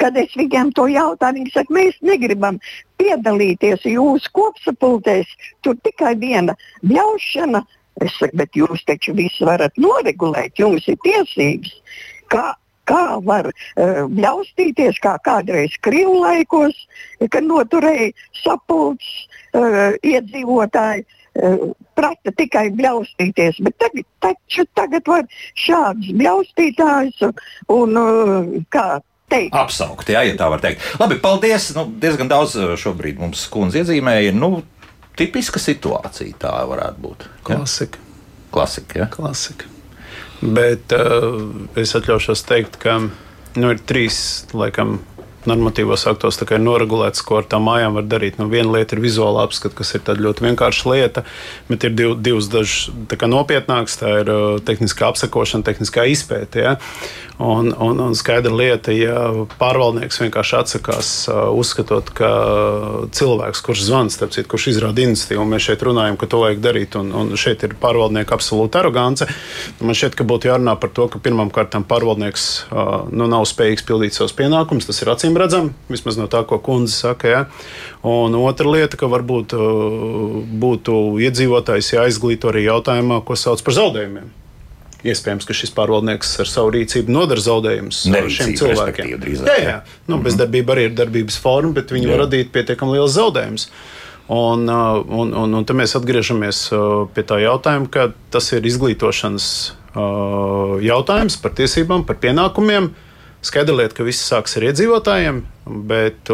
Kad 0.00 0.16
es 0.20 0.32
viņiem 0.36 0.72
to 0.76 0.86
jautāju, 0.90 1.38
viņi 1.38 1.52
saka, 1.54 1.72
mēs 1.72 1.98
negribam 2.04 2.58
piedalīties 3.00 3.86
jūsu 3.88 4.32
kopsapulcēs. 4.36 5.30
Tur 5.64 5.78
tikai 5.84 6.14
viena 6.20 6.56
bļaušana. 6.84 7.62
Es 8.04 8.16
saku, 8.16 8.36
bet 8.40 8.56
jūs 8.56 8.84
taču 8.88 9.12
visu 9.16 9.44
varat 9.48 9.76
noregulēt, 9.80 10.60
jums 10.60 10.86
ir 10.88 10.96
tiesības. 11.04 11.72
Kā, 12.32 12.52
kā 12.88 13.04
var 13.26 13.50
uh, 13.50 14.04
bļaustīties, 14.12 15.00
kā 15.04 15.16
kādreiz 15.26 15.74
Krievijas 15.84 16.24
laikos, 16.24 16.84
kad 17.28 17.44
noturēja 17.48 18.12
sapulces 18.42 19.26
uh, 19.54 19.96
iedzīvotāji. 20.00 21.06
Uh, 21.30 21.68
prata 21.94 22.32
tikai 22.34 22.72
bļaustīties, 22.74 23.60
bet 23.62 23.76
tagad, 23.78 24.06
taču 24.24 24.64
tagad 24.74 25.06
var 25.06 25.28
šādus 25.62 26.08
bļaustītājus 26.18 27.20
un, 27.28 27.36
un 27.76 28.00
uh, 28.00 28.48
kā 28.74 28.86
teikt. 29.30 29.56
Apsaukt, 29.56 30.10
jā, 30.12 30.24
ja 30.26 30.36
tā 30.38 30.50
var 30.52 30.62
teikt. 30.62 30.84
Labi, 31.00 31.18
paldies. 31.22 31.70
Nu, 31.76 31.86
diezgan 32.02 32.30
daudz 32.30 32.56
uh, 32.58 32.74
šobrīd 32.80 33.20
mums 33.22 33.46
kundze 33.52 33.82
iezīmēja. 33.82 34.34
Nu, 34.36 34.60
tipiska 35.18 35.62
situācija 35.62 36.38
tā 36.42 36.54
varētu 36.70 37.04
būt. 37.04 37.26
Ja? 37.26 37.42
Klasika. 37.52 38.02
Klasika, 38.50 39.04
ja? 39.04 39.10
Klasika. 39.12 39.70
Bet 40.40 40.94
uh, 40.96 41.42
es 41.78 41.92
atļaušos 41.96 42.46
teikt, 42.48 42.80
ka 42.80 42.98
nu, 43.04 43.70
ir 43.70 43.80
trīs 43.86 44.20
laikam, 44.56 44.98
normatīvos 45.48 46.04
aktos 46.10 46.36
ir 46.42 46.60
noregulēts, 46.60 47.22
ko 47.24 47.38
ar 47.40 47.46
tām 47.48 47.64
mājām 47.68 47.96
var 47.96 48.06
darīt. 48.08 48.38
Nu, 48.40 48.48
viena 48.52 48.74
lieta 48.74 48.96
ir 48.96 49.02
vizuāla 49.04 49.44
apskats, 49.46 49.76
kas 49.76 49.94
ir 49.96 50.04
ļoti 50.20 50.44
vienkārša 50.48 50.90
lieta, 50.90 51.24
bet 51.70 51.86
ir 51.88 51.94
div, 51.96 52.14
divas 52.20 52.50
dažas 52.52 52.90
nopietnākas. 53.32 53.98
Tā 54.00 54.14
ir 54.20 54.32
uh, 54.32 54.60
tehniskā 54.64 55.08
apsakošana, 55.12 55.66
tehniskā 55.66 56.06
izpēte. 56.12 56.64
Ja? 56.66 56.76
Un, 57.40 57.74
un, 57.78 57.98
un 58.04 58.12
skaidra 58.12 58.52
lieta, 58.52 58.92
ja 58.92 59.20
pārvaldnieks 59.56 60.18
vienkārši 60.20 60.56
atsakās, 60.58 61.10
uh, 61.30 61.46
uzskatot, 61.56 62.10
ka 62.12 62.28
cilvēks, 63.16 63.62
kurš 63.64 63.84
zvans, 63.86 64.18
citu, 64.20 64.44
kurš 64.50 64.66
izrāda 64.74 65.06
iniciatīvu, 65.06 65.40
un 65.40 65.54
mēs 65.54 65.64
šeit 65.70 65.80
runājam, 65.86 66.18
ka 66.20 66.28
to 66.28 66.42
vajag 66.42 66.60
darīt, 66.66 66.98
un, 67.00 67.08
un 67.16 67.32
šeit 67.40 67.64
ir 67.64 67.72
pārvaldnieka 67.80 68.36
absolūta 68.36 68.82
arogance, 68.82 69.24
man 69.80 69.96
šķiet, 69.96 70.18
ka 70.18 70.26
būtu 70.28 70.50
jārunā 70.50 70.74
par 70.82 70.92
to, 70.92 71.06
ka 71.08 71.22
pirmām 71.24 71.48
kārtām 71.54 71.86
pārvaldnieks 71.88 72.44
uh, 72.68 72.90
nu, 73.08 73.24
nav 73.30 73.46
spējīgs 73.48 73.86
pildīt 73.88 74.18
savus 74.18 74.36
pienākumus. 74.36 74.90
Tas 74.90 75.00
ir 75.00 75.12
acīm 75.14 75.38
redzami, 75.40 75.72
vismaz 75.88 76.20
no 76.20 76.28
tā, 76.28 76.42
ko 76.44 76.60
kundze 76.60 76.92
saka. 77.06 77.30
Ja? 77.32 77.40
Un 78.04 78.36
otra 78.36 78.68
lieta, 78.68 79.00
ka 79.00 79.08
varbūt 79.08 79.56
uh, 79.56 80.42
būtu 80.60 81.00
iedzīvotājs 81.24 81.94
jāizglīto 81.96 82.52
arī 82.52 82.66
jautājumā, 82.68 83.22
ko 83.24 83.38
sauc 83.38 83.64
par 83.64 83.78
zaudējumiem. 83.80 84.28
Iespējams, 85.06 85.46
ka 85.48 85.56
šis 85.56 85.72
pārvaldnieks 85.76 86.34
ar 86.42 86.48
savu 86.50 86.74
rīcību 86.74 87.12
nodara 87.14 87.40
zaudējumus 87.40 88.02
šiem 88.36 88.52
cilvēkiem. 88.60 89.14
Drīzāk, 89.22 89.48
jā, 89.48 89.58
jā. 89.64 89.76
Nu, 90.10 90.18
bezdarbība 90.24 90.74
arī 90.74 90.90
ir 90.90 90.96
darbības 90.98 91.38
forma, 91.40 91.72
bet 91.78 91.94
viņi 91.94 92.08
jā. 92.08 92.12
var 92.12 92.24
radīt 92.26 92.52
pietiekami 92.52 92.98
liels 92.98 93.16
zaudējumus. 93.16 93.68
Un, 94.30 94.68
uh, 94.70 95.00
un, 95.10 95.32
un, 95.34 95.54
un 95.58 95.64
tad 95.66 95.78
mēs 95.80 95.96
atgriežamies 95.98 96.66
uh, 96.76 96.82
pie 97.14 97.24
tā 97.26 97.40
jautājuma, 97.42 97.88
ka 97.90 98.10
tas 98.30 98.52
ir 98.54 98.68
izglītošanas 98.68 99.46
uh, 99.96 100.76
jautājums 100.84 101.38
par 101.42 101.56
tiesībām, 101.58 102.04
par 102.06 102.20
pienākumiem. 102.22 102.92
Skaidra 103.42 103.74
lieta, 103.80 103.96
ka 103.96 104.06
viss 104.06 104.28
sāks 104.28 104.54
ar 104.60 104.68
iedzīvotājiem, 104.68 105.40
bet 105.88 106.30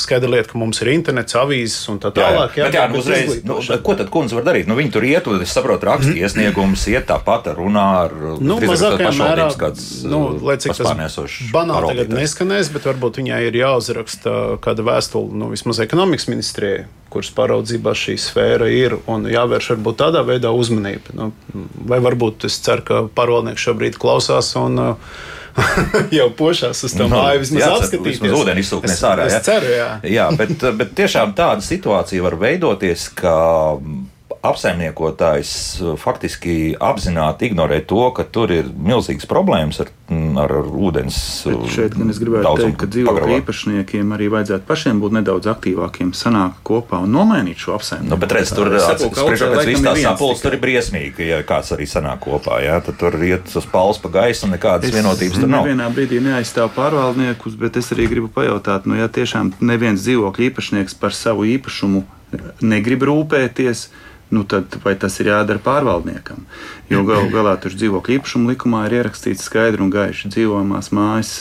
Skaidra 0.00 0.30
lieta, 0.30 0.50
ka 0.52 0.58
mums 0.60 0.80
ir 0.82 0.90
internets, 0.92 1.36
avīzes 1.38 1.88
un 1.92 2.00
tā 2.02 2.10
tālāk. 2.14 2.56
Jā, 2.58 2.66
jā. 2.66 2.72
jā 2.74 2.84
nu, 2.90 3.00
uzreiz, 3.02 3.34
nu, 3.46 3.58
ko 3.84 3.94
tad 3.98 4.10
kundze 4.12 4.38
var 4.38 4.46
darīt? 4.48 4.68
Nu, 4.70 4.76
viņi 4.78 4.92
tur 4.94 5.06
iet, 5.06 5.28
es 5.44 5.54
saprotu, 5.54 5.88
raksta 5.88 6.12
mm. 6.12 6.22
iesniegumus, 6.24 6.86
iet 6.92 7.08
tāpat 7.10 7.50
runā 7.58 7.86
ar 8.04 8.14
nu, 8.40 8.58
mazākajā 8.62 9.12
mērā. 9.18 9.48
Kāds, 9.60 9.86
nu, 10.08 10.22
lai 10.44 10.58
cik 10.62 10.76
tas 10.78 11.28
banāli 11.54 11.92
tagad 11.92 12.14
neskanēs, 12.16 12.72
bet 12.74 12.88
varbūt 12.90 13.22
viņai 13.22 13.40
ir 13.48 13.60
jāuzraksta 13.60 14.34
kāda 14.64 14.86
vēstule, 14.88 15.32
nu, 15.38 15.52
vismaz 15.54 15.82
ekonomikas 15.84 16.28
ministrijai, 16.32 16.86
kuras 17.12 17.32
pāraudzībā 17.36 17.94
šī 17.96 18.18
sfēra 18.20 18.68
ir, 18.72 18.98
un 19.08 19.28
jāvērš 19.30 19.72
varbūt 19.76 20.02
tādā 20.02 20.24
veidā 20.28 20.52
uzmanība. 20.54 21.16
Nu, 21.16 21.32
vai 21.88 22.02
varbūt 22.04 22.48
es 22.48 22.60
ceru, 22.64 22.84
ka 22.84 23.02
pārvaldnieks 23.16 23.68
šobrīd 23.68 24.00
klausās 24.00 24.54
un 24.60 24.82
uh, 24.82 25.18
jau 26.18 26.28
pošās 26.38 26.84
uz 26.86 26.94
tā 26.96 27.08
māju 27.10 27.42
vismaz 27.44 27.64
jā, 27.64 27.70
apskatīties. 27.74 28.18
Vismaz 28.18 28.36
ūdeni 28.40 28.64
izsūknēs 28.64 29.02
ārā. 29.10 29.26
Es, 29.30 29.38
es 29.38 29.48
ceru, 29.48 29.72
jā. 29.72 29.88
jā 30.18 30.28
bet, 30.38 30.54
bet 30.80 30.94
tiešām 30.98 31.34
tāda 31.38 31.64
situācija 31.64 32.24
var 32.24 32.38
veidoties, 32.40 33.08
ka 33.18 33.34
apsaimniekotājs 34.46 35.52
uh, 35.82 35.94
faktiski 35.98 36.74
apzināti 36.80 37.48
ignorē 37.48 37.80
to, 37.88 38.00
ka 38.14 38.24
tur 38.24 38.52
ir 38.54 38.68
milzīgas 38.70 39.26
problēmas 39.30 39.80
ar, 39.82 39.90
mm, 40.10 40.38
ar, 40.42 40.54
ūdens 40.68 41.18
Bet 41.46 41.56
uh, 41.56 41.70
šeit 41.72 41.96
gan 41.98 42.12
es 42.12 42.20
gribētu 42.22 42.52
teikt, 42.60 42.76
ka 42.80 42.88
dzīvokļu 42.94 43.38
īpašniekiem 43.40 44.12
arī 44.16 44.28
vajadzētu 44.34 44.66
pašiem 44.68 45.02
būt 45.02 45.16
nedaudz 45.18 45.50
aktīvākiem, 45.52 46.12
sanākt 46.16 46.60
kopā 46.66 47.00
un 47.04 47.14
nomainīt 47.16 47.62
šo 47.62 47.76
apsaimnieku. 47.78 48.12
Nu, 48.12 48.20
bet 48.22 48.36
redz, 48.38 48.52
tur 48.54 48.70
spriežot 48.74 49.54
pēc 49.56 49.70
visas 49.72 49.86
tās 49.88 50.02
sapulces, 50.06 50.44
tur 50.44 50.58
ir 50.58 50.62
briesmīgi, 50.66 51.30
ja 51.32 51.40
kāds 51.48 51.72
arī 51.76 51.88
sanāk 51.90 52.22
kopā, 52.26 52.60
jā, 52.64 52.78
tad 52.86 53.00
tur 53.00 53.18
iet 53.24 53.50
uz 53.58 53.70
paules 53.72 53.98
pa 54.02 54.12
gaisu 54.20 54.46
un 54.46 54.54
nekādas 54.56 54.90
es 54.90 54.94
vienotības 54.94 55.42
tur 55.42 55.50
nav. 55.50 55.66
Nevienā 55.66 55.88
brīdī 55.94 56.22
neaizstāv 56.24 56.70
pārvaldniekus, 56.76 57.58
bet 57.58 57.80
es 57.80 57.90
arī 57.96 58.06
gribu 58.12 58.30
pajautāt, 58.34 58.86
nu, 58.86 58.98
ja 59.00 59.10
tiešām 59.10 59.56
neviens 59.60 60.04
dzīvokļu 60.06 60.50
īpašnieks 60.50 60.98
par 61.00 61.16
savu 61.16 61.48
īpašumu 61.56 62.04
negrib 62.60 63.04
rūpēties, 63.08 63.88
nu 64.34 64.44
tad 64.48 64.78
vai 64.84 64.94
tas 65.00 65.18
ir 65.22 65.32
jādara 65.32 65.62
pārvaldniekam? 65.64 66.46
Jo 66.92 67.04
galu 67.08 67.30
galā 67.36 67.56
tur 67.60 67.76
dzīvokļu 67.76 68.18
īpašuma 68.18 68.54
likumā 68.54 68.86
ir 68.88 69.00
ierakstīts 69.02 69.46
skaidri 69.48 69.84
un 69.84 69.94
gaiši 69.94 70.32
dzīvojamās 70.34 70.92
mājas. 70.96 71.38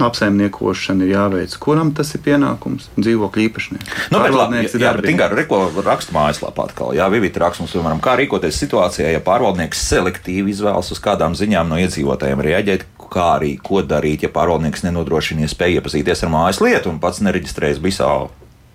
Apsaimniekošana 0.00 1.04
ir 1.04 1.10
jāveic. 1.12 1.54
Kuram 1.60 1.90
tas 1.92 2.14
ir 2.16 2.22
pienākums? 2.24 2.86
Dzīvokļu 2.96 3.42
īpašniekam. 3.44 3.90
Nu, 4.08 4.22
bet, 4.24 4.32
labi, 4.32 4.62
jā, 4.64 4.92
bet 4.96 5.08
Ingūna 5.12 5.36
Reko 5.36 5.58
raksta 5.84 6.14
mājaslapā 6.16 6.64
atkal. 6.70 6.94
Jā, 6.96 7.10
Vivita 7.12 7.42
raksta 7.44 7.60
mums, 7.60 7.74
piemēram, 7.76 8.00
kā 8.00 8.16
rīkoties 8.16 8.56
situācijā, 8.64 9.10
ja 9.12 9.20
pārvaldnieks 9.20 9.84
selektīvi 9.90 10.54
izvēlas 10.54 10.88
uz 10.96 11.02
kādām 11.04 11.36
ziņām 11.36 11.68
no 11.68 11.80
iedzīvotājiem 11.84 12.44
reaģēt, 12.48 12.86
kā 13.12 13.26
arī 13.36 13.58
ko 13.60 13.82
darīt, 13.84 14.24
ja 14.24 14.32
pārvaldnieks 14.32 14.86
nenodrošina 14.86 15.44
iespēju 15.44 15.82
iepazīties 15.82 16.24
ar 16.24 16.32
mājas 16.32 16.62
lietu 16.64 16.88
un 16.88 17.02
pats 17.02 17.20
nereģistrējas 17.26 17.82
visā 17.84 18.08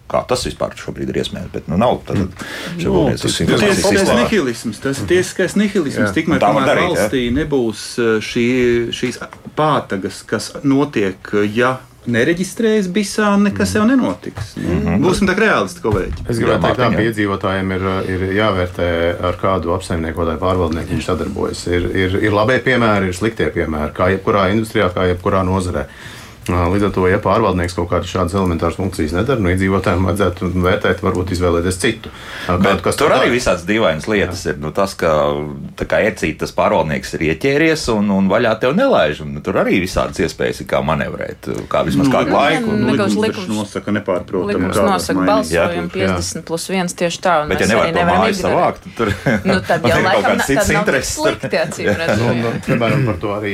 Kā 0.07 0.21
tas 0.27 0.45
vispār 0.47 0.75
šobrīd 0.79 1.11
ir 1.11 1.19
iespējams? 1.23 1.51
Bet, 1.51 1.67
nu, 1.67 1.79
nav 1.81 1.99
tāda 2.07 2.27
no, 2.27 3.01
tas, 3.11 3.39
tas, 3.39 3.81
tas 3.83 4.13
nihilisms, 4.21 4.79
tas 4.83 5.01
ir 5.03 5.09
tiesiskais 5.09 5.57
nihilisms. 5.59 6.13
Tikmēr 6.15 6.39
kamēr 6.43 6.83
valstī 6.85 7.25
jā. 7.25 7.35
nebūs 7.41 7.83
eh, 7.99 8.13
šī, 8.23 8.47
šīs 8.95 9.19
pātagas, 9.57 10.23
kas 10.27 10.53
notiek, 10.63 11.35
ja 11.51 11.77
nereģistrējas 12.11 12.87
bisā, 12.93 13.29
nekas 13.41 13.73
jau 13.75 13.83
nenotiks. 13.87 14.55
Mm 14.57 14.79
-hmm. 14.79 15.03
Būsim 15.03 15.27
tā 15.27 15.35
reālisti, 15.37 15.83
kolēģi. 15.83 16.25
Es 16.29 16.39
gribētu 16.39 16.67
teikt, 16.67 16.95
ka 16.95 17.05
iedzīvotājiem 17.07 17.73
ir, 17.75 17.87
ir 18.13 18.25
jāvērtē, 18.37 18.89
ar 19.29 19.39
kādu 19.41 19.73
apsaimniekotāju 19.75 20.39
pārvaldnieku 20.43 20.95
viņš 20.95 21.09
sadarbojas. 21.11 21.65
Ir, 21.67 21.89
ir, 21.95 22.19
ir 22.29 22.33
labie 22.33 22.59
piemēri, 22.63 23.11
ir 23.11 23.17
sliktie 23.17 23.49
piemēri, 23.51 23.93
kā 23.93 24.09
jebkurā 24.15 24.47
industrijā, 24.53 24.89
kā 24.93 25.09
jebkurā 25.11 25.43
nozarē. 25.43 25.85
Līdz 26.47 26.87
ar 26.87 26.93
to, 26.95 27.05
ja 27.11 27.19
pārvaldnieks 27.23 27.75
kaut 27.77 27.89
kādas 27.91 28.11
šādas 28.11 28.35
elementāras 28.37 28.77
funkcijas 28.79 29.15
nedara, 29.15 29.41
nu, 29.43 29.51
iedzīvotājiem 29.53 30.07
vajadzētu 30.07 30.51
vērtēt, 30.63 31.03
varbūt 31.03 31.33
izvēlēties 31.35 31.79
citu. 31.81 32.11
Bet, 32.47 32.81
kas 32.85 32.99
tur 32.99 33.13
arī 33.15 33.31
visādas 33.33 33.65
dīvainas 33.67 34.07
lietas 34.09 34.45
Jā. 34.45 34.53
ir. 34.53 34.61
Nu, 34.63 34.71
tas, 34.75 34.95
ka 34.97 35.11
ērcīt 35.97 36.39
tas 36.41 36.53
pārvaldnieks 36.55 37.15
ir 37.17 37.25
ieķēries 37.31 37.87
un, 37.93 38.11
un 38.15 38.29
vaļā 38.31 38.53
tev 38.61 38.75
nelaiž. 38.77 39.23
Un, 39.25 39.37
tur 39.45 39.59
arī 39.63 39.81
visādas 39.83 40.21
iespējas, 40.23 40.63
kā 40.69 40.81
manevrēt, 40.85 41.49
kā 41.71 41.83
vismaz 41.87 42.09
nu, 42.09 42.13
kādu 42.13 42.35
laiku. 42.35 42.77
Likums, 42.87 43.17
likums 43.21 43.51
nosaka 43.51 43.93
nepārprotami. 43.97 44.53
Likums 44.53 44.81
nosaka 44.87 45.27
balsojumu 45.27 45.91
50 45.93 46.47
plus 46.47 46.69
1 46.71 46.95
tieši 47.01 47.21
tā. 47.23 47.35
Bet, 47.49 47.63
ja 47.63 47.69
nevar 47.71 47.93
to 47.93 48.05
māju 48.11 48.37
savākt, 48.41 48.87
tur 48.97 49.11
nu, 49.49 49.59
tad 49.67 49.85
jau 49.91 49.99
laikam 50.03 50.37
kāds 50.37 50.51
cits 50.51 50.71
intereses. 50.73 51.15
Slikti, 51.17 51.59
acīm 51.61 51.91
redzot. 52.01 52.23
Nu, 52.23 52.35
nu, 52.43 52.53
piemēram, 52.65 53.05
par 53.09 53.19
to 53.21 53.33
arī 53.37 53.53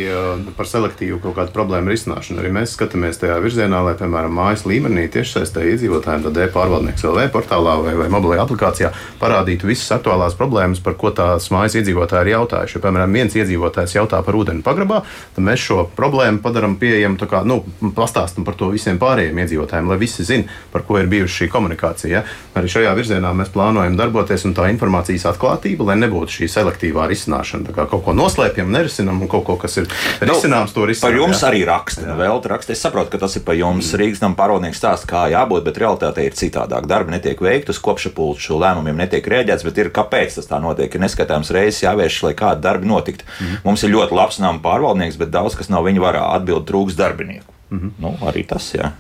par 0.58 0.70
selektīvu 0.70 1.20
kaut 1.24 1.38
kādu 1.40 1.56
problēmu 1.56 1.94
risināšanu. 1.94 2.42
Arī 2.44 2.54
mēs 2.60 2.76
skatāmies 2.84 3.20
tajā 3.22 3.38
virzienā, 3.44 3.80
lai, 3.86 3.94
piemēram, 3.98 4.34
mājas 4.36 4.66
līmenī 4.68 5.06
tiešsaistē 5.12 5.64
iedzīvotājiem, 5.72 6.26
tad 6.28 6.40
e-pārvaldnieks 6.44 7.06
LV 7.08 7.30
portālā 7.32 7.76
vai, 7.80 7.94
vai 7.96 8.10
mobilajā 8.12 8.44
aplikācijā 8.44 8.90
parādītu 9.22 9.70
visas 9.70 9.94
aktuālās 9.96 10.36
problēmas, 10.40 10.82
par 10.84 10.98
ko 11.00 11.14
tās 11.16 11.48
mājas 11.54 11.78
iedzīvotāji 11.80 12.28
ir 12.28 12.34
jautājuši. 12.34 12.78
Ja, 12.78 12.84
piemēram, 12.84 13.16
viens 13.16 13.38
iedzīvotājs 13.40 13.96
jautā 13.96 14.20
par 14.26 14.38
ūdeni 14.38 14.64
pagrabā, 14.66 15.02
tad 15.36 15.48
mēs 15.48 15.64
šo 15.64 15.86
problēmu 15.96 16.44
padarām 16.44 16.76
pieejamu, 16.82 17.20
kā, 17.30 17.44
nu, 17.48 17.62
pastāstam 17.96 18.46
par 18.48 18.58
to 18.60 18.72
visiem 18.74 19.00
pārējiem 19.02 19.40
iedzīvotājiem, 19.46 19.92
lai 19.92 20.00
visi 20.02 20.28
zinātu, 20.28 20.60
par 20.74 20.84
ko 20.88 21.00
ir 21.00 21.10
bijusi 21.12 21.44
šī 21.44 21.50
komunikācija. 21.54 22.12
Ja. 22.14 22.24
Arī 22.60 22.70
šajā 22.70 22.92
virzienā 22.98 23.32
mēs 23.38 23.54
plānojam 23.54 23.96
darboties, 23.98 24.44
un 24.50 24.56
tā 24.58 24.68
informācijas 24.74 25.26
atklātība, 25.32 25.88
lai 25.92 25.98
nebūtu 26.04 26.40
šī 26.40 26.50
selektīvā 26.52 27.08
risināšana. 27.10 27.72
Kā 27.74 27.88
kaut 27.90 28.04
ko 28.06 28.16
noslēpjam, 28.18 28.70
nerisinām, 28.74 29.24
un 29.24 29.32
kaut 29.32 29.46
ko, 29.48 29.56
kas 29.62 29.80
ir 29.82 29.88
nu, 29.88 30.34
risināms, 30.34 30.76
to 30.76 30.86
risinām. 30.90 31.08
Par 31.08 31.18
jums 31.18 31.40
ja. 31.40 31.50
arī 31.50 31.64
raksta. 31.70 32.18
Vēl 32.20 32.44
raksta 32.54 32.73
Es 32.74 32.82
saprotu, 32.82 33.12
ka 33.14 33.20
tas 33.22 33.36
ir 33.38 33.44
par 33.46 33.54
jums 33.54 33.92
Rīgas 34.00 34.22
nama 34.24 34.34
pārvaldnieks 34.38 34.80
stāsts, 34.82 35.06
kā 35.10 35.28
jābūt, 35.30 35.62
bet 35.68 35.78
realitāte 35.78 36.24
ir 36.26 36.34
citādāk. 36.38 36.88
Darbi 36.90 37.14
netiek 37.14 37.42
veikti, 37.44 37.70
uz 37.70 37.80
kopšapulču 37.86 38.58
lēmumiem 38.58 38.98
netiek 39.04 39.28
rēģēts, 39.30 39.66
bet 39.68 39.82
ir 39.84 39.92
kāpēc 39.94 40.40
tas 40.40 40.50
tā 40.50 40.58
notiek. 40.64 40.90
Ir 40.90 41.04
neskatāms 41.04 41.54
reizes 41.54 41.84
jāvērš, 41.86 42.20
lai 42.26 42.34
kādi 42.40 42.66
darbi 42.66 42.90
notiktu. 42.90 43.28
Mm. 43.38 43.62
Mums 43.68 43.86
ir 43.86 43.94
ļoti 43.94 44.18
labs 44.18 44.42
nama 44.42 44.58
pārvaldnieks, 44.64 45.20
bet 45.22 45.34
daudz 45.34 45.60
kas 45.60 45.70
nav 45.70 45.86
viņa 45.86 46.02
varā. 46.02 46.26
Atbild 46.40 46.66
trūks 46.70 46.98
darbinieku. 46.98 47.54
Mm 47.70 47.94
nu, 48.02 48.16
arī 48.26 48.44
tas, 48.48 48.74
jā. 48.74 48.92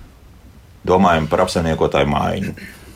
Domājam 0.86 1.28
par 1.32 1.45
apsaimniekotāju 1.45 2.09
mājiņu. 2.11 2.53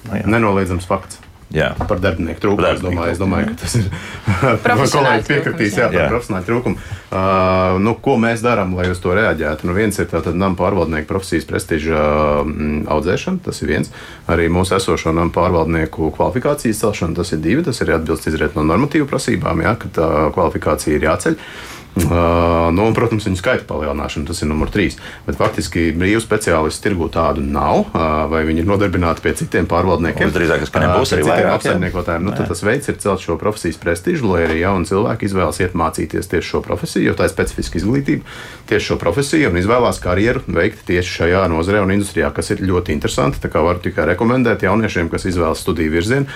Nu, 0.08 0.18
jā. 0.20 0.26
Nenoliedzams 0.30 0.88
fakts. 0.90 1.22
Jā. 1.56 1.70
Par 1.80 2.02
darbinieku 2.04 2.42
trūkumu. 2.44 2.68
Es 2.76 2.82
domāju, 2.84 3.12
es 3.14 3.20
domāju, 3.22 3.52
ka 3.54 3.62
tas 3.62 3.76
ir. 3.80 3.86
Kolēģis 4.98 5.30
piekritīs, 5.30 5.78
jā. 5.80 5.86
par 5.88 5.96
Jā. 5.96 6.08
profesionāļu 6.12 6.48
trūkumu. 6.50 6.82
Uh, 7.08 7.78
nu, 7.80 7.94
ko 8.04 8.18
mēs 8.20 8.44
darām, 8.44 8.74
lai 8.76 8.90
uz 8.92 9.00
to 9.00 9.14
reaģētu? 9.16 9.70
Nu, 9.70 9.76
viens 9.78 9.96
ir 9.96 10.10
tātad 10.12 10.36
nama 10.36 10.60
pārvaldnieku 10.60 11.08
profesijas 11.08 11.48
prestiža 11.48 12.02
mm, 12.44 12.82
audzēšana, 12.92 13.40
tas 13.48 13.64
ir 13.64 13.72
viens. 13.72 13.94
Arī 14.28 14.50
mūsu 14.52 14.76
esošo 14.76 15.16
nama 15.16 15.32
pārvaldnieku 15.32 16.12
kvalifikācijas 16.20 16.84
celšana, 16.84 17.16
tas 17.22 17.32
ir 17.32 17.40
divi. 17.46 17.64
Tas 17.64 17.80
ir 17.80 17.96
atbilst 17.96 18.28
izriet 18.28 18.60
no 18.60 18.68
normatīvu 18.68 19.08
prasībām, 19.08 19.64
jā, 19.64 19.78
ka 19.80 19.94
tā 19.96 20.12
kvalifikācija 20.36 21.00
ir 21.00 21.08
jāceļ. 21.08 21.40
Uh, 21.40 21.77
nu, 22.06 22.86
un, 22.86 22.94
protams, 22.98 23.28
viņu 23.28 23.40
skaita 23.40 23.68
palielināšana, 23.70 24.28
tas 24.30 24.42
ir 24.44 24.52
numurs 24.52 24.74
trīs. 24.76 24.98
Bet 25.28 25.40
faktiski 25.40 25.90
brīvu 25.98 26.22
speciālistu 26.24 26.88
tirgu 26.88 27.10
tādu 27.14 27.44
nav, 27.44 27.88
uh, 27.88 28.26
vai 28.32 28.44
viņi 28.48 28.64
ir 28.64 28.70
nodarbināti 28.70 29.24
pie 29.26 29.34
citiem 29.40 29.70
pārvaldniekiem. 29.70 30.30
Visdrīzāk, 30.30 30.68
ka 30.72 30.84
nebūs 30.84 31.08
Uh, 31.08 31.16
arī 31.18 31.26
vairāk, 31.28 31.54
apsaimniekotājiem. 31.58 32.26
Nu, 32.28 32.34
tas 32.36 32.62
veids 32.66 32.90
ir 32.92 32.98
celt 33.02 33.24
šo 33.24 33.38
profesijas 33.40 33.80
prestižu, 33.82 34.28
lai 34.32 34.44
arī 34.48 34.60
jauni 34.62 34.90
cilvēki 34.90 35.28
izvēlas 35.30 35.62
iet 35.64 35.78
mācīties 35.78 36.30
tieši 36.32 36.52
šo 36.52 36.62
profesiju, 36.66 37.06
jo 37.10 37.16
tā 37.18 37.28
ir 37.28 37.34
specifiska 37.34 37.80
izglītība, 37.80 38.38
tieši 38.70 38.92
šo 38.92 39.00
profesiju 39.02 39.52
un 39.52 39.60
izvēlās 39.62 40.02
karjeru 40.04 40.44
veikt 40.48 40.84
tieši 40.90 41.16
šajā 41.22 41.46
nozarē 41.54 41.82
un 41.86 41.96
industrijā, 41.96 42.30
kas 42.36 42.52
ir 42.54 42.64
ļoti 42.68 42.96
interesanti. 42.96 43.42
Tā 43.44 43.52
kā 43.54 43.64
varu 43.66 43.82
tikai 43.84 44.10
rekomendēt 44.12 44.68
jauniešiem, 44.68 45.10
kas 45.14 45.28
izvēlas 45.30 45.64
studiju 45.64 45.96
virzienu. 45.96 46.28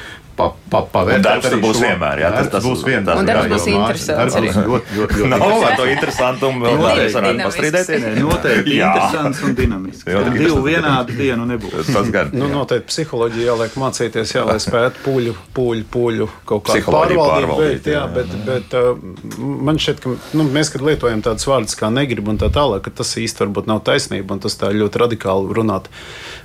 Pa, 0.42 0.48
pa, 0.72 0.80
pavērtēt 0.94 1.20
Un 1.22 1.26
darbs 1.28 1.50
tur 1.52 1.60
būs 1.62 1.78
šo- 1.78 1.84
vienmēr, 1.86 2.20
jā, 2.24 2.30
tas- 2.36 2.50
tas- 2.54 2.64
būs 2.66 2.82
vienmēr. 2.88 3.18
Un 3.22 3.26
darbs 3.30 3.46
jā, 3.46 3.52
būs 3.52 3.68
interesants 3.72 4.08
darbs 4.08 4.36
būs 4.36 4.56
Ļoti, 4.72 4.96
ļoti, 4.98 5.14
ļoti 5.22 5.30
Nav 5.32 5.42
interesants. 5.42 5.70
ar 5.72 5.76
to 5.78 5.86
interesantumu 5.94 6.66
vēl 6.66 6.78
kādreiz 6.82 7.14
dinamisks. 7.16 7.48
pastrīdēties. 7.48 8.02
Noteikti 8.22 8.76
interesants 8.78 9.44
un 9.44 9.56
dinamisks. 9.56 10.04
Divu 10.42 10.62
vienādu 10.66 11.18
dienu 11.18 11.46
nebūs. 11.52 11.92
Tas 11.94 12.10
gan. 12.16 12.30
Nu, 12.34 12.48
noteikti 12.48 12.88
psiholoģija 12.92 13.46
jāliek 13.52 13.76
mācīties, 13.84 14.34
jā, 14.36 14.46
lai 14.48 14.58
spētu 14.64 15.04
pūļu, 15.06 15.36
pūļu, 15.56 15.84
pūļu 15.94 16.30
kaut 16.46 16.64
pārvaldību 16.66 17.28
pārvaldīt, 17.28 17.84
veikt. 17.84 17.92
Jā, 17.92 18.04
bet, 18.14 18.28
bet 18.46 19.38
man 19.38 19.78
šķiet, 19.78 20.00
ka 20.04 20.16
nu, 20.38 20.44
mēs, 20.50 20.72
kad 20.72 20.82
lietojam 20.82 21.22
tādus 21.22 21.46
vārdus 21.46 21.76
kā 21.78 21.92
negrib 21.92 22.28
un 22.32 22.38
tā 22.38 22.50
tālāk, 22.50 22.82
ka 22.88 22.90
tas 23.02 23.14
īsti 23.16 23.46
varbūt 23.46 23.68
nav 23.68 23.84
taisnība 23.84 24.32
un 24.32 24.40
tas 24.40 24.56
tā 24.56 24.72
ļoti 24.72 25.04
radikāli 25.06 25.54
runāt. 25.54 25.86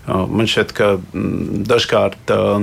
Man 0.06 0.46
šķiet, 0.46 0.72
ka 0.76 0.96
dažkārt 1.66 2.30
uh, 2.30 2.58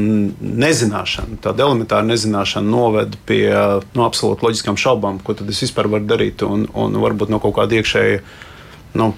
nezināšana, 1.24 1.42
tāda 1.42 1.64
elementāra 1.64 2.06
nezināšana 2.06 2.70
noved 2.70 3.18
pie 3.26 3.52
nu, 3.94 4.04
absolūti 4.04 4.44
loģiskām 4.44 4.78
šaubām, 4.78 5.20
ko 5.24 5.34
tad 5.34 5.50
es 5.50 5.62
vispār 5.62 5.88
varu 5.88 6.06
darīt 6.06 6.44
un, 6.44 6.68
un 6.74 6.94
varbūt 7.00 7.30
no 7.30 7.40
kaut 7.40 7.56
kāda 7.56 7.80
iekšēja 7.80 8.22
nu, 8.94 9.14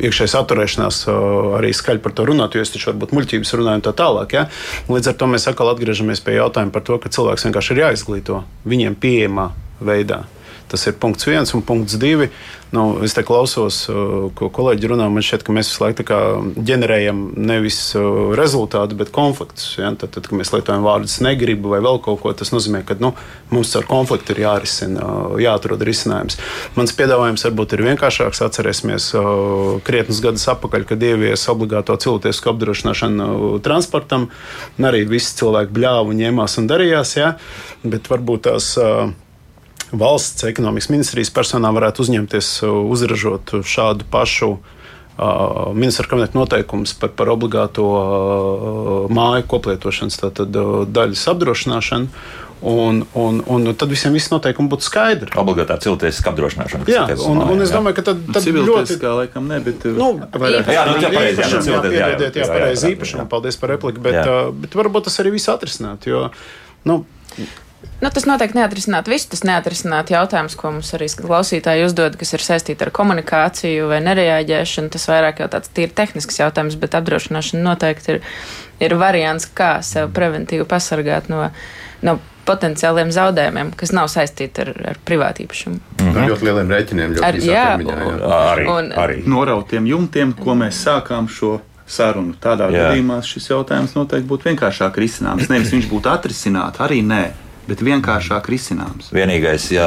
iekšējais 0.00 0.34
atturēšanās 0.40 1.04
uh, 1.06 1.58
arī 1.58 1.72
skaļi 1.72 2.02
par 2.02 2.12
to 2.12 2.24
runāt, 2.26 2.54
jo 2.54 2.64
es 2.64 2.72
taču 2.72 2.90
varbūt 2.90 3.12
muļķības 3.14 3.54
runāju 3.54 3.78
un 3.78 3.84
tā 3.86 3.92
tālāk. 3.94 4.34
Ja? 4.34 4.48
Līdz 4.88 5.12
ar 5.12 5.14
to 5.20 5.28
mēs 5.30 5.46
atkal 5.46 5.70
atgriežamies 5.70 6.22
pie 6.24 6.40
jautājuma 6.40 6.74
par 6.74 6.82
to, 6.82 6.98
ka 6.98 7.12
cilvēks 7.12 7.46
vienkārši 7.46 7.76
ir 7.76 7.82
jāizglīto 7.84 8.42
viņiem 8.66 8.98
pieejamā 8.98 9.50
veidā. 9.80 10.24
Tas 10.70 10.86
ir 10.86 10.98
punkts 11.02 11.26
viens 11.26 11.54
un 11.56 11.64
punkts 11.66 11.98
divi. 12.00 12.30
Nu, 12.70 13.00
es 13.02 13.16
te 13.16 13.24
klausos, 13.26 13.82
ko 14.38 14.48
kolēģi 14.54 14.92
runā. 14.92 15.08
Man 15.10 15.24
šķiet, 15.26 15.42
ka 15.42 15.54
mēs 15.54 15.72
visu 15.72 15.82
laiku 15.82 16.04
ģenerējam 16.68 17.22
nevis 17.42 17.78
rezultātu, 18.38 18.94
bet 19.00 19.10
konfliktus. 19.14 19.72
Ja? 19.74 19.90
Tad, 19.98 20.12
tad, 20.14 20.28
kad 20.30 20.38
mēs 20.38 20.52
lietojam 20.54 20.86
vārdus 20.86 21.16
negribu 21.24 21.72
vai 21.72 21.80
vēl 21.82 21.98
kaut 22.04 22.20
ko, 22.22 22.30
tas 22.36 22.52
nozīmē, 22.54 22.84
ka 22.86 22.94
nu, 23.02 23.10
mums 23.50 23.72
ar 23.74 23.88
konfliktu 23.90 24.36
ir 24.36 24.44
jārisina, 24.44 25.08
jāatrod 25.42 25.82
risinājums. 25.86 26.38
Mans 26.76 26.94
piedāvājums 26.94 27.46
varbūt 27.48 27.74
ir 27.74 27.82
vienkāršāks. 27.88 28.44
Atcerēsimies 28.46 29.08
krietnus 29.86 30.22
gadus 30.22 30.46
atpakaļ, 30.54 30.86
kad 30.92 31.02
ievies 31.08 31.48
obligāto 31.50 31.96
cilvēku 31.98 32.52
apdrošināšanu 32.52 33.58
transportam. 33.66 34.28
Arī 34.78 35.02
visi 35.10 35.34
cilvēki 35.40 35.74
bļāva 35.74 36.06
un 36.14 36.22
ņēmās 36.22 36.56
un 36.62 36.70
darījās. 36.70 37.16
Ja? 37.18 37.32
Bet 37.82 38.06
varbūt 38.14 38.46
tās. 38.46 38.76
Uh, 38.78 39.10
valsts 39.92 40.44
ekonomikas 40.48 40.90
ministrijas 40.92 41.30
personā 41.34 41.70
varētu 41.74 42.04
uzņemties 42.04 42.50
uh, 42.66 42.74
uzražot 42.94 43.54
šādu 43.66 44.06
pašu 44.10 44.50
uh, 44.56 45.72
ministra 45.74 46.06
kabineta 46.10 46.38
noteikumus 46.38 46.94
par, 46.98 47.10
par 47.16 47.32
obligāto 47.32 47.86
uh, 47.86 49.08
māju 49.10 49.46
koplietošanas 49.50 50.20
tātad, 50.22 50.54
uh, 50.56 50.84
daļas 50.86 51.26
apdrošināšanu. 51.34 52.22
Un, 52.60 52.98
un, 53.16 53.38
un 53.48 53.70
tad 53.72 53.88
visiem 53.88 54.12
viss 54.12 54.28
noteikumi 54.28 54.68
būtu 54.68 54.84
skaidri. 54.84 55.30
Obligātā 55.40 55.78
cilvēciska 55.80 56.28
apdrošināšana. 56.28 56.84
Jā, 56.92 57.06
un, 57.24 57.38
mājām, 57.40 57.52
un 57.54 57.64
es 57.64 57.70
domāju, 57.72 57.96
ka 57.96 58.04
tad, 58.10 58.18
tad 58.36 58.44
ļoti. 58.44 58.50
Civiltieskā 58.50 59.12
laikam 59.16 59.46
ne, 59.48 59.62
bet 59.64 59.86
uh, 59.88 59.94
Nu, 59.96 60.08
vairāk- 60.28 60.68
Jā, 60.68 60.82
nu, 60.90 60.98
tā 61.00 61.08
pareizi, 61.14 61.40
jā, 61.40 61.46
nu, 61.48 61.56
jā, 61.56 61.62
cilvēki, 61.64 61.94
jā, 61.96 62.02
jā, 62.02 62.18
jā, 62.20 62.28
jā, 62.28 62.42
jā, 62.44 62.50
pareizi 62.52 62.90
īpašam, 62.92 63.24
paldies 63.32 63.56
par 63.62 63.72
repliku, 63.72 64.04
bet, 64.04 64.20
uh, 64.28 64.52
bet 64.52 64.76
varbūt 64.76 65.08
tas 65.08 65.16
arī 65.24 65.32
viss 65.38 65.48
atrisināt, 65.48 66.04
jo, 66.12 66.26
nu, 66.84 66.98
Nu, 68.00 68.08
tas 68.08 68.24
noteikti 68.24 68.56
neatrisināt 68.56 69.08
visu. 69.12 69.28
Tas 69.32 69.42
neatrisināt 69.44 70.08
jautājums, 70.12 70.54
ko 70.56 70.70
mums 70.72 70.88
arī 70.96 71.08
klausītāji 71.12 71.84
uzdod, 71.84 72.16
kas 72.20 72.32
ir 72.36 72.44
saistīti 72.44 72.86
ar 72.86 72.90
komunikāciju 72.96 73.90
vai 73.92 74.00
nereaģēšanu. 74.04 74.88
Tas 74.94 75.04
vairāk 75.10 75.42
jau 75.44 75.48
tāds 75.52 75.68
tīri 75.76 75.92
tehnisks 75.96 76.40
jautājums, 76.40 76.78
bet 76.80 76.96
apdrošināšana 76.96 77.60
noteikti 77.64 78.14
ir, 78.16 78.20
ir 78.80 78.96
variants, 79.00 79.44
kā 79.44 79.78
sev 79.84 80.08
preventīvi 80.16 80.64
pasargāt 80.68 81.28
no, 81.32 81.50
no 82.04 82.16
potenciāliem 82.48 83.12
zaudējumiem, 83.14 83.74
kas 83.76 83.92
nav 83.92 84.08
saistīti 84.12 84.64
ar, 84.64 84.70
ar 84.94 85.00
privātīpašumu. 85.06 85.80
Ar 86.08 86.22
ļoti 86.32 86.48
lieliem 86.48 86.72
rēķiniem, 86.72 87.12
ļoti 87.18 87.26
Ar- 87.28 87.40
jā, 87.44 87.66
termiņā. 87.76 87.98
jā. 88.00 88.30
Arī, 88.40 88.64
Un- 88.72 88.92
arī. 89.04 89.18
norautiem 89.28 89.86
jumtiem, 89.86 90.32
ko 90.40 90.56
mēs 90.56 90.80
sākām 90.88 91.28
šo 91.28 91.58
sarunu. 91.90 92.34
Tādā 92.40 92.70
Jā. 92.70 92.88
gadījumā 92.90 93.20
šis 93.26 93.50
jautājums 93.50 93.94
noteikti 93.98 94.28
būtu 94.30 94.48
vienkāršāk 94.50 94.96
risināms. 95.04 95.48
Nevis 95.52 95.72
viņš 95.74 95.88
būtu 95.90 96.10
atrisināts, 96.10 96.78
arī 96.80 97.02
nē, 97.04 97.22
bet 97.70 97.82
vienkāršāk 97.86 98.48
risināms. 98.50 99.08
Vienīgais, 99.14 99.68
ja 99.72 99.86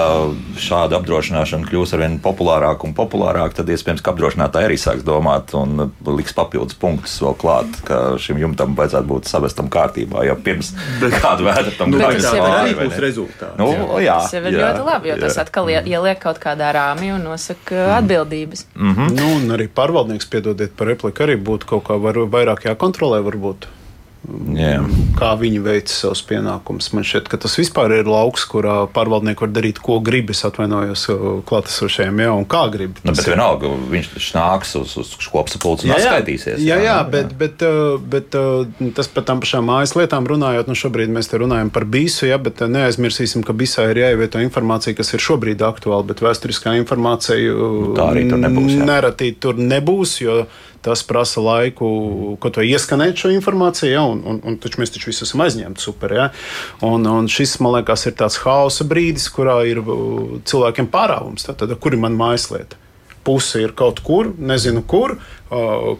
šāda 0.59 1.01
apdrošināšana 1.01 1.67
kļūs 1.67 1.93
ar 1.97 2.03
vien 2.05 2.15
populārāku 2.23 2.87
un 2.87 2.95
populārāku, 2.97 3.57
tad 3.59 3.69
iespējams, 3.73 4.01
ka 4.05 4.13
apdrošinātāji 4.13 4.69
arī 4.69 4.77
sāks 4.79 5.03
domāt 5.07 5.51
un 5.59 5.89
liks 6.07 6.35
papildus 6.37 6.77
punktus 6.79 7.17
vēl 7.23 7.35
klāt, 7.41 7.75
ka 7.87 7.99
šim 8.23 8.39
jumtam 8.41 8.77
vajadzētu 8.79 9.09
būt 9.11 9.29
savestam 9.29 9.69
kārtībā 9.73 10.23
jau 10.29 10.37
pirms 10.45 10.71
kāda 11.19 11.43
vētra 11.49 11.75
tam 11.77 11.91
Nu, 11.93 11.99
Bet 11.99 12.07
vai 12.07 12.15
tas 12.15 12.25
tā 12.25 12.37
jau 12.39 12.45
ir 12.47 12.55
arī 12.61 12.73
būs 12.79 12.97
rezultāts. 13.03 13.57
Nu, 13.59 13.67
jā, 14.01 14.15
Tas 14.23 14.33
jau 14.33 14.41
ir 14.47 14.55
jā, 14.55 14.63
ļoti 14.71 14.87
labi, 14.87 15.11
jo 15.11 15.19
tas 15.21 15.35
jā. 15.37 15.43
atkal 15.45 15.69
ie- 15.69 15.83
ieliek 15.93 16.19
kaut 16.23 16.39
kādā 16.41 16.71
rāmī 16.73 17.11
un 17.13 17.21
nosaka 17.27 17.83
atbildības. 17.99 18.65
Mhm. 18.73 19.13
Nu, 19.19 19.27
un 19.37 19.53
arī 19.57 19.67
pārvaldnieks, 19.69 20.29
piedodiet 20.31 20.73
par 20.79 20.87
repliku, 20.89 21.27
arī 21.27 21.35
būtu 21.37 21.69
kaut 21.75 21.83
kā 21.91 21.99
var, 22.01 22.15
vairāk 22.33 22.65
jākontrolē. 22.71 23.19
Varbūt. 23.23 23.67
Jā. 24.55 24.77
Kā 25.19 25.33
viņi 25.35 25.59
veic 25.65 25.89
savus 25.91 26.21
pienākumus. 26.23 26.85
Man 26.95 27.03
šķiet, 27.03 27.25
ka 27.27 27.35
tas 27.43 27.57
vispār 27.59 27.91
ir 27.97 28.07
lauks, 28.07 28.45
kurā 28.47 28.85
pārvaldnieki 28.95 29.43
var 29.43 29.51
darīt, 29.51 29.81
ko 29.83 29.97
grib. 29.99 30.31
Es 30.31 30.45
atvainojos 30.47 31.03
uh, 31.11 31.25
klātesošajiem, 31.49 32.21
jā, 32.23 32.29
un 32.31 32.45
kā 32.47 32.61
grib. 32.71 33.01
Nu, 33.03 33.11
bet 33.11 33.19
ir- 33.27 33.33
vienalga, 33.33 33.71
viņš 33.91 34.29
nāks 34.37 34.71
uz, 34.79 34.95
uz 35.01 35.11
kopsapulci 35.27 35.89
un 35.89 35.91
Jā, 35.91 35.99
jā, 35.99 36.13
atskaitīsies. 36.13 36.63
jā, 36.63 36.79
jā, 36.85 36.95
bet, 37.11 37.35
bet, 37.39 37.65
uh, 37.67 37.99
bet 37.99 38.39
uh, 38.39 38.63
tas 38.95 39.11
par 39.11 39.27
tām 39.27 39.43
pašām 39.43 39.67
mājas 39.67 39.95
lietām 39.99 40.23
runājot, 40.31 40.71
nu 40.71 40.79
šobrīd 40.79 41.11
mēs 41.11 41.27
te 41.33 41.43
runājam 41.43 41.73
par 41.75 41.83
bīsu, 41.83 42.29
jā, 42.31 42.39
bet 42.39 42.63
neaizmirsīsim, 42.63 43.43
ka 43.43 43.51
bisā 43.59 43.89
ir 43.91 43.99
jāievieto 44.05 44.39
informācija, 44.39 44.95
kas 44.95 45.11
ir 45.17 45.23
šobrīd 45.27 45.59
aktuāla, 45.67 46.07
bet 46.13 46.23
vēsturiskā 46.23 46.77
informācija 46.79 47.51
uh, 47.51 47.91
tā 47.99 48.07
arī 48.15 48.29
tur 48.31 48.39
nebūs, 48.47 48.77
jā. 48.79 48.87
Nereti 48.87 49.33
tur 49.43 49.59
nebūs, 49.59 50.21
jo 50.23 50.45
tas 50.83 51.03
prasa 51.07 51.41
laiku, 51.43 51.87
ko 52.43 52.51
to 52.53 52.63
ieskanēt 52.65 53.23
šo 53.23 53.31
informāciju, 53.33 53.91
ja, 53.91 54.03
un, 54.03 54.21
un, 54.27 54.39
un 54.43 54.57
taču 54.61 54.81
mēs 54.81 54.93
taču 54.93 55.11
visi 55.11 55.25
esam 55.25 55.43
aizņemti 55.45 55.83
super. 55.83 56.15
Ja. 56.17 56.29
Un, 56.85 57.07
un 57.09 57.29
šis, 57.31 57.55
man 57.63 57.77
liekas, 57.77 58.07
ir 58.09 58.17
tāds 58.19 58.39
hausa 58.43 58.87
brīdis, 58.87 59.29
kurā 59.33 59.61
ir 59.69 59.81
cilvēkiem 59.83 60.89
pārāvums. 60.93 61.47
Tad, 61.47 61.61
tad 61.63 61.75
kur 61.79 61.95
ir 61.95 62.03
mana 62.03 62.19
mājaslieta? 62.19 62.79
Puse 63.23 63.61
ir 63.63 63.71
kaut 63.79 64.01
kur, 64.03 64.33
nezinu, 64.35 64.83
kur. 64.83 65.15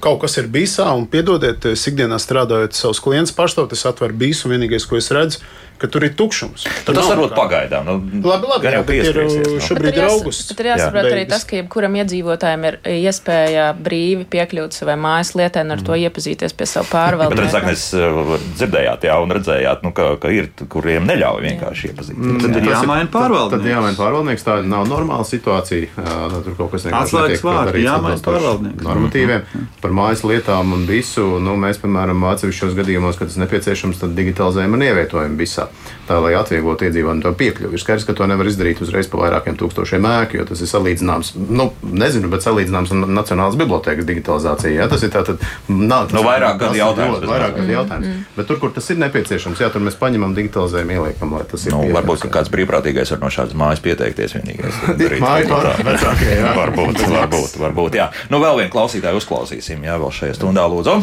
Kaut 0.03 0.21
kas 0.23 0.37
ir 0.41 0.47
bijis, 0.51 0.77
un 0.83 1.05
piedodiet, 1.11 1.65
es 1.73 1.83
ikdienā 1.91 2.17
strādājot 2.21 2.73
savus 2.77 3.01
klientus 3.03 3.35
paštot, 3.37 3.75
es 3.75 3.85
atveru 3.89 4.15
bijis, 4.23 4.45
un 4.47 4.55
vienīgais, 4.55 4.87
ko 4.89 4.97
es 4.97 5.11
redzu, 5.13 5.41
ka 5.81 5.87
tur 5.91 6.03
ir 6.05 6.13
tukšums. 6.15 6.63
Tad 6.85 6.95
tas 6.95 7.09
nav 7.09 7.11
varbūt 7.11 7.31
nekā. 7.33 7.37
pagaidām. 7.41 7.87
Nu, 7.89 7.93
Labi, 8.29 8.47
labi, 8.47 8.67
jā, 8.69 8.81
bet 8.85 8.91
ir, 8.93 9.03
piesprieksies, 9.03 9.47
nu. 9.49 9.63
šobrīd 9.65 9.87
Bet 9.89 9.97
ir 9.97 10.03
ir 10.03 10.09
augusts. 10.13 10.53
Bet 10.53 10.61
ir 10.63 10.69
jāsaprot 10.69 11.07
arī 11.09 11.15
Beigas. 11.17 11.31
tas, 11.33 11.43
ka 11.49 11.57
jebkuram 11.57 11.97
iedzīvotājam 11.99 12.67
ir 12.69 12.77
iespēja 12.93 13.65
brīvi 13.83 14.27
piekļūt 14.31 14.77
savai 14.77 14.95
mājas 15.03 15.33
lietai 15.35 15.65
un 15.65 15.73
ar 15.75 15.81
to 15.83 15.97
iepazīties 15.99 16.55
pie 16.55 16.67
savu 16.69 16.87
Bet 16.87 16.93
redzēt, 16.93 17.33
pārvaldnieku. 17.33 17.65
mēs 17.67 17.83
uh, 17.99 18.31
dzirdējāt, 18.61 19.07
jā, 19.09 19.17
un 19.25 19.35
redzējāt, 19.35 19.83
nu, 19.83 19.91
ka, 19.97 20.07
ka 20.23 20.31
ir, 20.31 20.47
kuriem 20.71 21.09
neļauj 21.09 21.43
vienkārši 21.49 21.91
iepazīties. 21.91 22.39
Tad 22.45 22.55
ir 22.61 22.63
Tas 22.63 22.79
jāmaina 22.79 23.09
Tad 23.09 23.17
pārvaldnieks. 23.17 23.69
jāmaina 23.73 23.99
pārvaldnieks. 23.99 24.47
Tā 24.47 24.57
nav 24.63 24.87
normāla 24.87 25.27
situācija. 25.27 25.91
Tur 26.47 26.55
kaut 26.61 26.71
kas 26.77 26.87
vienkārši 26.87 27.11
Atslēgas 27.11 27.43
vārdi, 27.43 27.83
jāmaina 27.83 28.23
pārvaldnieks. 28.23 28.87
Normatīviem. 28.87 29.42
Par 29.81 29.91
mājas 29.95 30.23
lietām 30.27 30.73
un 30.75 30.85
visu. 30.89 31.25
Nu, 31.43 31.55
mēs, 31.59 31.79
piemēram, 31.81 32.23
atsevišķos 32.33 32.75
gadījumos, 32.77 33.17
kad 33.19 33.29
tas 33.31 33.37
nepieciešams, 33.41 33.99
tad 34.01 34.15
digitalizējam 34.17 34.73
un 34.77 34.85
ievietojam 34.87 35.37
visā. 35.39 35.67
Tā, 36.07 36.17
lai 36.23 36.33
atvieglotu 36.35 36.85
iedzīvotājiem 36.89 37.21
to 37.23 37.31
piekļuvi. 37.39 37.77
Ir 37.77 37.81
skaidrs, 37.83 38.05
ka 38.07 38.13
to 38.17 38.27
nevar 38.27 38.47
izdarīt 38.49 38.81
uzreiz 38.83 39.07
pa 39.07 39.21
vairākiem 39.23 39.55
tūkstošiem 39.59 40.03
ēku, 40.09 40.39
jo 40.41 40.45
tas 40.49 40.61
ir 40.63 40.67
salīdzināms, 40.71 41.33
nu, 41.49 41.69
nezinu, 41.83 42.27
bet 42.33 42.43
salīdzināms 42.43 42.91
ar 42.91 43.07
Nacionālās 43.13 43.55
bibliotekas 43.59 44.05
digitalizāciju. 44.09 44.75
Ja? 44.81 44.87
Tas 44.91 45.03
ir 45.05 45.13
tātad, 45.13 45.39
nā, 45.69 46.01
tas 46.07 46.15
Nu, 46.17 46.23
vairāk 46.27 46.57
gadu 46.59 46.79
jautājums, 46.79 47.23
Vairāk 47.23 47.55
gadu 47.55 47.63
Mm, 47.63 47.71
jautājums. 47.77 48.07
mm. 48.07 48.23
Bet 48.35 48.47
tur, 48.49 48.57
kur 48.59 48.71
tas 48.75 48.89
ir 48.91 48.97
nepieciešams, 48.99 49.59
jā, 49.63 49.69
tur 49.71 49.81
mēs 49.85 49.95
paņemam, 49.99 50.33
digitalizējam, 50.35 50.91
ieliekam, 50.91 51.31
lai 51.37 51.43
tas 51.49 51.65
ir. 51.65 51.71
Nu, 51.71 51.83
varbūt 51.95 52.27
kāds 52.33 52.51
brīvprātīgais 52.51 53.11
var 53.15 53.19
no 53.23 53.29
šādas 53.31 53.55
mājas 53.57 53.79
pieteikties. 53.83 54.35
Vienīgais, 54.37 54.81
darīt 54.99 55.23
Māju 55.23 55.47
kaut 55.47 55.49
ko 55.49 55.55
pār- 55.55 55.69
tādu. 55.71 55.87
vecākie, 55.89 56.31
jā. 56.41 56.51
varbūt, 56.57 57.01
varbūt, 57.13 57.55
varbūt. 57.63 57.97
Jā. 58.01 58.09
Nu, 58.29 58.39
vēl 58.43 58.59
vienu 58.59 58.71
klausītāju 58.75 59.19
uzklausīsim, 59.33 59.83
jā, 59.83 59.97
vēl 59.97 60.11
šajā 60.13 60.37
stundā 60.37 60.65
lūdzu. 60.69 60.99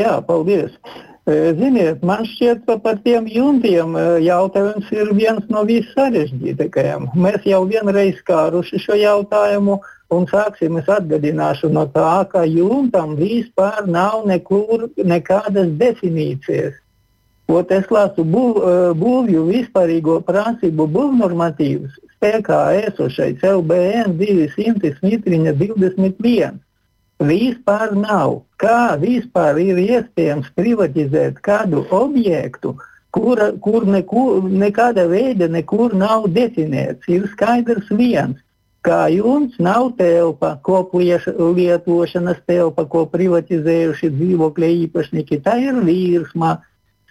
Jā, 0.00 0.18
paldies. 0.26 0.74
E, 1.28 1.54
Ziniet, 1.56 2.02
man 2.04 2.24
šķiet, 2.24 2.64
ka 2.66 2.78
par 2.80 2.98
tiem 3.04 3.28
jumtiem 3.28 3.96
e, 3.96 4.02
jautājums 4.24 4.88
ir 4.92 5.12
viens 5.16 5.44
no 5.48 5.64
vissarežģītākajiem. 5.68 7.08
Mēs 7.16 7.46
jau 7.48 7.62
vienreiz 7.68 8.18
skāruši 8.20 8.80
šo 8.80 8.98
jautājumu, 9.00 9.78
un 10.12 10.28
sāksim 10.28 10.78
es 10.80 10.88
atgādināšu 10.88 11.72
no 11.72 11.86
tā, 11.92 12.24
ka 12.32 12.44
jumtam 12.48 13.16
vispār 13.16 13.88
nav 13.88 14.24
nekur 14.28 14.88
nekādas 14.96 15.72
definīcijas. 15.80 16.76
Ot 17.48 17.72
es 17.72 17.88
lasu 17.88 18.24
būv, 18.24 18.60
e, 18.60 18.78
būvju 19.00 19.48
vispārīgo 19.48 20.20
prasību 20.28 20.88
būvnormatīvus, 20.92 21.96
spēkā 22.16 22.62
esošais 22.84 23.44
LBN 23.44 24.16
200 24.20 24.96
mitriņa 25.04 25.56
21. 25.56 26.64
Vispār 27.18 27.96
nav. 27.98 28.44
Kā 28.62 28.94
vispār 28.98 29.58
ir 29.58 29.78
iespējams 29.82 30.50
privatizēt 30.54 31.40
kādu 31.42 31.84
objektu, 31.90 32.76
kura, 33.10 33.50
kur 33.58 33.86
neku, 33.86 34.42
nekāda 34.46 35.08
veida 35.10 35.48
nekur 35.50 35.94
nav 35.94 36.28
definēts? 36.30 37.08
Ir 37.10 37.26
skaidrs 37.32 37.90
viens. 37.90 38.38
Kā 38.86 39.08
jums 39.10 39.58
nav 39.58 39.96
telpa, 39.98 40.54
ko 40.62 40.86
lietošanas 40.94 42.38
telpa, 42.46 42.84
ko 42.86 43.04
privatizējuši 43.10 44.12
dzīvokļa 44.14 44.68
īpašnieki, 44.84 45.40
tā 45.42 45.58
ir 45.58 45.82
virsma 45.82 46.60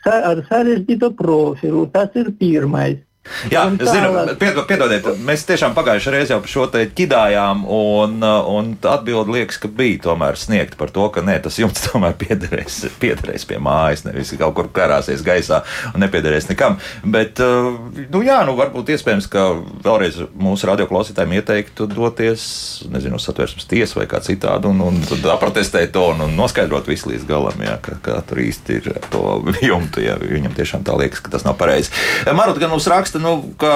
ar 0.08 0.39
sarežģītu 0.47 1.12
profilu. 1.20 1.84
Tas 1.91 2.16
ir 2.16 2.32
pirmais. 2.39 3.03
Jā, 3.51 3.65
es 3.75 3.91
zinu, 3.91 4.11
piedod, 4.39 4.63
piedodiet, 4.69 5.07
mēs 5.25 5.45
tiešām 5.47 5.75
pagājušajā 5.78 6.13
reizē 6.15 6.36
jau 6.36 6.41
par 6.43 6.51
šo 6.51 6.65
te 6.73 6.84
ķidājām, 6.97 7.63
un, 7.71 8.17
un 8.23 8.71
atbildi 8.82 9.36
liekas, 9.38 9.59
ka 9.61 9.71
bija 9.71 10.01
tomēr 10.07 10.39
sniegta 10.39 10.80
par 10.80 10.91
to, 10.93 11.07
ka 11.13 11.23
nē, 11.25 11.38
tas 11.45 11.59
jums 11.59 11.84
tomēr 11.88 12.15
piederēs, 12.19 12.80
piederēs 13.01 13.47
pie 13.49 13.59
mājas, 13.63 14.05
nevis 14.07 14.34
kaut 14.38 14.55
kur 14.57 14.71
karāsies 14.73 15.23
gaisā 15.25 15.63
un 15.93 16.03
nepiederēs 16.03 16.49
nekam. 16.51 16.80
Bet, 17.03 17.41
uh, 17.43 17.78
nu 18.13 18.23
jā, 18.25 18.39
nu 18.47 18.57
varbūt 18.57 18.93
iespējams, 18.95 19.30
ka 19.32 19.47
vēlreiz 19.86 20.19
mūsu 20.38 20.69
radioklausītājiem 20.71 21.38
ieteiktu 21.39 21.89
doties, 21.91 22.47
nezinu, 22.91 23.19
uz 23.19 23.28
satversmes 23.28 23.67
tiesu 23.69 24.01
vai 24.01 24.07
kā 24.09 24.21
citādi, 24.23 24.69
un, 24.71 24.82
un 24.88 25.01
tad 25.07 25.25
aprotestēt 25.38 25.93
to 25.95 26.07
un, 26.13 26.23
un 26.28 26.36
noskaidrot 26.38 26.89
visu 26.89 27.11
līdz 27.11 27.28
galam, 27.30 27.61
jā, 27.63 27.78
ka, 27.84 27.97
kā 28.03 28.19
tur 28.28 28.41
īsti 28.43 28.80
ir 28.80 28.89
to 29.11 29.23
jumtu, 29.63 30.03
ja 30.03 30.17
viņam 30.21 30.55
tiešām 30.57 30.86
tā 30.88 30.97
liekas, 30.99 31.21
ka 31.23 31.34
tas 31.34 31.45
nav 31.47 31.57
pareizi. 31.59 31.93
Marot 32.38 32.59
gan 32.61 32.71
mums 32.73 32.88
raksta, 32.91 33.16
nu, 33.22 33.34
ka 33.59 33.74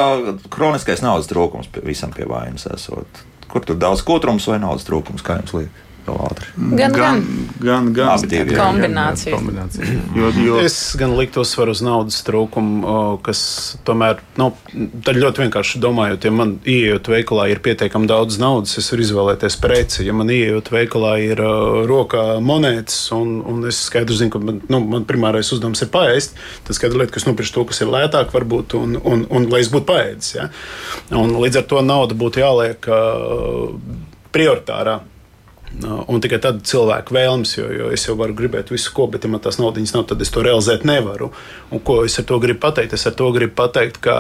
kroniskais 0.54 1.04
naudas 1.06 1.30
trūkums 1.32 1.70
visam 1.86 2.14
pie 2.16 2.28
vainas 2.30 2.68
esot. 2.72 3.24
Kur 3.52 3.66
tur 3.68 3.80
daudz 3.80 4.04
kūtrums 4.08 4.48
vai 4.48 4.60
naudas 4.64 4.88
trūkums, 4.88 5.24
kā 5.26 5.42
jums 5.42 5.56
liekas? 5.58 5.88
Ātri. 6.10 6.48
Gan, 6.58 6.94
gan. 6.96 7.22
gan, 7.62 7.90
gan. 7.94 8.10
Abi 8.16 8.28
divi, 8.32 8.56
jā. 8.56 8.64
Kombinācija. 8.66 9.36
Kombinācija. 9.36 9.98
Jo, 10.18 10.32
jo, 10.42 10.58
Es 10.66 10.96
gan 11.00 11.14
liktu 11.18 11.44
uzsvaru 11.46 11.76
uz 11.76 11.82
naudas 11.86 12.18
trūkumu, 12.26 13.22
kas 13.26 13.42
tomēr, 13.88 14.22
nu, 14.42 14.50
tad 15.06 15.20
ļoti 15.22 15.44
vienkārši 15.46 15.82
domājot, 15.84 16.26
ja 16.26 16.34
man 16.36 16.56
ienākot 16.66 17.12
veikalā 17.14 17.48
ir 17.52 17.62
pietiekami 17.64 18.10
daudz 18.10 18.40
naudas, 18.42 18.74
es 18.82 18.90
varu 18.92 19.06
izvēlēties 19.06 19.58
preci. 19.62 20.06
Ja 20.08 20.16
man 20.18 20.32
ienākot 20.34 20.74
veikalā 20.74 21.14
ir 21.28 21.44
uh, 21.46 21.84
rokā 21.90 22.26
monētas, 22.44 22.98
un, 23.18 23.38
un 23.46 23.70
es 23.70 23.84
skaidri 23.88 24.18
zinu, 24.18 24.34
ka 24.34 24.42
man, 24.42 24.62
nu, 24.72 24.82
man 24.96 25.06
primārais 25.10 25.54
uzdevums 25.54 25.86
ir 25.86 25.92
paēst, 25.94 26.38
tad 26.68 26.78
skaidri 26.78 27.04
lieta, 27.04 27.14
ka 27.14 27.22
es 27.22 27.30
nopirkšu 27.30 27.60
to, 27.60 27.68
kas 27.72 27.84
ir 27.86 27.94
lētāk, 27.94 28.34
varbūt, 28.34 28.78
un, 28.80 28.98
un, 28.98 29.28
un 29.30 29.50
lai 29.54 29.62
es 29.64 29.72
būtu 29.74 29.90
paēdis. 29.94 30.34
Ja? 30.40 30.50
Un 31.18 31.38
līdz 31.42 31.62
ar 31.62 31.70
to 31.70 31.86
nauda 31.86 32.18
būtu 32.18 32.42
jāliek 32.44 32.90
uh, 32.90 33.72
prioritārā. 34.32 35.02
Uh, 35.72 36.04
Un 36.12 36.20
tikai 36.20 36.42
tad 36.44 36.60
cilvēku 36.68 37.16
vēlmes, 37.16 37.54
jo, 37.56 37.70
jo 37.72 37.92
es 37.96 38.04
jau 38.04 38.18
varu 38.20 38.36
gribēt 38.36 38.74
visu, 38.74 38.92
ko, 38.96 39.06
bet, 39.12 39.24
ja 39.24 39.32
man 39.32 39.42
tās 39.44 39.60
naudas 39.62 39.94
nav, 39.96 40.04
tad 40.10 40.22
es 40.22 40.32
to 40.34 40.44
realizēt 40.44 40.84
nevaru. 40.88 41.32
Un, 41.72 41.80
ko 41.80 42.02
es 42.06 42.20
ar 42.20 42.28
to 42.28 42.40
gribu 42.44 42.60
pateikt? 42.66 42.98
Es 42.98 43.08
ar 43.08 43.16
to 43.16 43.30
gribu 43.32 43.56
pateikt, 43.56 44.02
ka 44.04 44.18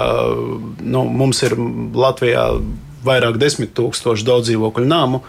nu, 0.80 1.04
mums 1.04 1.43
ir 1.43 1.58
Latvijā 1.58 2.47
vairāk 3.04 3.38
desmit 3.41 3.76
tūkstoši 3.76 4.28
daudz 4.28 4.47
dzīvokļu 4.47 4.88
namu. 4.88 5.22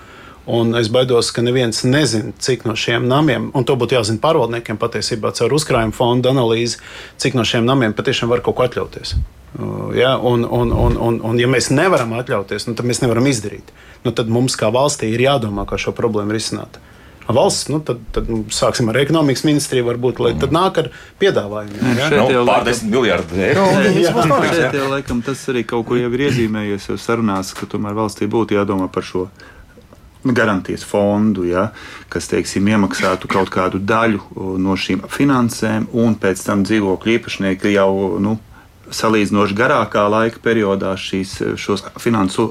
Un 0.52 0.74
es 0.78 0.88
baidos, 0.90 1.30
ka 1.34 1.42
neviens 1.42 1.84
nezina, 1.86 2.32
cik 2.42 2.64
no 2.66 2.74
šiem 2.78 3.04
namiem, 3.10 3.50
un 3.54 3.66
to 3.66 3.76
būtu 3.78 3.94
jāzina 3.94 4.22
pārvaldniekiem 4.22 4.78
patiesībā 4.78 5.30
caur 5.38 5.54
uzkrājuma 5.58 5.94
fonda 5.94 6.32
analīzi, 6.34 6.80
cik 7.22 7.38
no 7.38 7.46
šiem 7.46 7.66
namiem 7.66 7.94
patiešām 7.94 8.30
var 8.30 8.42
kaut 8.42 8.58
ko 8.58 8.66
atļauties. 8.66 9.14
Uh, 9.58 9.92
Ja, 9.94 10.16
un, 10.16 10.44
un, 10.44 10.72
un, 10.72 10.96
un, 10.96 11.18
un, 11.20 11.38
ja 11.40 11.48
mēs 11.50 11.68
nevaram 11.74 12.14
atļauties, 12.16 12.64
nu, 12.68 12.76
tad 12.78 12.88
mēs 12.88 13.02
nevaram 13.02 13.26
izdarīt. 13.28 13.68
Nu, 14.02 14.14
tad 14.16 14.30
mums, 14.32 14.56
kā 14.58 14.70
valstī, 14.72 15.10
ir 15.12 15.26
jādomā, 15.26 15.66
kā 15.68 15.76
šo 15.78 15.92
problēmu 15.96 16.32
risināt. 16.32 16.78
Valsts, 17.32 17.68
nu, 17.70 17.78
tad, 17.84 18.00
tad 18.12 18.26
sāksim 18.52 18.88
ar 18.90 18.98
ekonomikas 18.98 19.44
ministriju, 19.46 19.84
varbūt, 19.86 20.18
lai 20.24 20.32
tad 20.40 20.54
nāk 20.54 20.80
ar 20.82 20.88
piedāvājumiem. 21.20 21.92
Ja? 22.00 22.08
Nu, 22.10 22.24
pār 22.26 22.42
laikam- 22.48 22.70
10 22.72 22.90
miljardu 22.90 23.38
eiro. 23.38 23.66
Jā, 24.02 24.14
notiks, 24.16 24.56
jā. 24.56 24.58
šeit 24.58 24.78
jau 24.80 24.88
laikam 24.90 25.22
tas 25.22 25.44
arī 25.52 25.62
kaut 25.68 25.86
ko 25.86 26.00
jau 26.00 26.10
ir 26.16 26.24
iezīmējies 26.26 26.88
jau 26.90 26.98
sarunās, 26.98 27.52
ka 27.54 27.68
tomēr 27.70 27.94
valstī 27.94 28.26
būtu 28.32 28.56
jādomā 28.58 28.88
par 28.92 29.06
šo 29.06 29.28
garantijas 30.24 30.84
fondu, 30.86 31.44
ja, 31.46 31.68
kas 32.12 32.28
teiksim, 32.30 32.66
iemaksātu 32.74 33.30
kaut 33.30 33.50
kādu 33.54 33.80
daļu 33.82 34.20
o, 34.34 34.56
no 34.58 34.74
šīm 34.78 35.04
finansēm, 35.10 35.88
un 35.92 36.14
pēc 36.18 36.42
tam 36.46 36.62
dzīvokļu 36.66 37.16
īpašnieki 37.18 37.74
jau 37.74 38.18
nu, 38.22 38.36
salīdzinoši 38.92 39.56
garākā 39.58 40.04
laika 40.12 40.42
periodā 40.44 40.94
šīs, 41.00 41.38
šos 41.60 41.86
finansu 42.02 42.50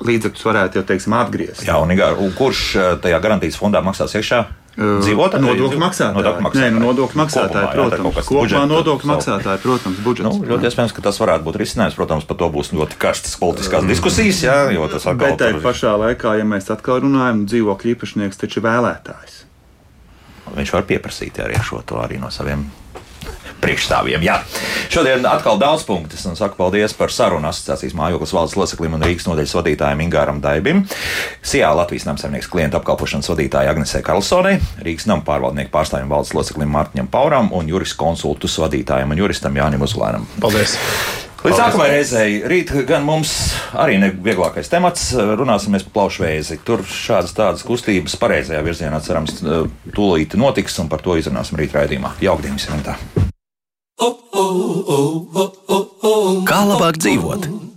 līdzekļus 0.00 0.46
varētu 0.46 0.80
jau 0.80 0.86
teiksim, 0.88 1.12
atgriezt. 1.18 1.66
Jā, 1.66 1.76
un, 1.82 1.92
un 1.92 2.32
kurš 2.38 2.62
eh, 2.80 2.90
tajā 3.04 3.20
garantijas 3.20 3.58
fondā 3.60 3.82
maksās 3.84 4.16
iekšā? 4.16 4.40
Dzīvotāji? 4.80 5.42
Nodokļu 5.44 5.80
maksātāji. 5.82 6.14
Nodokļu 6.16 6.44
maksātāji. 6.46 6.70
Nē, 6.70 6.78
nu, 6.78 6.82
nodokļu 6.86 7.18
maksātāji, 7.20 7.66
Kopumā, 7.66 7.72
jā, 7.74 7.88
protams. 7.90 8.14
kas 8.16 8.28
Kopumā 8.30 8.62
nodokļu 8.70 9.10
maksātāji, 9.10 9.60
protams, 9.64 9.98
budžets. 10.06 10.38
Nu, 10.38 10.46
ļoti 10.46 10.68
iespējams, 10.70 10.94
ka 10.96 11.04
tas 11.04 11.18
varētu 11.20 11.46
būt 11.48 11.58
risinājums. 11.60 11.96
Protams, 11.98 12.24
par 12.30 12.38
to 12.40 12.48
būs 12.54 12.70
ļoti 12.78 12.96
karstas 13.02 13.34
politiskās 13.42 13.84
diskusijas, 13.90 14.40
jā, 14.46 14.56
jo 14.72 14.86
tas 14.88 15.04
atkal 15.10 15.34
Bet 15.34 15.42
tajā 15.42 15.58
tur- 15.58 15.66
pašā 15.66 15.92
laikā, 16.00 16.36
ja 16.40 16.46
mēs 16.48 16.70
atkal 16.72 17.02
runājam, 17.04 17.44
dzīvokļu 17.50 17.92
īpašnieks 17.96 18.40
taču 18.40 18.62
ir 18.62 18.68
vēlētājs. 18.70 19.36
viņš 20.54 20.72
var 20.72 20.86
pieprasīt 20.88 21.42
arī 21.44 21.60
šo 21.66 21.82
to 21.86 22.00
arī 22.00 22.22
no 22.22 22.30
saviem 22.30 22.64
priekšstāvjiem. 23.62 24.24
Jā. 24.24 24.40
Šodien 24.92 25.26
atkal 25.28 25.60
daudz 25.60 25.84
punktu. 25.88 26.18
Un 26.30 26.36
saku 26.38 26.58
paldies 26.58 26.94
par 26.96 27.12
sarunu 27.14 27.48
asociācijas 27.50 27.96
mājoklis 27.98 28.34
valdes 28.36 28.56
loceklim 28.58 28.96
un 28.98 29.04
Rīgas 29.06 29.28
nodaļas 29.28 29.56
vadītājiem 29.60 30.04
Ingāram 30.06 30.42
Daibim, 30.42 30.84
SIA 31.42 31.72
Latvijas 31.76 32.08
namsaimnieks 32.08 32.50
klientu 32.50 32.80
apkalpošanas 32.80 33.30
vadītājai 33.32 33.72
Agnesē 33.72 34.02
Karlsonai, 34.06 34.58
Rīgas 34.84 35.08
nama 35.10 35.24
pārvaldnieku 35.26 35.72
pārstāvjiem 35.74 36.12
valdes 36.12 36.34
loceklim 36.36 36.72
Mārtiņam 36.74 37.10
Pauram 37.12 37.50
un 37.56 37.70
juris 37.70 37.96
konsultus 37.98 38.58
vadītājiem 38.62 39.16
un 39.16 39.24
juristam 39.24 39.58
Jānim 39.60 39.86
Uzlēnam. 39.86 40.28
Paldies! 40.42 40.78
Līdz 41.40 41.56
nākamajai 41.56 41.92
reizei 41.94 42.32
rīt 42.52 42.72
gan 42.88 43.06
mums 43.06 43.30
arī 43.72 43.96
nevieglākais 44.02 44.68
temats. 44.68 45.06
Runāsim 45.16 45.72
par 45.78 45.86
plaušvēzi. 45.94 46.60
Tur 46.68 46.84
šādas 46.84 47.32
tādas 47.36 47.64
kustības 47.64 48.18
pareizajā 48.20 48.60
virzienā 48.66 49.00
cerams 49.04 49.40
tūlīt 49.40 50.36
notiks, 50.36 50.76
un 50.84 50.92
par 50.92 51.00
to 51.04 51.16
izrunāsim 51.16 51.56
rīt 51.60 51.76
raidījumā. 51.80 52.18
Jaukdien 52.20 52.60
visiem! 52.60 52.84
Tā. 52.84 53.29
Kā 56.48 56.60
labāk 56.70 56.96
dzīvot? 57.04 57.69